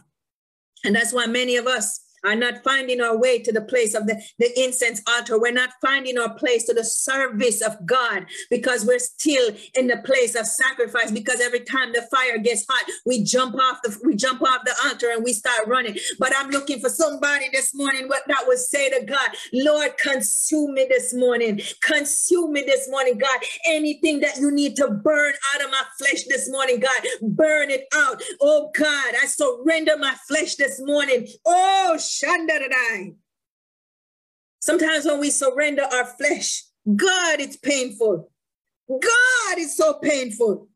And 0.84 0.96
that's 0.96 1.14
why 1.14 1.26
many 1.26 1.56
of 1.56 1.66
us 1.66 2.02
are 2.24 2.36
not 2.36 2.64
finding 2.64 3.02
our 3.02 3.18
way 3.18 3.40
to 3.40 3.52
the 3.52 3.62
place 3.62 3.94
of 3.94 4.08
the, 4.08 4.22
the 4.40 4.50
incense 4.60 5.02
altar. 5.08 5.40
We're 5.40 5.52
not 5.52 5.74
finding 5.82 6.18
our 6.18 6.34
place 6.36 6.66
to 6.66 6.74
the 6.74 6.84
service 6.84 7.62
of 7.62 7.86
God 7.86 8.26
because 8.50 8.86
we're 8.86 9.00
still 9.00 9.52
in 9.76 9.88
the 9.88 9.98
place 9.98 10.36
of 10.36 10.46
sacrifice. 10.46 11.12
Because 11.12 11.40
every 11.42 11.62
time 11.62 11.94
the 11.94 12.08
fire 12.12 12.38
gets 12.38 12.66
hot, 12.70 12.90
we 13.06 13.24
jump 13.24 13.56
off 13.56 13.80
the 13.84 13.98
we 14.04 14.16
jump 14.16 14.42
off 14.42 14.64
the 14.66 14.76
altar 14.86 15.08
and 15.12 15.24
we 15.24 15.34
start 15.34 15.68
running. 15.68 15.98
But 16.20 16.34
I'm 16.36 16.50
looking 16.50 16.80
for 16.80 16.90
somebody 16.90 17.46
this 17.54 17.74
morning 17.76 18.08
what 18.08 18.24
that 18.28 18.44
would 18.48 18.60
say 18.60 18.90
to 18.90 19.06
God, 19.06 19.30
Lord, 19.54 19.98
consume 19.98 20.74
me 20.74 20.88
this 20.90 21.14
morning. 21.14 21.62
Consume 21.82 22.54
me 22.54 22.62
this 22.62 22.90
morning, 22.90 23.18
God. 23.18 23.40
Anything 23.66 24.20
that 24.22 24.38
you 24.38 24.52
need 24.52 24.76
to 24.78 24.90
burn 24.90 25.34
out 25.54 25.64
of 25.64 25.72
my 25.72 25.84
flesh 25.98 26.24
this 26.28 26.50
morning, 26.50 26.80
God, 26.80 27.02
burn 27.22 27.70
it 27.70 27.86
out. 27.94 28.22
Oh 28.42 28.72
God, 28.78 29.14
I 29.22 29.26
surrender 29.28 29.98
my 29.98 30.16
flesh 30.28 30.56
this 30.56 30.80
morning. 30.82 31.28
Oh. 31.46 31.98
Sometimes 34.60 35.06
when 35.06 35.20
we 35.20 35.30
surrender 35.30 35.84
our 35.84 36.06
flesh, 36.06 36.64
God, 36.96 37.40
it's 37.40 37.58
painful. 37.58 38.32
God, 38.90 39.58
it's 39.58 39.78
so 39.78 39.94
painful. 39.96 40.70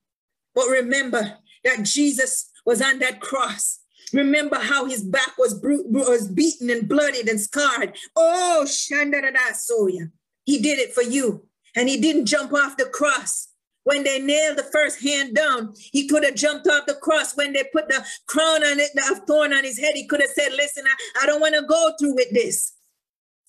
But 0.54 0.68
remember 0.68 1.38
that 1.64 1.84
Jesus 1.84 2.50
was 2.66 2.82
on 2.82 3.00
that 3.00 3.22
cross. 3.22 3.80
Remember 4.14 4.58
how 4.58 4.86
his 4.86 5.04
back 5.04 5.38
was, 5.38 5.54
bru- 5.54 5.86
was 5.88 6.28
beaten 6.28 6.70
and 6.70 6.88
bloodied 6.88 7.30
and 7.30 7.39
scarred. 7.39 7.96
Oh, 8.16 8.66
Shandarada 8.66 9.54
Soya. 9.54 10.12
He 10.44 10.60
did 10.60 10.80
it 10.80 10.94
for 10.94 11.04
you. 11.04 11.46
And 11.76 11.88
he 11.88 12.00
didn't 12.02 12.26
jump 12.26 12.54
off 12.54 12.76
the 12.76 12.86
cross 12.86 13.48
When 13.84 14.03
they 14.03 14.19
nailed 14.19 14.57
the 14.57 14.63
first 14.63 15.01
hand 15.01 15.36
down, 15.36 15.73
he 15.75 16.07
could 16.07 16.23
have 16.23 16.36
jumped 16.36 16.67
off 16.67 16.86
the 16.86 16.95
cross. 16.95 17.36
When 17.36 17.53
they 17.53 17.63
put 17.73 17.88
the 17.88 18.05
crown 18.27 18.63
on 18.63 18.79
it, 18.79 18.91
the 18.93 19.21
thorn 19.27 19.53
on 19.53 19.63
his 19.63 19.79
head, 19.79 19.93
he 19.95 20.05
could 20.05 20.21
have 20.21 20.29
said, 20.29 20.53
Listen, 20.53 20.86
I, 20.86 21.23
I 21.23 21.25
don't 21.25 21.41
want 21.41 21.55
to 21.55 21.63
go 21.63 21.93
through 21.99 22.15
with 22.15 22.32
this. 22.32 22.73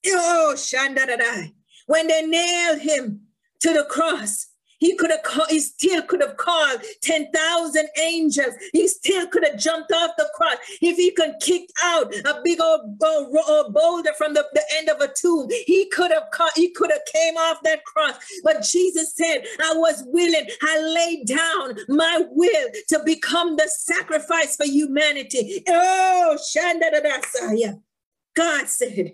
Oh, 0.07 0.55
Shandadadai. 0.57 1.53
When 1.87 2.07
they 2.07 2.27
nailed 2.27 2.81
him 2.81 3.23
to 3.61 3.73
the 3.73 3.85
cross, 3.85 4.49
he 4.83 4.97
could 4.97 5.13
have 5.13 5.23
called, 5.23 5.49
he 5.49 5.61
still 5.61 6.03
could 6.03 6.21
have 6.21 6.37
called 6.37 6.81
10,000 7.03 7.87
angels. 8.01 8.53
He 8.73 8.89
still 8.89 9.29
could 9.29 9.47
have 9.47 9.57
jumped 9.57 9.93
off 9.93 10.11
the 10.19 10.29
cross. 10.35 10.57
If 10.81 10.97
he 10.97 11.13
could 11.13 11.37
kick 11.41 11.71
out 11.85 12.13
a 12.13 12.41
big 12.43 12.61
old, 12.61 12.99
boulder 12.99 14.11
from 14.19 14.35
the, 14.35 14.45
the, 14.53 14.63
end 14.75 14.89
of 14.89 15.01
a 15.01 15.13
tomb, 15.15 15.49
he 15.67 15.89
could 15.91 16.11
have 16.11 16.25
caught, 16.33 16.51
he 16.57 16.71
could 16.71 16.91
have 16.91 17.05
came 17.13 17.37
off 17.37 17.59
that 17.63 17.85
cross. 17.85 18.17
But 18.43 18.65
Jesus 18.65 19.15
said, 19.15 19.45
I 19.61 19.75
was 19.77 20.03
willing. 20.07 20.49
I 20.63 20.81
laid 20.81 21.29
down 21.29 21.77
my 21.89 22.25
will 22.33 22.69
to 22.89 23.01
become 23.05 23.55
the 23.55 23.71
sacrifice 23.73 24.57
for 24.57 24.67
humanity. 24.67 25.63
Oh, 25.69 26.37
Shandadadasaya. 26.57 27.81
God 28.35 28.67
said 28.67 29.13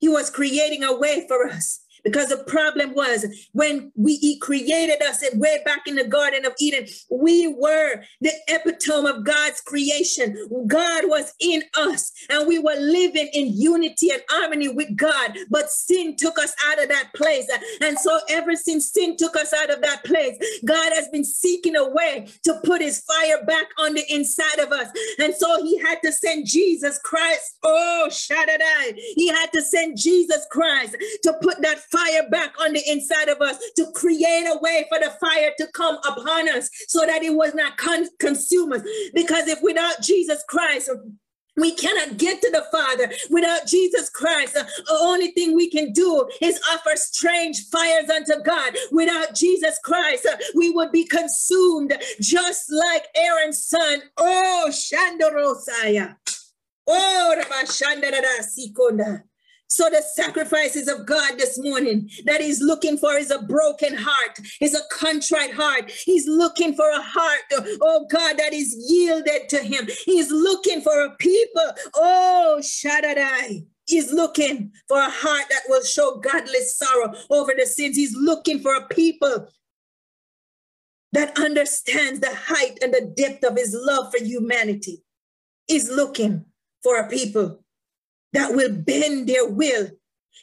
he 0.00 0.08
was 0.10 0.28
creating 0.28 0.84
a 0.84 0.94
way 0.94 1.24
for 1.26 1.48
us. 1.48 1.81
Because 2.04 2.28
the 2.28 2.44
problem 2.44 2.94
was 2.94 3.26
when 3.52 3.92
we 3.94 4.16
he 4.16 4.38
created 4.38 5.02
us 5.02 5.22
and 5.22 5.40
way 5.40 5.58
back 5.64 5.86
in 5.86 5.96
the 5.96 6.06
Garden 6.06 6.44
of 6.44 6.52
Eden, 6.58 6.86
we 7.10 7.48
were 7.48 8.02
the 8.20 8.32
epitome 8.48 9.10
of 9.10 9.24
God's 9.24 9.60
creation. 9.60 10.36
God 10.66 11.04
was 11.06 11.32
in 11.40 11.62
us 11.74 12.12
and 12.28 12.46
we 12.46 12.58
were 12.58 12.76
living 12.76 13.28
in 13.32 13.52
unity 13.52 14.10
and 14.10 14.22
harmony 14.28 14.68
with 14.68 14.96
God. 14.96 15.36
But 15.50 15.70
sin 15.70 16.16
took 16.16 16.38
us 16.38 16.54
out 16.68 16.82
of 16.82 16.88
that 16.88 17.10
place. 17.14 17.50
And 17.80 17.98
so 17.98 18.20
ever 18.28 18.54
since 18.56 18.92
sin 18.92 19.16
took 19.16 19.36
us 19.36 19.52
out 19.52 19.70
of 19.70 19.82
that 19.82 20.04
place, 20.04 20.36
God 20.64 20.92
has 20.94 21.08
been 21.08 21.24
seeking 21.24 21.76
a 21.76 21.88
way 21.88 22.28
to 22.44 22.60
put 22.64 22.80
his 22.80 23.00
fire 23.00 23.44
back 23.44 23.66
on 23.78 23.94
the 23.94 24.04
inside 24.12 24.58
of 24.58 24.72
us. 24.72 24.88
And 25.18 25.34
so 25.34 25.62
he 25.62 25.78
had 25.78 26.00
to 26.02 26.12
send 26.12 26.46
Jesus 26.46 26.98
Christ. 26.98 27.58
Oh, 27.62 28.08
Shaddai. 28.10 28.94
He 29.16 29.28
had 29.28 29.52
to 29.52 29.62
send 29.62 29.96
Jesus 29.96 30.46
Christ 30.50 30.96
to 31.22 31.34
put 31.40 31.60
that 31.62 31.80
fire 31.92 32.28
back 32.30 32.54
on 32.60 32.72
the 32.72 32.82
inside 32.90 33.28
of 33.28 33.40
us, 33.40 33.58
to 33.76 33.86
create 33.94 34.46
a 34.46 34.58
way 34.60 34.86
for 34.88 34.98
the 34.98 35.12
fire 35.20 35.52
to 35.58 35.66
come 35.74 35.98
upon 36.08 36.48
us 36.48 36.68
so 36.88 37.00
that 37.06 37.22
it 37.22 37.34
was 37.34 37.54
not 37.54 37.76
con- 37.76 38.08
consume 38.18 38.72
us. 38.72 38.82
Because 39.14 39.46
if 39.46 39.60
without 39.62 40.00
Jesus 40.00 40.42
Christ, 40.48 40.90
we 41.56 41.74
cannot 41.74 42.16
get 42.16 42.40
to 42.40 42.50
the 42.50 42.64
Father 42.72 43.12
without 43.30 43.66
Jesus 43.66 44.08
Christ. 44.08 44.54
The 44.54 44.98
only 45.00 45.32
thing 45.32 45.54
we 45.54 45.68
can 45.68 45.92
do 45.92 46.26
is 46.40 46.58
offer 46.72 46.92
strange 46.94 47.68
fires 47.68 48.08
unto 48.08 48.42
God. 48.42 48.74
Without 48.90 49.34
Jesus 49.34 49.78
Christ, 49.84 50.26
we 50.54 50.70
would 50.70 50.92
be 50.92 51.04
consumed 51.04 51.94
just 52.20 52.72
like 52.72 53.04
Aaron's 53.14 53.66
son. 53.66 54.02
Oh, 54.16 54.70
Shandorosaya. 54.70 56.16
Oh, 56.86 57.36
Rabashandarada 57.38 58.42
Sikonda. 58.42 59.22
So 59.72 59.88
the 59.88 60.02
sacrifices 60.02 60.86
of 60.86 61.06
God 61.06 61.38
this 61.38 61.58
morning 61.58 62.10
that 62.26 62.42
he's 62.42 62.60
looking 62.60 62.98
for 62.98 63.14
is 63.14 63.30
a 63.30 63.40
broken 63.40 63.94
heart, 63.96 64.38
is 64.60 64.74
a 64.74 64.82
contrite 64.94 65.54
heart. 65.54 65.90
He's 66.04 66.28
looking 66.28 66.74
for 66.74 66.90
a 66.90 67.00
heart, 67.00 67.40
oh 67.80 68.06
God, 68.10 68.36
that 68.36 68.52
is 68.52 68.76
yielded 68.86 69.48
to 69.48 69.60
him. 69.60 69.88
He's 70.04 70.30
looking 70.30 70.82
for 70.82 71.06
a 71.06 71.16
people, 71.16 71.70
oh 71.94 72.60
Shaddai. 72.62 73.62
He's 73.86 74.12
looking 74.12 74.72
for 74.88 74.98
a 74.98 75.08
heart 75.08 75.46
that 75.48 75.62
will 75.66 75.82
show 75.82 76.16
godless 76.16 76.76
sorrow 76.76 77.14
over 77.30 77.54
the 77.58 77.64
sins. 77.64 77.96
He's 77.96 78.14
looking 78.14 78.60
for 78.60 78.74
a 78.74 78.86
people 78.88 79.48
that 81.12 81.38
understands 81.38 82.20
the 82.20 82.34
height 82.34 82.78
and 82.82 82.92
the 82.92 83.10
depth 83.16 83.42
of 83.42 83.56
his 83.56 83.74
love 83.74 84.12
for 84.12 84.22
humanity. 84.22 85.02
He's 85.66 85.90
looking 85.90 86.44
for 86.82 86.98
a 86.98 87.08
people 87.08 87.61
that 88.32 88.54
will 88.54 88.72
bend 88.72 89.28
their 89.28 89.48
will. 89.48 89.88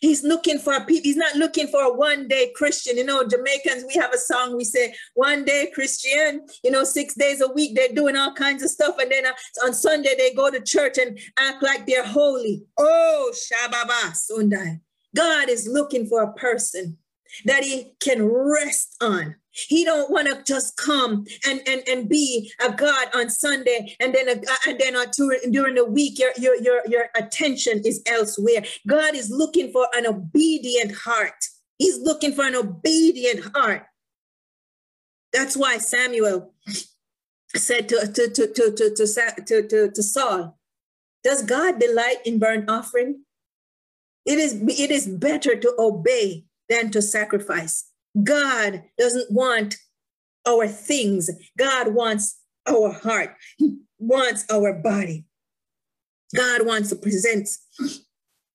He's 0.02 0.24
looking 0.24 0.60
for 0.60 0.80
people. 0.86 1.04
He's 1.04 1.18
not 1.18 1.36
looking 1.36 1.68
for 1.68 1.82
a 1.84 1.94
one 1.94 2.28
day 2.28 2.52
Christian. 2.56 2.98
You 2.98 3.04
know, 3.04 3.28
Jamaicans, 3.28 3.84
we 3.86 3.96
have 3.96 4.14
a 4.14 4.18
song, 4.18 4.56
we 4.56 4.64
say, 4.64 4.94
one 5.14 5.44
day 5.44 5.70
Christian, 5.74 6.46
you 6.64 6.72
know, 6.72 6.84
six 6.84 7.16
days 7.16 7.42
a 7.42 7.52
week, 7.52 7.76
they're 7.76 7.94
doing 7.94 8.16
all 8.16 8.34
kinds 8.34 8.64
of 8.64 8.70
stuff. 8.70 8.96
And 9.00 9.12
then 9.12 9.26
uh, 9.26 9.34
on 9.66 9.74
Sunday, 9.74 10.16
they 10.18 10.34
go 10.34 10.50
to 10.50 10.62
church 10.62 10.98
and 10.98 11.20
act 11.38 11.62
like 11.62 11.86
they're 11.86 12.06
holy. 12.06 12.64
Oh, 12.78 13.34
Shababa 13.34 14.14
Sundai. 14.14 14.80
God 15.16 15.50
is 15.50 15.68
looking 15.68 16.06
for 16.06 16.24
a 16.24 16.34
person 16.34 16.98
that 17.46 17.64
he 17.64 17.94
can 18.00 18.26
rest 18.26 18.96
on. 19.02 19.36
He 19.52 19.84
don't 19.84 20.12
want 20.12 20.28
to 20.28 20.44
just 20.44 20.78
come 20.78 21.26
and, 21.48 21.62
and, 21.68 21.84
and 21.88 22.10
be 22.10 22.52
a 22.66 22.72
God 22.72 23.08
on 23.14 23.30
Sunday 23.30 23.96
and 24.00 24.14
then 24.14 24.30
a, 24.30 24.42
and 24.68 24.80
then 24.80 24.96
a, 24.96 25.06
during 25.52 25.76
the 25.76 25.86
week 25.86 26.20
your, 26.20 26.32
your 26.38 26.56
your 26.62 26.82
your 26.88 27.06
attention 27.16 27.82
is 27.84 28.02
elsewhere. 28.06 28.64
God 28.88 29.16
is 29.16 29.30
looking 29.30 29.72
for 29.72 29.88
an 29.96 30.06
obedient 30.06 30.94
heart. 30.96 31.46
He's 31.78 32.00
looking 32.00 32.34
for 32.34 32.46
an 32.46 32.56
obedient 32.56 33.52
heart. 33.56 33.86
That's 35.34 35.58
why 35.58 35.78
Samuel 35.78 36.54
said 37.56 37.90
to 37.90 38.08
to 38.08 38.30
to 38.30 38.54
to 38.54 38.72
to 38.72 38.96
to, 38.96 39.44
to, 39.46 39.68
to, 39.68 39.92
to 39.92 40.04
Saul, 40.04 40.60
"Does 41.24 41.44
God 41.44 41.80
delight 41.80 42.18
in 42.26 42.40
burnt 42.40 42.70
offering? 42.70 43.24
It 44.26 44.38
is 44.38 44.54
it 44.54 44.92
is 44.92 45.08
better 45.08 45.56
to 45.56 45.76
obey 45.80 46.46
than 46.70 46.92
to 46.92 47.02
sacrifice." 47.02 47.86
God 48.24 48.84
doesn't 48.98 49.32
want 49.32 49.76
our 50.46 50.68
things. 50.68 51.30
God 51.58 51.94
wants 51.94 52.40
our 52.66 52.92
heart. 52.92 53.36
He 53.58 53.78
wants 53.98 54.46
our 54.50 54.74
body. 54.74 55.26
God 56.36 56.66
wants 56.66 56.90
to 56.90 56.96
present, 56.96 57.50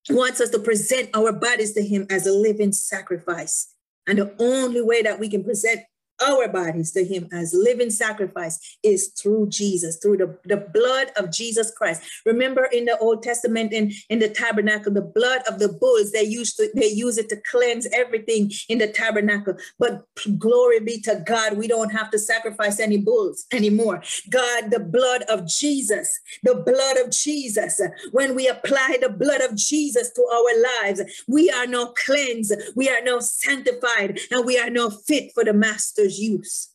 wants 0.09 0.41
us 0.41 0.51
to 0.51 0.59
present 0.59 1.11
our 1.15 1.33
bodies 1.33 1.73
to 1.75 1.83
Him 1.83 2.07
as 2.11 2.27
a 2.27 2.33
living 2.33 2.73
sacrifice. 2.73 3.69
And 4.07 4.19
the 4.19 4.35
only 4.39 4.81
way 4.81 5.03
that 5.03 5.19
we 5.19 5.29
can 5.29 5.45
present 5.45 5.81
our 6.25 6.49
bodies 6.49 6.93
to 6.93 7.05
him 7.05 7.29
as 7.33 7.55
living 7.55 7.91
sacrifice 7.91 8.79
is 8.83 9.09
through 9.21 9.49
Jesus, 9.49 9.99
through 9.99 10.19
the, 10.19 10.39
the 10.45 10.69
blood 10.73 11.09
of 11.17 11.33
Jesus 11.33 11.71
Christ. 11.71 12.03
Remember 12.25 12.65
in 12.65 12.85
the 12.85 12.99
Old 12.99 13.23
Testament 13.23 13.73
in, 13.73 13.93
in 14.09 14.19
the 14.19 14.29
tabernacle, 14.29 14.93
the 14.93 15.03
blood 15.03 15.43
of 15.49 15.59
the 15.59 15.69
bulls, 15.69 16.13
they 16.13 16.23
used 16.23 16.57
to 16.57 16.69
they 16.75 16.89
use 16.89 17.19
it 17.19 17.29
to 17.29 17.37
cleanse 17.51 17.87
everything 17.93 18.51
in 18.69 18.79
the 18.79 18.89
tabernacle. 18.89 19.55
But 19.79 20.07
glory 20.39 20.81
be 20.81 21.01
to 21.03 21.23
God, 21.27 21.57
we 21.57 21.69
don't 21.69 21.91
have 21.91 22.11
to 22.11 22.19
sacrifice 22.19 22.81
any 22.81 22.97
bulls 22.97 23.47
anymore. 23.53 24.03
God, 24.31 24.71
the 24.71 24.81
blood 24.81 25.23
of 25.23 25.47
Jesus, 25.47 26.11
the 26.43 26.55
blood 26.55 26.97
of 27.05 27.11
Jesus. 27.11 27.81
When 28.13 28.35
we 28.35 28.49
apply 28.49 28.99
the 29.01 29.09
blood 29.09 29.41
of 29.41 29.57
Jesus 29.57 30.11
to 30.13 30.23
our 30.23 30.85
lives, 30.85 31.25
we 31.29 31.51
are 31.51 31.67
now 31.67 31.93
cleansed, 32.05 32.55
we 32.75 32.89
are 32.89 33.03
now 33.03 33.19
sanctified, 33.21 34.19
and 34.31 34.45
we 34.45 34.59
are 34.59 34.71
now 34.71 34.91
fit 34.91 35.33
for 35.35 35.45
the 35.45 35.53
master's 35.53 36.14
use. 36.19 36.71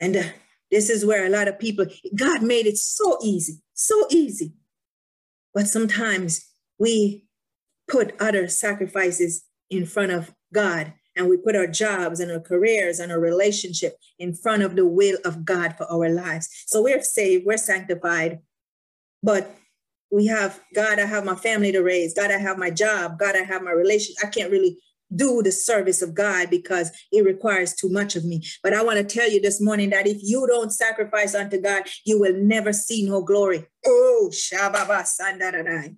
And 0.00 0.16
uh, 0.16 0.24
this 0.70 0.90
is 0.90 1.04
where 1.06 1.26
a 1.26 1.30
lot 1.30 1.48
of 1.48 1.58
people, 1.58 1.86
God 2.16 2.42
made 2.42 2.66
it 2.66 2.78
so 2.78 3.18
easy, 3.22 3.60
so 3.74 4.06
easy. 4.10 4.52
But 5.52 5.68
sometimes 5.68 6.46
we 6.78 7.24
put 7.88 8.20
other 8.20 8.48
sacrifices 8.48 9.44
in 9.70 9.86
front 9.86 10.12
of 10.12 10.34
God 10.52 10.92
and 11.16 11.28
we 11.28 11.36
put 11.36 11.56
our 11.56 11.66
jobs 11.66 12.18
and 12.20 12.30
our 12.32 12.40
careers 12.40 12.98
and 12.98 13.12
our 13.12 13.20
relationship 13.20 13.96
in 14.18 14.34
front 14.34 14.62
of 14.62 14.74
the 14.74 14.86
will 14.86 15.18
of 15.24 15.44
God 15.44 15.76
for 15.76 15.90
our 15.90 16.08
lives. 16.08 16.48
So 16.66 16.82
we're 16.82 17.02
saved, 17.02 17.46
we're 17.46 17.56
sanctified, 17.56 18.40
but 19.22 19.54
we 20.10 20.26
have 20.26 20.60
God, 20.74 20.98
I 20.98 21.06
have 21.06 21.24
my 21.24 21.34
family 21.34 21.72
to 21.72 21.80
raise, 21.80 22.14
God, 22.14 22.30
I 22.30 22.38
have 22.38 22.58
my 22.58 22.70
job, 22.70 23.18
God, 23.18 23.36
I 23.36 23.42
have 23.42 23.62
my 23.62 23.70
relation. 23.70 24.14
I 24.22 24.26
can't 24.26 24.50
really 24.50 24.78
do 25.16 25.42
the 25.42 25.52
service 25.52 26.02
of 26.02 26.14
God 26.14 26.50
because 26.50 26.90
it 27.12 27.24
requires 27.24 27.74
too 27.74 27.88
much 27.88 28.16
of 28.16 28.24
me. 28.24 28.44
But 28.62 28.74
I 28.74 28.82
want 28.82 28.98
to 28.98 29.04
tell 29.04 29.30
you 29.30 29.40
this 29.40 29.60
morning 29.60 29.90
that 29.90 30.06
if 30.06 30.18
you 30.22 30.46
don't 30.46 30.72
sacrifice 30.72 31.34
unto 31.34 31.60
God, 31.60 31.84
you 32.04 32.18
will 32.18 32.34
never 32.36 32.72
see 32.72 33.06
no 33.06 33.22
glory. 33.22 33.66
Oh, 33.86 34.30
Shababa 34.32 35.04
Sandaranai. 35.04 35.96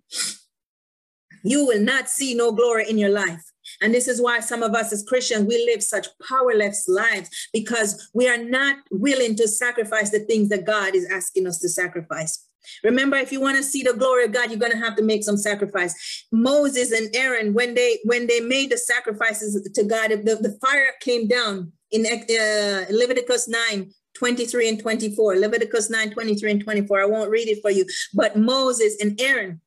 You 1.43 1.65
will 1.65 1.81
not 1.81 2.09
see 2.09 2.35
no 2.35 2.51
glory 2.53 2.91
in 2.91 2.99
your 2.99 3.11
life. 3.11 3.43
And 3.81 3.93
this 3.93 4.09
is 4.09 4.21
why 4.21 4.41
some 4.41 4.63
of 4.63 4.75
us 4.75 4.93
as 4.93 5.05
Christians, 5.05 5.47
we 5.47 5.65
live 5.65 5.83
such 5.83 6.09
powerless 6.29 6.87
lives 6.89 7.31
because 7.53 8.11
we 8.15 8.29
are 8.29 8.43
not 8.43 8.79
willing 8.91 9.37
to 9.37 9.49
sacrifice 9.49 10.11
the 10.11 10.21
things 10.21 10.49
that 10.49 10.65
God 10.65 10.95
is 10.95 11.09
asking 11.11 11.47
us 11.47 11.59
to 11.61 11.69
sacrifice. 11.69 12.46
Remember, 12.85 13.17
if 13.17 13.33
you 13.33 13.41
want 13.41 13.57
to 13.57 13.63
see 13.63 13.83
the 13.83 13.95
glory 13.95 14.25
of 14.25 14.33
God, 14.33 14.51
you're 14.51 14.59
going 14.59 14.73
to 14.73 14.79
have 14.79 14.97
to 14.97 15.03
make 15.03 15.25
some 15.25 15.37
sacrifice. 15.37 16.27
Moses 16.33 16.93
and 16.93 17.15
Aaron, 17.15 17.55
when 17.55 17.75
they 17.75 17.99
when 18.05 18.27
they 18.27 18.41
made 18.41 18.71
the 18.71 18.79
sacrifices 18.79 19.71
to 19.75 19.85
God, 19.85 20.11
the, 20.11 20.37
the 20.37 20.59
fire 20.61 20.93
came 21.01 21.29
down 21.29 21.73
in 21.91 22.05
uh, 22.07 22.85
Leviticus 22.91 23.49
9, 23.49 23.91
23 24.15 24.69
and 24.69 24.81
24. 24.81 25.37
Leviticus 25.37 25.91
9, 25.91 26.11
23 26.11 26.51
and 26.51 26.65
24. 26.65 27.01
I 27.01 27.07
won't 27.07 27.31
read 27.31 27.49
it 27.49 27.61
for 27.63 27.71
you. 27.71 27.87
But 28.15 28.37
Moses 28.37 28.97
and 29.01 29.21
Aaron, 29.21 29.61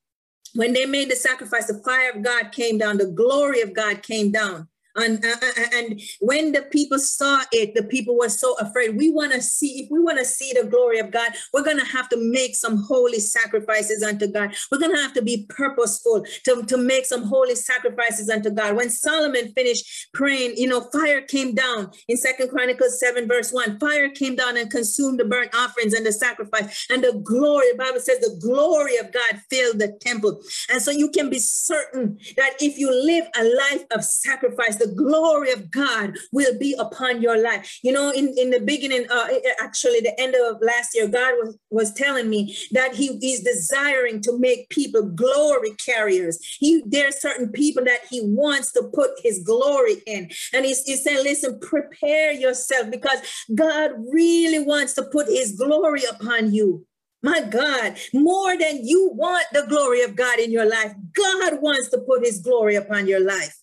when 0.56 0.74
they 0.74 0.86
made 0.86 1.10
the 1.10 1.16
sacrifice, 1.16 1.68
the 1.68 1.82
fire 1.86 2.12
of 2.12 2.24
God 2.24 2.52
came 2.52 2.78
down, 2.78 2.98
the 2.98 3.12
glory 3.12 3.62
of 3.62 3.74
God 3.74 4.04
came 4.04 4.32
down 4.32 4.68
And, 5.00 5.24
uh, 5.24 5.36
and 5.74 6.02
when 6.20 6.52
the 6.52 6.64
people 6.64 7.00
saw 7.00 7.42
it, 7.52 7.76
the 7.76 7.84
people 7.84 8.18
were 8.18 8.30
so 8.30 8.56
afraid. 8.58 8.98
We 8.98 9.10
want 9.10 9.34
to 9.34 9.42
see, 9.42 9.84
if 9.84 9.92
we 9.92 10.00
want 10.00 10.18
to 10.20 10.26
see 10.26 10.54
the 10.54 10.68
glory 10.68 11.00
of 11.00 11.12
God, 11.12 11.32
we're 11.54 11.64
going 11.64 11.80
to 11.80 11.86
have 11.86 12.10
to 12.10 12.18
make 12.18 12.56
some 12.56 12.78
holy 12.78 13.20
sacrifices 13.20 14.04
unto 14.04 14.28
God. 14.28 14.56
We're 14.72 14.80
going 14.80 14.96
to 14.96 15.02
have 15.02 15.14
to 15.14 15.22
be 15.22 15.46
purposeful 15.50 16.26
to, 16.46 16.64
to 16.64 16.78
make 16.78 17.06
some 17.06 17.24
holy 17.24 17.56
sacrifices 17.56 18.30
unto 18.30 18.50
God. 18.50 18.76
When 18.76 18.90
Solomon 18.90 19.54
finished 19.54 20.10
praying, 20.14 20.58
you 20.58 20.68
know, 20.68 20.82
fire 20.92 21.22
came 21.22 21.56
down 21.56 21.92
in 22.08 22.18
Second 22.18 22.50
Chronicles 22.50 23.00
7, 23.00 23.28
verse 23.28 23.52
1. 23.52 23.80
Fire 23.80 24.10
came 24.10 24.36
down 24.36 24.58
and 24.58 24.70
consumed 24.70 25.20
the 25.20 25.26
burnt 25.26 25.54
offerings 25.56 25.94
and 25.94 26.06
the 26.06 26.12
sacrifice. 26.12 26.88
And 26.90 27.04
the 27.04 27.14
glory, 27.24 27.72
the 27.72 27.78
Bible 27.78 28.00
says, 28.00 28.20
the 28.20 28.38
glory 28.42 28.98
of 28.98 29.12
God 29.12 29.42
filled 29.50 29.80
the 29.80 29.98
temple. 30.02 30.42
And 30.70 30.82
so 30.82 30.92
you 30.92 31.10
can 31.10 31.30
be 31.30 31.40
certain 31.40 32.18
that 32.38 32.56
if 32.60 32.78
you 32.78 32.92
live 32.92 33.26
a 33.38 33.44
life 33.44 33.86
of 33.92 34.04
sacrifice, 34.04 34.78
the 34.78 34.89
glory 34.96 35.52
of 35.52 35.72
God 35.72 36.18
will 36.32 36.58
be 36.58 36.76
upon 36.78 37.22
your 37.22 37.42
life. 37.42 37.80
You 37.84 37.92
know, 37.92 38.12
in, 38.12 38.34
in 38.38 38.50
the 38.50 38.60
beginning, 38.60 39.06
uh, 39.10 39.28
actually, 39.62 40.00
the 40.02 40.20
end 40.20 40.36
of 40.36 40.58
last 40.62 40.96
year, 40.96 41.08
God 41.08 41.34
was, 41.38 41.58
was 41.70 41.94
telling 41.94 42.30
me 42.30 42.56
that 42.72 42.96
He 42.96 43.08
is 43.22 43.42
desiring 43.42 44.22
to 44.22 44.38
make 44.38 44.70
people 44.70 45.04
glory 45.04 45.72
carriers. 45.84 46.40
He 46.60 46.84
There 46.86 47.08
are 47.08 47.12
certain 47.12 47.52
people 47.52 47.84
that 47.86 48.02
He 48.10 48.22
wants 48.24 48.72
to 48.74 48.84
put 48.94 49.12
His 49.24 49.40
glory 49.40 49.98
in. 50.06 50.30
And 50.54 50.66
He's, 50.66 50.84
he's 50.84 51.04
saying, 51.04 51.24
listen, 51.24 51.60
prepare 51.60 52.32
yourself 52.32 52.90
because 52.92 53.20
God 53.56 53.92
really 54.12 54.60
wants 54.60 54.94
to 54.96 55.04
put 55.04 55.28
His 55.28 55.54
glory 55.54 56.04
upon 56.10 56.54
you. 56.54 56.86
My 57.22 57.42
God, 57.42 57.98
more 58.14 58.58
than 58.58 58.86
you 58.88 59.12
want 59.14 59.46
the 59.52 59.66
glory 59.68 60.04
of 60.04 60.16
God 60.16 60.40
in 60.40 60.52
your 60.52 60.70
life, 60.70 60.94
God 61.14 61.62
wants 61.62 61.90
to 61.90 61.98
put 62.00 62.26
his 62.26 62.40
glory 62.40 62.76
upon 62.76 63.08
your 63.08 63.20
life. 63.20 63.59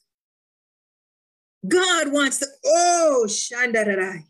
God 1.67 2.13
wants 2.13 2.39
to, 2.39 2.47
oh, 2.65 3.27
Shandararai. 3.29 4.25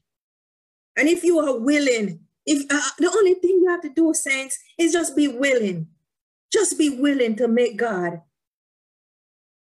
And 0.97 1.09
if 1.09 1.25
you 1.25 1.39
are 1.39 1.59
willing, 1.59 2.21
if 2.47 2.63
uh, 2.71 2.91
the 2.99 3.11
only 3.11 3.35
thing 3.35 3.61
you 3.63 3.69
have 3.69 3.83
to 3.83 3.91
do, 3.91 4.15
saints, 4.15 4.59
is 4.79 4.93
just 4.93 5.17
be 5.17 5.29
willing. 5.29 5.89
Just 6.53 6.79
be 6.79 6.91
willing 6.91 7.37
to 7.37 7.49
make 7.49 7.77
God. 7.77 8.23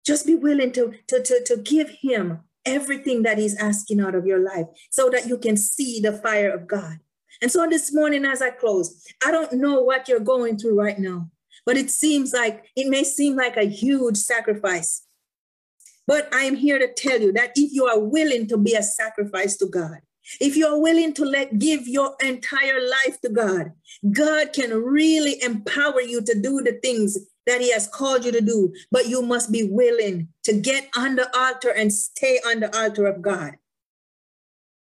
Just 0.05 0.25
be 0.25 0.35
willing 0.35 0.71
to, 0.73 0.93
to, 1.07 1.21
to, 1.21 1.43
to 1.45 1.57
give 1.57 1.89
him 2.01 2.41
everything 2.65 3.23
that 3.23 3.37
he's 3.37 3.57
asking 3.57 4.01
out 4.01 4.13
of 4.13 4.25
your 4.25 4.39
life 4.39 4.67
so 4.91 5.09
that 5.09 5.27
you 5.27 5.37
can 5.37 5.57
see 5.57 5.99
the 5.99 6.13
fire 6.13 6.53
of 6.53 6.67
God. 6.67 6.99
And 7.41 7.51
so 7.51 7.67
this 7.67 7.93
morning, 7.93 8.25
as 8.25 8.41
I 8.41 8.49
close, 8.49 9.03
I 9.25 9.31
don't 9.31 9.53
know 9.53 9.81
what 9.81 10.07
you're 10.07 10.19
going 10.19 10.57
through 10.57 10.79
right 10.79 10.99
now, 10.99 11.29
but 11.65 11.77
it 11.77 11.89
seems 11.89 12.33
like 12.33 12.65
it 12.75 12.89
may 12.89 13.03
seem 13.03 13.35
like 13.35 13.57
a 13.57 13.63
huge 13.69 14.17
sacrifice. 14.17 15.06
But 16.07 16.33
I 16.33 16.43
am 16.43 16.55
here 16.55 16.79
to 16.79 16.91
tell 16.93 17.19
you 17.19 17.33
that 17.33 17.51
if 17.55 17.73
you 17.73 17.85
are 17.85 17.99
willing 17.99 18.47
to 18.47 18.57
be 18.57 18.73
a 18.73 18.81
sacrifice 18.81 19.57
to 19.57 19.67
God, 19.67 19.99
if 20.39 20.55
you 20.55 20.65
are 20.67 20.79
willing 20.79 21.13
to 21.13 21.25
let 21.25 21.59
give 21.59 21.87
your 21.87 22.15
entire 22.23 22.79
life 22.79 23.19
to 23.21 23.29
God, 23.29 23.71
God 24.11 24.53
can 24.53 24.73
really 24.73 25.41
empower 25.41 26.01
you 26.01 26.21
to 26.21 26.33
do 26.39 26.61
the 26.61 26.79
things 26.81 27.17
that 27.45 27.61
He 27.61 27.71
has 27.71 27.87
called 27.87 28.25
you 28.25 28.31
to 28.31 28.41
do. 28.41 28.73
But 28.91 29.07
you 29.07 29.21
must 29.21 29.51
be 29.51 29.63
willing 29.63 30.29
to 30.43 30.53
get 30.53 30.89
on 30.97 31.15
the 31.15 31.29
altar 31.37 31.69
and 31.69 31.91
stay 31.91 32.39
on 32.45 32.59
the 32.61 32.77
altar 32.77 33.05
of 33.05 33.21
God. 33.21 33.53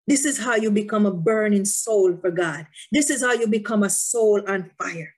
This 0.07 0.25
is 0.25 0.39
how 0.39 0.57
you 0.57 0.70
become 0.70 1.07
a 1.07 1.12
burning 1.12 1.64
soul 1.64 2.16
for 2.16 2.31
God. 2.31 2.66
This 2.91 3.11
is 3.11 3.23
how 3.23 3.33
you 3.33 3.47
become 3.47 3.83
a 3.83 3.91
soul 3.91 4.43
on 4.49 4.70
fire. 4.79 5.14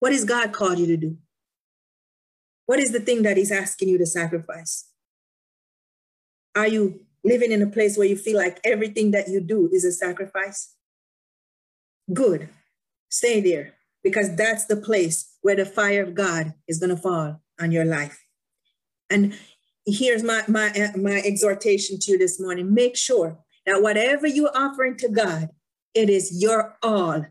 What 0.00 0.12
has 0.12 0.24
God 0.24 0.52
called 0.52 0.78
you 0.78 0.86
to 0.86 0.96
do? 0.96 1.18
What 2.66 2.78
is 2.78 2.92
the 2.92 3.00
thing 3.00 3.22
that 3.22 3.36
He's 3.36 3.52
asking 3.52 3.88
you 3.88 3.98
to 3.98 4.06
sacrifice? 4.06 4.88
Are 6.54 6.68
you 6.68 7.00
living 7.24 7.52
in 7.52 7.62
a 7.62 7.66
place 7.66 7.96
where 7.96 8.06
you 8.06 8.16
feel 8.16 8.36
like 8.36 8.60
everything 8.64 9.10
that 9.10 9.28
you 9.28 9.40
do 9.40 9.68
is 9.72 9.84
a 9.84 9.92
sacrifice? 9.92 10.74
Good. 12.12 12.48
Stay 13.08 13.40
there 13.40 13.74
because 14.02 14.34
that's 14.36 14.66
the 14.66 14.76
place 14.76 15.36
where 15.42 15.56
the 15.56 15.64
fire 15.64 16.02
of 16.02 16.14
God 16.14 16.54
is 16.68 16.78
going 16.78 16.94
to 16.94 17.00
fall 17.00 17.40
on 17.60 17.72
your 17.72 17.84
life. 17.84 18.24
And 19.10 19.34
here's 19.86 20.22
my 20.22 20.42
my 20.48 20.90
my 20.96 21.22
exhortation 21.24 21.98
to 21.98 22.12
you 22.12 22.18
this 22.18 22.40
morning 22.40 22.72
make 22.72 22.96
sure 22.96 23.38
that 23.66 23.82
whatever 23.82 24.26
you're 24.26 24.56
offering 24.56 24.96
to 24.96 25.08
god 25.08 25.50
it 25.94 26.08
is 26.08 26.40
your 26.42 26.76
all 26.82 27.26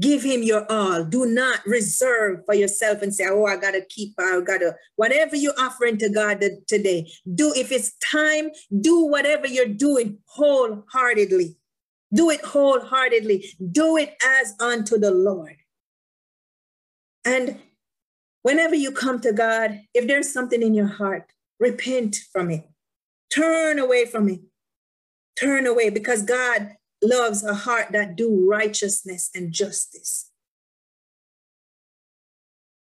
give 0.00 0.22
him 0.22 0.42
your 0.42 0.70
all. 0.70 1.04
Do 1.04 1.26
not 1.26 1.64
reserve 1.66 2.40
for 2.46 2.54
yourself 2.54 3.02
and 3.02 3.14
say 3.14 3.26
oh 3.28 3.44
i 3.44 3.56
gotta 3.56 3.82
keep 3.88 4.14
i 4.18 4.40
gotta 4.44 4.74
whatever 4.96 5.36
you're 5.36 5.58
offering 5.58 5.98
to 5.98 6.08
god 6.08 6.42
today. 6.66 7.10
Do 7.34 7.52
if 7.54 7.70
it's 7.72 7.94
time 8.10 8.50
do 8.80 9.06
whatever 9.06 9.46
you're 9.46 9.66
doing 9.66 10.18
wholeheartedly. 10.26 11.56
Do 12.12 12.30
it 12.30 12.44
wholeheartedly. 12.44 13.44
Do 13.72 13.96
it 13.96 14.14
as 14.24 14.54
unto 14.60 14.98
the 14.98 15.10
lord. 15.10 15.56
And 17.24 17.58
whenever 18.42 18.74
you 18.74 18.92
come 18.92 19.20
to 19.20 19.32
god 19.32 19.80
if 19.94 20.06
there's 20.06 20.32
something 20.32 20.62
in 20.62 20.74
your 20.74 20.86
heart 20.86 21.30
Repent 21.60 22.16
from 22.32 22.50
it. 22.50 22.68
Turn 23.32 23.78
away 23.78 24.06
from 24.06 24.28
it. 24.28 24.40
Turn 25.38 25.66
away 25.66 25.90
because 25.90 26.22
God 26.22 26.74
loves 27.04 27.44
a 27.44 27.54
heart 27.54 27.88
that 27.92 28.16
do 28.16 28.48
righteousness 28.48 29.30
and 29.34 29.52
justice. 29.52 30.30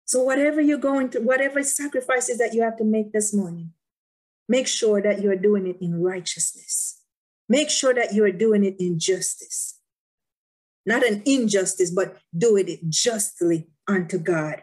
So 0.04 0.22
whatever 0.22 0.60
you're 0.60 0.78
going 0.78 1.10
through, 1.10 1.22
whatever 1.24 1.62
sacrifices 1.62 2.38
that 2.38 2.54
you 2.54 2.62
have 2.62 2.76
to 2.78 2.84
make 2.84 3.12
this 3.12 3.34
morning, 3.34 3.72
make 4.48 4.68
sure 4.68 5.02
that 5.02 5.20
you're 5.20 5.36
doing 5.36 5.66
it 5.66 5.78
in 5.80 6.02
righteousness. 6.02 7.00
Make 7.48 7.70
sure 7.70 7.92
that 7.94 8.14
you're 8.14 8.32
doing 8.32 8.64
it 8.64 8.76
in 8.78 8.98
justice. 8.98 9.78
Not 10.84 11.04
an 11.04 11.22
injustice, 11.26 11.90
but 11.90 12.18
do 12.36 12.56
it 12.56 12.88
justly 12.88 13.68
unto 13.88 14.18
God. 14.18 14.62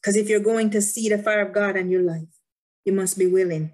Because 0.00 0.16
if 0.16 0.28
you're 0.28 0.40
going 0.40 0.70
to 0.70 0.80
see 0.80 1.08
the 1.08 1.18
fire 1.18 1.42
of 1.42 1.52
God 1.52 1.76
in 1.76 1.90
your 1.90 2.02
life, 2.02 2.28
you 2.84 2.92
must 2.92 3.18
be 3.18 3.26
willing 3.26 3.72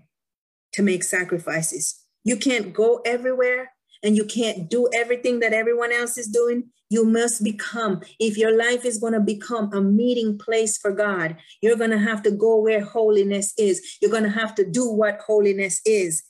to 0.72 0.82
make 0.82 1.04
sacrifices. 1.04 2.04
You 2.24 2.36
can't 2.36 2.72
go 2.72 3.00
everywhere 3.04 3.73
and 4.04 4.16
you 4.16 4.24
can't 4.24 4.68
do 4.68 4.88
everything 4.94 5.40
that 5.40 5.54
everyone 5.54 5.90
else 5.90 6.18
is 6.18 6.28
doing. 6.28 6.64
You 6.90 7.06
must 7.06 7.42
become, 7.42 8.02
if 8.20 8.36
your 8.36 8.56
life 8.56 8.84
is 8.84 8.98
going 8.98 9.14
to 9.14 9.20
become 9.20 9.72
a 9.72 9.80
meeting 9.80 10.38
place 10.38 10.76
for 10.76 10.92
God, 10.92 11.36
you're 11.62 11.76
going 11.76 11.90
to 11.90 11.98
have 11.98 12.22
to 12.24 12.30
go 12.30 12.60
where 12.60 12.84
holiness 12.84 13.54
is. 13.56 13.96
You're 14.00 14.10
going 14.10 14.24
to 14.24 14.28
have 14.28 14.54
to 14.56 14.70
do 14.70 14.88
what 14.88 15.20
holiness 15.26 15.80
is. 15.86 16.22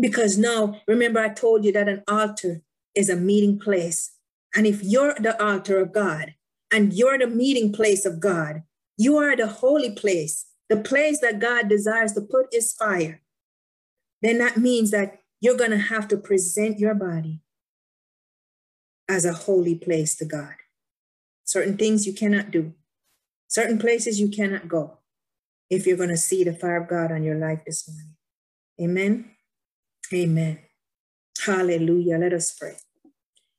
Because 0.00 0.36
now, 0.36 0.80
remember, 0.88 1.20
I 1.20 1.28
told 1.28 1.64
you 1.64 1.72
that 1.72 1.88
an 1.88 2.02
altar 2.08 2.60
is 2.94 3.08
a 3.08 3.16
meeting 3.16 3.58
place. 3.58 4.12
And 4.54 4.66
if 4.66 4.82
you're 4.82 5.14
the 5.14 5.40
altar 5.42 5.78
of 5.78 5.92
God 5.92 6.34
and 6.72 6.92
you're 6.92 7.18
the 7.18 7.26
meeting 7.28 7.72
place 7.72 8.04
of 8.04 8.18
God, 8.18 8.62
you 8.96 9.16
are 9.18 9.36
the 9.36 9.46
holy 9.46 9.92
place, 9.92 10.46
the 10.68 10.76
place 10.76 11.20
that 11.20 11.38
God 11.38 11.68
desires 11.68 12.12
to 12.14 12.20
put 12.22 12.46
his 12.52 12.72
fire. 12.72 13.22
Then 14.20 14.38
that 14.38 14.56
means 14.56 14.90
that 14.90 15.20
you're 15.40 15.56
going 15.56 15.70
to 15.70 15.78
have 15.78 16.08
to 16.08 16.16
present 16.16 16.78
your 16.78 16.94
body 16.94 17.40
as 19.08 19.24
a 19.24 19.32
holy 19.32 19.74
place 19.74 20.16
to 20.16 20.24
God. 20.24 20.54
Certain 21.44 21.76
things 21.76 22.06
you 22.06 22.12
cannot 22.12 22.50
do, 22.50 22.74
certain 23.46 23.78
places 23.78 24.20
you 24.20 24.28
cannot 24.28 24.68
go 24.68 24.98
if 25.70 25.86
you're 25.86 25.96
going 25.96 26.08
to 26.08 26.16
see 26.16 26.44
the 26.44 26.52
fire 26.52 26.82
of 26.82 26.88
God 26.88 27.12
on 27.12 27.22
your 27.22 27.36
life 27.36 27.62
this 27.64 27.88
morning. 27.88 28.14
Amen. 28.80 29.30
Amen. 30.12 30.58
Hallelujah. 31.44 32.18
Let 32.18 32.32
us 32.32 32.52
pray. 32.52 32.76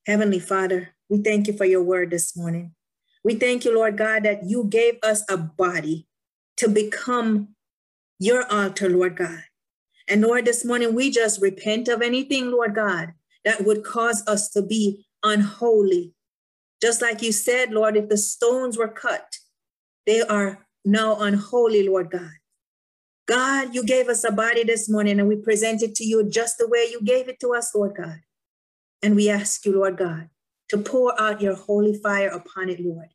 Heavenly 0.05 0.39
Father, 0.39 0.95
we 1.09 1.21
thank 1.21 1.47
you 1.47 1.53
for 1.53 1.65
your 1.65 1.83
word 1.83 2.11
this 2.11 2.35
morning. 2.35 2.73
We 3.23 3.35
thank 3.35 3.65
you, 3.65 3.75
Lord 3.75 3.97
God, 3.97 4.23
that 4.23 4.45
you 4.45 4.63
gave 4.63 4.97
us 5.03 5.23
a 5.29 5.37
body 5.37 6.07
to 6.57 6.69
become 6.69 7.49
your 8.17 8.51
altar, 8.51 8.89
Lord 8.89 9.17
God. 9.17 9.43
And 10.09 10.21
Lord, 10.21 10.45
this 10.45 10.65
morning 10.65 10.95
we 10.95 11.11
just 11.11 11.39
repent 11.39 11.87
of 11.87 12.01
anything, 12.01 12.49
Lord 12.49 12.73
God, 12.73 13.13
that 13.45 13.63
would 13.63 13.83
cause 13.83 14.23
us 14.27 14.49
to 14.49 14.63
be 14.63 15.05
unholy. 15.23 16.13
Just 16.81 17.01
like 17.01 17.21
you 17.21 17.31
said, 17.31 17.71
Lord, 17.71 17.95
if 17.95 18.09
the 18.09 18.17
stones 18.17 18.75
were 18.75 18.87
cut, 18.87 19.37
they 20.07 20.21
are 20.21 20.65
now 20.83 21.19
unholy, 21.19 21.87
Lord 21.87 22.09
God. 22.09 22.31
God, 23.27 23.75
you 23.75 23.83
gave 23.83 24.09
us 24.09 24.23
a 24.23 24.31
body 24.31 24.63
this 24.63 24.89
morning 24.89 25.19
and 25.19 25.29
we 25.29 25.35
present 25.35 25.83
it 25.83 25.93
to 25.95 26.03
you 26.03 26.27
just 26.27 26.57
the 26.57 26.67
way 26.67 26.87
you 26.89 27.01
gave 27.03 27.29
it 27.29 27.39
to 27.41 27.53
us, 27.53 27.75
Lord 27.75 27.95
God. 27.95 28.21
And 29.03 29.15
we 29.15 29.29
ask 29.29 29.63
you, 29.65 29.75
Lord 29.75 29.97
God, 29.97 30.29
to 30.69 30.79
pour 30.79 31.19
out 31.21 31.39
your 31.41 31.55
holy 31.55 31.93
fire 31.93 32.29
upon 32.29 32.69
it, 32.69 32.79
Lord, 32.79 33.09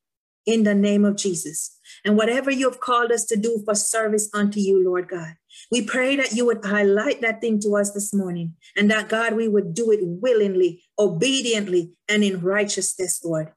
in 0.46 0.62
the 0.62 0.74
name 0.74 1.04
of 1.04 1.16
Jesus. 1.16 1.76
And 2.04 2.16
whatever 2.16 2.52
you 2.52 2.70
have 2.70 2.78
called 2.78 3.10
us 3.10 3.24
to 3.24 3.36
do 3.36 3.62
for 3.64 3.74
service 3.74 4.30
unto 4.32 4.60
you, 4.60 4.84
Lord 4.84 5.08
God, 5.08 5.34
we 5.70 5.82
pray 5.82 6.16
that 6.16 6.32
you 6.32 6.46
would 6.46 6.64
highlight 6.64 7.20
that 7.22 7.40
thing 7.40 7.60
to 7.60 7.76
us 7.76 7.92
this 7.92 8.12
morning 8.14 8.54
and 8.76 8.90
that, 8.90 9.08
God, 9.08 9.34
we 9.34 9.48
would 9.48 9.74
do 9.74 9.90
it 9.90 10.00
willingly, 10.02 10.82
obediently, 10.98 11.96
and 12.08 12.22
in 12.22 12.40
righteousness, 12.40 13.20
Lord. 13.24 13.52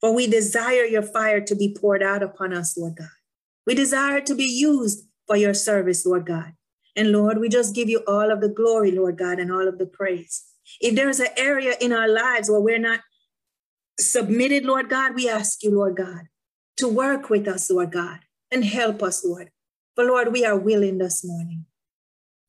For 0.00 0.14
we 0.14 0.26
desire 0.26 0.84
your 0.84 1.02
fire 1.02 1.40
to 1.40 1.54
be 1.54 1.76
poured 1.78 2.02
out 2.02 2.22
upon 2.22 2.52
us, 2.52 2.76
Lord 2.76 2.96
God. 2.96 3.08
We 3.66 3.74
desire 3.74 4.20
to 4.22 4.34
be 4.34 4.44
used 4.44 5.06
for 5.26 5.36
your 5.36 5.54
service, 5.54 6.06
Lord 6.06 6.26
God. 6.26 6.52
And 6.96 7.12
Lord, 7.12 7.38
we 7.38 7.48
just 7.48 7.74
give 7.74 7.88
you 7.88 8.02
all 8.06 8.30
of 8.32 8.40
the 8.40 8.48
glory, 8.48 8.90
Lord 8.90 9.18
God, 9.18 9.38
and 9.38 9.52
all 9.52 9.68
of 9.68 9.78
the 9.78 9.86
praise. 9.86 10.44
If 10.80 10.94
there's 10.94 11.20
an 11.20 11.28
area 11.36 11.74
in 11.80 11.92
our 11.92 12.08
lives 12.08 12.50
where 12.50 12.60
we're 12.60 12.78
not 12.78 13.00
submitted, 13.98 14.64
Lord 14.64 14.88
God, 14.88 15.14
we 15.14 15.28
ask 15.28 15.62
you, 15.62 15.70
Lord 15.70 15.96
God, 15.96 16.28
to 16.78 16.88
work 16.88 17.30
with 17.30 17.46
us, 17.48 17.70
Lord 17.70 17.92
God, 17.92 18.20
and 18.50 18.64
help 18.64 19.02
us, 19.02 19.24
Lord. 19.24 19.50
For 19.98 20.04
Lord, 20.04 20.32
we 20.32 20.44
are 20.44 20.56
willing 20.56 20.98
this 20.98 21.24
morning. 21.24 21.64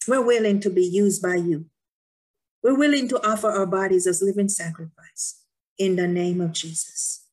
We're 0.08 0.22
willing 0.22 0.60
to 0.60 0.70
be 0.70 0.86
used 0.86 1.20
by 1.20 1.38
you. 1.38 1.66
We're 2.62 2.78
willing 2.78 3.08
to 3.08 3.28
offer 3.28 3.50
our 3.50 3.66
bodies 3.66 4.06
as 4.06 4.22
living 4.22 4.50
sacrifice 4.50 5.42
in 5.80 5.96
the 5.96 6.08
name 6.08 6.42
of 6.42 6.52
Jesus. 6.52 7.26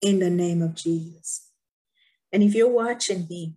In 0.00 0.20
the 0.20 0.30
name 0.30 0.62
of 0.62 0.76
Jesus. 0.76 1.50
And 2.32 2.44
if 2.44 2.54
you're 2.54 2.70
watching 2.70 3.26
me 3.28 3.56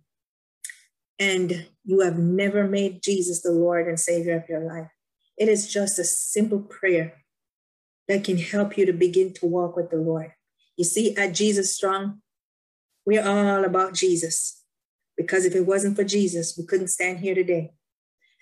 and 1.20 1.68
you 1.84 2.00
have 2.00 2.18
never 2.18 2.66
made 2.66 3.00
Jesus 3.00 3.42
the 3.42 3.52
Lord 3.52 3.86
and 3.86 4.00
Savior 4.00 4.34
of 4.34 4.48
your 4.48 4.64
life, 4.64 4.90
it 5.38 5.48
is 5.48 5.72
just 5.72 6.00
a 6.00 6.04
simple 6.04 6.62
prayer 6.62 7.22
that 8.08 8.24
can 8.24 8.38
help 8.38 8.76
you 8.76 8.86
to 8.86 8.92
begin 8.92 9.32
to 9.34 9.46
walk 9.46 9.76
with 9.76 9.90
the 9.90 9.98
Lord. 9.98 10.32
You 10.76 10.82
see, 10.82 11.16
at 11.16 11.32
Jesus 11.32 11.76
Strong, 11.76 12.22
we're 13.04 13.24
all 13.24 13.64
about 13.64 13.94
Jesus 13.94 14.64
because 15.16 15.44
if 15.44 15.54
it 15.54 15.66
wasn't 15.66 15.96
for 15.96 16.04
Jesus, 16.04 16.56
we 16.58 16.66
couldn't 16.66 16.88
stand 16.88 17.20
here 17.20 17.34
today. 17.34 17.72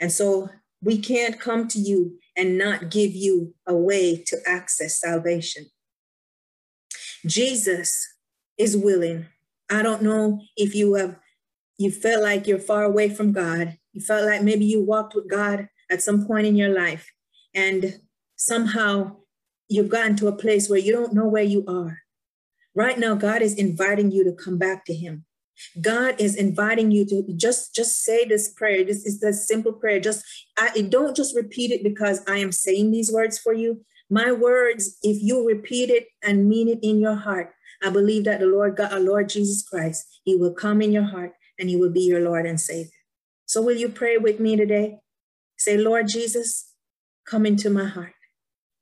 And 0.01 0.11
so 0.11 0.49
we 0.83 0.99
can't 0.99 1.41
come 1.41 1.68
to 1.68 1.79
you 1.79 2.18
and 2.37 2.59
not 2.59 2.91
give 2.91 3.14
you 3.14 3.55
a 3.66 3.75
way 3.75 4.22
to 4.27 4.37
access 4.47 5.01
salvation. 5.01 5.66
Jesus 7.27 8.07
is 8.59 8.77
willing. 8.77 9.27
I 9.70 9.83
don't 9.83 10.03
know 10.03 10.43
if 10.57 10.75
you 10.75 10.95
have 10.95 11.16
you 11.79 11.91
felt 11.91 12.22
like 12.22 12.47
you're 12.47 12.59
far 12.59 12.85
away 12.85 13.09
from 13.09 13.33
God. 13.33 13.79
You 13.93 14.01
felt 14.01 14.27
like 14.27 14.43
maybe 14.43 14.64
you 14.64 14.85
walked 14.85 15.14
with 15.14 15.29
God 15.29 15.68
at 15.91 16.03
some 16.03 16.25
point 16.27 16.47
in 16.47 16.55
your 16.55 16.68
life 16.68 17.11
and 17.55 18.01
somehow 18.37 19.16
you've 19.68 19.89
gotten 19.89 20.14
to 20.16 20.29
a 20.29 20.37
place 20.37 20.68
where 20.68 20.79
you 20.79 20.93
don't 20.93 21.14
know 21.14 21.27
where 21.27 21.43
you 21.43 21.64
are. 21.66 22.01
Right 22.75 22.99
now 22.99 23.14
God 23.14 23.43
is 23.43 23.55
inviting 23.55 24.12
you 24.12 24.25
to 24.25 24.33
come 24.33 24.59
back 24.59 24.85
to 24.85 24.95
him. 24.95 25.25
God 25.81 26.21
is 26.21 26.37
inviting 26.37 26.91
you 26.91 27.05
to 27.07 27.25
just 27.37 27.75
just 27.75 28.03
say 28.03 28.25
this 28.25 28.53
prayer. 28.53 28.85
This 28.85 29.05
is 29.05 29.21
the 29.21 29.33
simple 29.33 29.73
prayer. 29.73 30.01
Just 30.01 30.25
I, 30.57 30.83
don't 30.83 31.17
just 31.17 31.35
repeat 31.37 31.71
it 31.71 31.83
because 31.83 32.23
I 32.29 32.39
am 32.39 32.53
saying 32.53 32.91
these 32.91 33.13
words 33.13 33.39
for 33.39 33.53
you. 33.53 33.85
My 34.11 34.33
words, 34.33 34.99
if 35.03 35.23
you 35.23 35.47
repeat 35.47 35.91
it 35.91 36.09
and 36.23 36.49
mean 36.49 36.69
it 36.69 36.79
in 36.83 37.01
your 37.01 37.17
heart, 37.17 37.53
I 37.83 37.91
believe 37.91 38.25
that 38.25 38.41
the 38.41 38.47
Lord 38.47 38.77
God, 38.77 38.93
our 38.93 39.01
Lord 39.01 39.29
Jesus 39.29 39.67
Christ, 39.67 40.21
He 40.25 40.37
will 40.37 40.53
come 40.53 40.83
in 40.83 40.93
your 40.93 41.05
heart 41.05 41.33
and 41.59 41.69
He 41.69 41.77
will 41.77 41.91
be 41.91 42.03
your 42.03 42.21
Lord 42.21 42.47
and 42.47 42.61
Savior. 42.61 42.91
So 43.47 43.63
will 43.63 43.77
you 43.77 43.89
pray 43.89 44.19
with 44.19 44.41
me 44.41 44.57
today? 44.57 44.99
Say, 45.57 45.77
Lord 45.77 46.09
Jesus, 46.09 46.73
come 47.27 47.47
into 47.47 47.71
my 47.71 47.87
heart. 47.87 48.15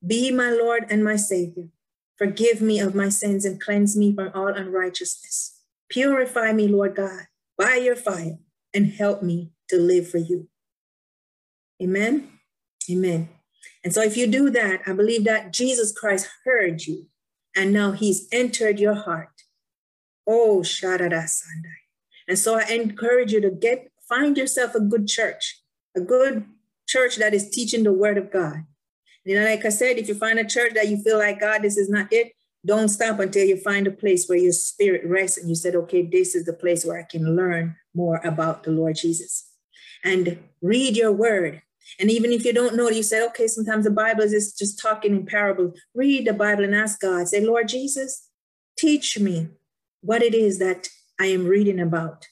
Be 0.05 0.31
my 0.31 0.51
Lord 0.51 0.87
and 0.91 1.05
my 1.05 1.16
Savior. 1.16 1.68
Forgive 2.16 2.61
me 2.61 2.79
of 2.81 2.95
my 2.95 3.09
sins 3.09 3.45
and 3.45 3.61
cleanse 3.61 3.97
me 3.97 4.14
from 4.14 4.31
all 4.35 4.49
unrighteousness. 4.49 5.62
Purify 5.93 6.53
me, 6.53 6.68
Lord 6.68 6.97
God, 6.97 7.26
by 7.59 7.74
your 7.74 7.97
fire 7.97 8.38
and 8.72 8.86
help 8.86 9.22
me 9.22 9.53
to 9.68 9.76
live 9.76 10.09
for 10.09 10.18
you. 10.18 10.49
Amen. 11.82 12.30
Amen. 12.90 13.28
And 13.84 13.93
so 13.93 14.01
if 14.01 14.16
you 14.16 14.26
do 14.26 14.49
that, 14.51 14.80
I 14.86 14.95
believe 14.95 15.24
that 15.24 15.53
Jesus 15.53 15.93
Christ 15.93 16.30
heard 16.45 16.86
you 16.86 17.09
and 17.55 17.72
now 17.72 17.93
he's 17.93 18.26
entered 18.32 18.80
your 18.80 18.95
heart. 18.95 19.43
Oh, 20.26 20.61
Sharada 20.61 21.28
Sandai. 21.28 21.82
And 22.26 22.38
so 22.38 22.59
I 22.59 22.62
encourage 22.70 23.32
you 23.32 23.43
to 23.43 23.51
get 23.51 23.90
find 24.09 24.38
yourself 24.38 24.74
a 24.74 24.80
good 24.80 25.07
church, 25.07 25.61
a 25.95 26.01
good 26.01 26.47
church 26.86 27.16
that 27.16 27.34
is 27.34 27.51
teaching 27.51 27.82
the 27.82 27.93
word 27.93 28.16
of 28.16 28.30
God. 28.30 28.64
You 29.24 29.38
know, 29.38 29.45
like 29.45 29.64
I 29.64 29.68
said, 29.68 29.99
if 29.99 30.09
you 30.09 30.14
find 30.14 30.38
a 30.38 30.45
church 30.45 30.72
that 30.74 30.88
you 30.88 31.03
feel 31.03 31.18
like 31.18 31.40
God, 31.40 31.62
this 31.62 31.76
is 31.76 31.90
not 31.90 32.12
it, 32.12 32.32
don't 32.65 32.89
stop 32.89 33.19
until 33.19 33.45
you 33.45 33.57
find 33.57 33.87
a 33.87 33.91
place 33.91 34.29
where 34.29 34.39
your 34.39 34.53
spirit 34.53 35.05
rests 35.05 35.39
and 35.39 35.49
you 35.49 35.55
said, 35.55 35.75
okay, 35.75 36.03
this 36.03 36.35
is 36.35 36.45
the 36.45 36.53
place 36.53 36.85
where 36.85 36.99
I 36.99 37.03
can 37.03 37.35
learn 37.35 37.77
more 37.95 38.21
about 38.25 38.63
the 38.63 38.71
Lord 38.71 38.97
Jesus. 38.97 39.49
And 40.05 40.39
read 40.61 40.97
your 40.97 41.13
word. 41.13 41.63
And 41.99 42.11
even 42.11 42.33
if 42.33 42.45
you 42.45 42.53
don't 42.53 42.77
know, 42.77 42.89
you 42.89 43.03
say, 43.03 43.25
okay, 43.27 43.49
sometimes 43.49 43.85
the 43.85 43.91
Bible 43.91 44.23
is 44.23 44.55
just 44.57 44.81
talking 44.81 45.15
in 45.15 45.27
parables. 45.27 45.79
Read 45.95 46.27
the 46.27 46.33
Bible 46.33 46.65
and 46.65 46.75
ask 46.75 47.01
God, 47.01 47.29
say, 47.29 47.45
Lord 47.45 47.69
Jesus, 47.69 48.29
teach 48.79 49.19
me 49.19 49.49
what 50.01 50.23
it 50.23 50.35
is 50.35 50.59
that 50.59 50.89
I 51.21 51.27
am 51.27 51.47
reading 51.47 51.81
about. 51.81 52.27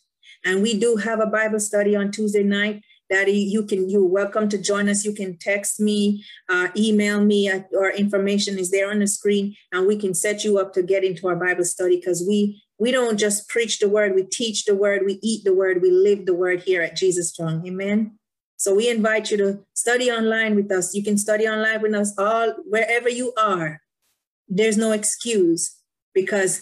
And 0.45 0.63
we 0.63 0.79
do 0.79 0.97
have 0.97 1.21
a 1.21 1.27
Bible 1.27 1.61
study 1.61 1.95
on 1.95 2.11
Tuesday 2.11 2.43
night 2.43 2.83
that 3.11 3.33
you 3.33 3.65
can 3.65 3.91
you're 3.91 4.05
welcome 4.05 4.49
to 4.49 4.59
join 4.59 4.89
us. 4.89 5.05
You 5.05 5.13
can 5.13 5.37
text 5.37 5.81
me 5.81 6.25
uh, 6.49 6.69
email 6.77 7.23
me 7.25 7.51
our 7.51 7.91
information 7.91 8.59
is 8.59 8.71
there 8.71 8.91
on 8.91 9.01
the 9.01 9.07
screen 9.07 9.57
and 9.73 9.87
we 9.87 9.97
can 9.97 10.15
set 10.15 10.45
you 10.45 10.59
up 10.59 10.73
to 10.75 10.83
get 10.83 11.05
into 11.05 11.29
our 11.29 11.37
bible 11.37 11.65
study 11.65 11.97
because 11.97 12.25
we 12.27 12.63
we 12.79 12.91
don't 12.91 13.19
just 13.19 13.49
preach 13.49 13.79
the 13.79 13.89
word 13.89 14.15
we 14.15 14.23
teach 14.23 14.65
the 14.65 14.75
word 14.75 15.03
we 15.05 15.19
eat 15.23 15.45
the 15.45 15.55
word 15.55 15.83
we 15.83 15.91
live 15.91 16.25
the 16.27 16.35
word 16.35 16.63
here 16.63 16.83
at 16.83 16.97
jesus 16.97 17.31
strong 17.31 17.67
amen? 17.67 18.13
So 18.61 18.75
we 18.75 18.91
invite 18.91 19.31
you 19.31 19.39
to 19.39 19.61
study 19.73 20.11
online 20.11 20.55
with 20.55 20.71
us. 20.71 20.95
You 20.95 21.03
can 21.03 21.17
study 21.17 21.49
online 21.49 21.81
with 21.81 21.95
us 21.95 22.13
all 22.19 22.53
wherever 22.67 23.09
you 23.09 23.33
are. 23.39 23.81
There's 24.49 24.77
no 24.77 24.93
excuse 24.93 25.77
because 26.13 26.61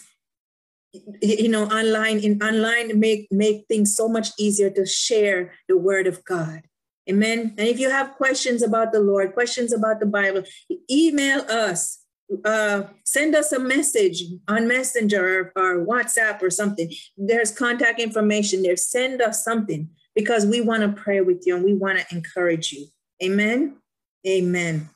you 1.21 1.49
know 1.49 1.65
online 1.65 2.19
in 2.19 2.41
online 2.41 2.99
make 2.99 3.27
make 3.31 3.65
things 3.67 3.95
so 3.95 4.07
much 4.07 4.29
easier 4.39 4.69
to 4.69 4.85
share 4.85 5.53
the 5.67 5.77
word 5.77 6.07
of 6.07 6.23
god. 6.25 6.61
Amen? 7.09 7.55
And 7.57 7.67
if 7.67 7.79
you 7.79 7.89
have 7.89 8.15
questions 8.15 8.61
about 8.61 8.91
the 8.91 8.99
lord 8.99 9.33
questions 9.33 9.73
about 9.73 9.99
the 9.99 10.05
bible 10.05 10.43
email 10.89 11.41
us. 11.41 11.99
Uh, 12.45 12.83
send 13.05 13.33
us 13.33 13.51
a 13.51 13.57
message 13.57 14.23
on 14.47 14.67
messenger 14.67 15.51
or, 15.55 15.79
or 15.79 15.83
whatsapp 15.83 16.39
or 16.43 16.51
something. 16.51 16.91
There's 17.17 17.49
contact 17.49 17.99
information 17.99 18.61
there. 18.61 18.77
Send 18.77 19.19
us 19.19 19.43
something 19.43 19.89
because 20.13 20.45
we 20.45 20.61
want 20.61 20.83
to 20.83 21.01
pray 21.01 21.21
with 21.21 21.47
you 21.47 21.55
and 21.55 21.65
we 21.65 21.73
want 21.73 21.97
to 21.97 22.15
encourage 22.15 22.71
you. 22.71 22.85
Amen? 23.23 23.77
Amen 24.27 24.91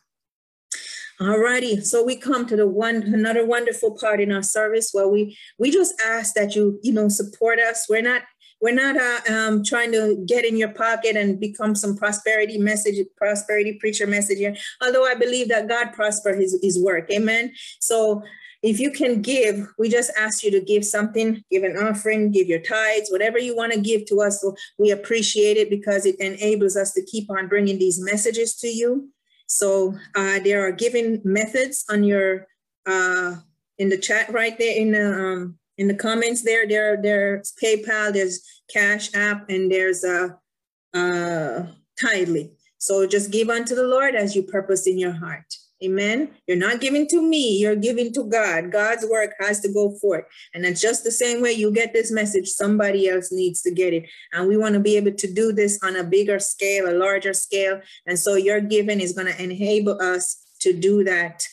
all 1.20 1.38
righty. 1.38 1.82
So 1.82 2.04
we 2.04 2.16
come 2.16 2.46
to 2.48 2.56
the 2.56 2.68
one 2.68 3.04
another 3.04 3.46
wonderful 3.46 3.98
part 3.98 4.20
in 4.20 4.32
our 4.32 4.44
service 4.44 4.90
where 4.92 5.08
we 5.08 5.38
we 5.60 5.72
just 5.72 5.94
ask 6.02 6.34
that 6.36 6.56
you 6.56 6.80
you 6.84 6.94
know 6.94 7.10
support 7.10 7.60
us. 7.60 7.88
We're 7.90 8.02
not 8.02 8.24
we're 8.64 8.74
not 8.74 8.96
uh, 8.96 9.34
um, 9.34 9.64
trying 9.64 9.92
to 9.92 10.24
get 10.26 10.46
in 10.46 10.56
your 10.56 10.70
pocket 10.70 11.18
and 11.18 11.38
become 11.38 11.76
some 11.76 11.98
prosperity 11.98 12.58
message, 12.58 12.96
prosperity 13.18 13.78
preacher 13.78 14.08
message 14.08 14.38
here. 14.38 14.56
Although 14.82 15.06
I 15.06 15.16
believe 15.16 15.50
that 15.50 15.68
God 15.68 15.92
prosper 15.92 16.34
his, 16.34 16.58
his 16.64 16.82
work. 16.82 17.10
Amen. 17.12 17.52
So 17.82 18.24
if 18.62 18.80
you 18.80 18.90
can 18.92 19.22
give, 19.22 19.68
we 19.78 19.90
just 19.90 20.12
ask 20.18 20.44
you 20.44 20.52
to 20.52 20.62
give 20.62 20.86
something, 20.86 21.44
give 21.52 21.64
an 21.64 21.76
offering, 21.76 22.32
give 22.32 22.48
your 22.48 22.62
tithes, 22.62 23.12
whatever 23.12 23.38
you 23.38 23.54
want 23.54 23.74
to 23.74 23.82
give 23.82 24.06
to 24.06 24.22
us. 24.22 24.40
So 24.42 24.56
we 24.80 24.92
appreciate 24.92 25.58
it 25.58 25.70
because 25.70 26.06
it 26.06 26.16
enables 26.22 26.78
us 26.78 26.94
to 26.94 27.04
keep 27.04 27.30
on 27.30 27.50
bringing 27.50 27.78
these 27.78 28.00
messages 28.02 28.56
to 28.60 28.70
you. 28.70 29.10
So 29.48 29.96
uh, 30.16 30.40
there 30.40 30.66
are 30.66 30.72
given 30.72 31.22
methods 31.24 31.86
on 31.90 32.04
your 32.04 32.48
uh, 32.86 33.36
in 33.78 33.90
the 33.90 33.98
chat 33.98 34.32
right 34.32 34.58
there 34.58 34.76
in 34.76 34.92
the 34.92 35.14
um, 35.14 35.60
in 35.78 35.88
the 35.88 35.96
comments 35.96 36.44
there. 36.44 36.68
There 36.68 37.02
there's 37.02 37.54
PayPal, 37.62 38.14
there's 38.14 38.42
Cash 38.72 39.14
App, 39.14 39.50
and 39.50 39.72
there's 39.72 40.04
a 40.04 40.38
uh, 40.94 40.98
uh, 40.98 41.68
Tithely. 42.02 42.52
So 42.78 43.08
just 43.08 43.32
give 43.32 43.50
unto 43.50 43.76
the 43.76 43.88
Lord 43.88 44.16
as 44.16 44.36
you 44.36 44.44
purpose 44.44 44.88
in 44.88 44.98
your 44.98 45.14
heart. 45.14 45.56
Amen. 45.84 46.32
You're 46.48 46.58
not 46.58 46.80
giving 46.80 47.08
to 47.10 47.22
me, 47.22 47.58
you're 47.58 47.76
giving 47.76 48.14
to 48.14 48.24
God. 48.24 48.72
God's 48.72 49.06
work 49.10 49.34
has 49.40 49.60
to 49.62 49.74
go 49.74 49.92
forth. 50.00 50.24
And 50.54 50.66
it's 50.66 50.82
just 50.82 51.04
the 51.04 51.12
same 51.12 51.42
way 51.42 51.52
you 51.52 51.72
get 51.72 51.94
this 51.94 52.12
message, 52.12 52.48
somebody 52.48 53.10
else 53.10 53.32
needs 53.32 53.62
to 53.64 53.72
get 53.72 53.94
it. 53.94 54.08
And 54.32 54.48
we 54.48 54.56
want 54.56 54.76
to 54.76 54.80
be 54.80 54.96
able 54.96 55.14
to 55.14 55.34
do 55.34 55.52
this 55.52 55.80
on 55.84 55.96
a 55.96 56.04
bigger 56.04 56.40
scale, 56.40 56.90
a 56.90 56.96
larger 56.96 57.34
scale. 57.34 57.82
And 58.06 58.18
so 58.18 58.36
your 58.36 58.62
giving 58.62 59.02
is 59.02 59.14
going 59.14 59.28
to 59.28 59.44
enable 59.44 60.02
us 60.02 60.38
to 60.62 60.74
do 60.74 61.04
that. 61.04 61.44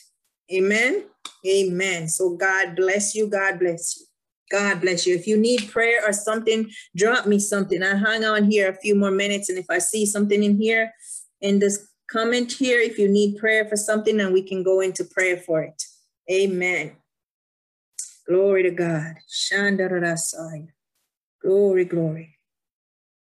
Amen. 0.53 1.05
Amen. 1.45 2.07
So 2.07 2.35
God 2.35 2.75
bless 2.75 3.15
you. 3.15 3.27
God 3.27 3.59
bless 3.59 3.97
you. 3.97 4.05
God 4.51 4.81
bless 4.81 5.07
you. 5.07 5.15
If 5.15 5.27
you 5.27 5.37
need 5.37 5.71
prayer 5.71 6.01
or 6.05 6.13
something, 6.13 6.69
drop 6.95 7.25
me 7.25 7.39
something. 7.39 7.81
I 7.81 7.95
hang 7.95 8.23
on 8.25 8.51
here 8.51 8.69
a 8.69 8.75
few 8.75 8.95
more 8.95 9.11
minutes. 9.11 9.49
And 9.49 9.57
if 9.57 9.65
I 9.69 9.79
see 9.79 10.05
something 10.05 10.43
in 10.43 10.59
here 10.59 10.93
in 11.39 11.59
this 11.59 11.87
Comment 12.11 12.51
here 12.51 12.79
if 12.79 12.97
you 12.97 13.07
need 13.07 13.37
prayer 13.37 13.63
for 13.65 13.77
something 13.77 14.19
and 14.19 14.33
we 14.33 14.43
can 14.43 14.63
go 14.63 14.81
into 14.81 15.05
prayer 15.05 15.37
for 15.37 15.61
it. 15.61 15.81
Amen. 16.29 16.91
Glory 18.27 18.63
to 18.63 18.71
God. 18.71 19.15
Shandarasaya. 19.29 20.67
Glory, 21.41 21.85
glory. 21.85 22.37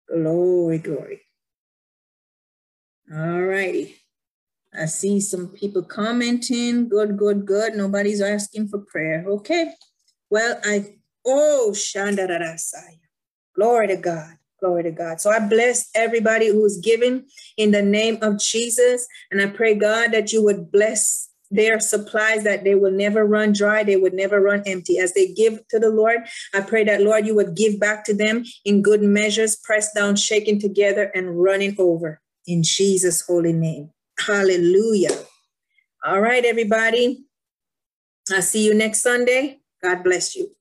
Glory, 0.09 0.77
glory. 0.77 1.21
All 3.13 3.41
righty. 3.41 3.97
I 4.73 4.85
see 4.85 5.19
some 5.19 5.49
people 5.49 5.83
commenting. 5.83 6.87
Good, 6.87 7.17
good, 7.17 7.45
good. 7.45 7.75
Nobody's 7.75 8.21
asking 8.21 8.69
for 8.69 8.79
prayer. 8.79 9.25
Okay. 9.27 9.73
Well, 10.29 10.61
I, 10.63 10.95
oh, 11.25 11.71
Shandarasaya. 11.73 12.99
Glory 13.53 13.87
to 13.87 13.97
God. 13.97 14.37
Glory 14.59 14.83
to 14.83 14.91
God. 14.91 15.21
So 15.21 15.29
I 15.29 15.39
bless 15.39 15.89
everybody 15.93 16.47
who's 16.47 16.77
giving 16.77 17.25
in 17.57 17.71
the 17.71 17.81
name 17.81 18.17
of 18.21 18.39
Jesus. 18.39 19.07
And 19.29 19.39
I 19.41 19.47
pray, 19.47 19.75
God, 19.75 20.11
that 20.11 20.33
you 20.33 20.43
would 20.43 20.71
bless 20.71 21.29
their 21.51 21.79
supplies, 21.79 22.43
that 22.43 22.63
they 22.63 22.75
will 22.75 22.91
never 22.91 23.23
run 23.25 23.53
dry, 23.53 23.83
they 23.83 23.95
would 23.95 24.13
never 24.13 24.41
run 24.41 24.63
empty. 24.65 24.99
As 24.99 25.13
they 25.13 25.27
give 25.27 25.65
to 25.69 25.79
the 25.79 25.89
Lord, 25.89 26.19
I 26.53 26.61
pray 26.61 26.83
that, 26.85 27.01
Lord, 27.01 27.25
you 27.25 27.35
would 27.35 27.55
give 27.55 27.79
back 27.79 28.03
to 28.05 28.13
them 28.13 28.43
in 28.65 28.81
good 28.81 29.01
measures, 29.01 29.55
pressed 29.55 29.95
down, 29.95 30.15
shaken 30.15 30.59
together, 30.59 31.11
and 31.15 31.41
running 31.41 31.75
over. 31.77 32.19
In 32.47 32.63
Jesus' 32.63 33.21
holy 33.21 33.53
name. 33.53 33.91
Hallelujah. 34.19 35.15
All 36.03 36.19
right, 36.19 36.43
everybody. 36.43 37.25
I'll 38.33 38.41
see 38.41 38.65
you 38.65 38.73
next 38.73 39.01
Sunday. 39.01 39.59
God 39.81 40.03
bless 40.03 40.35
you. 40.35 40.56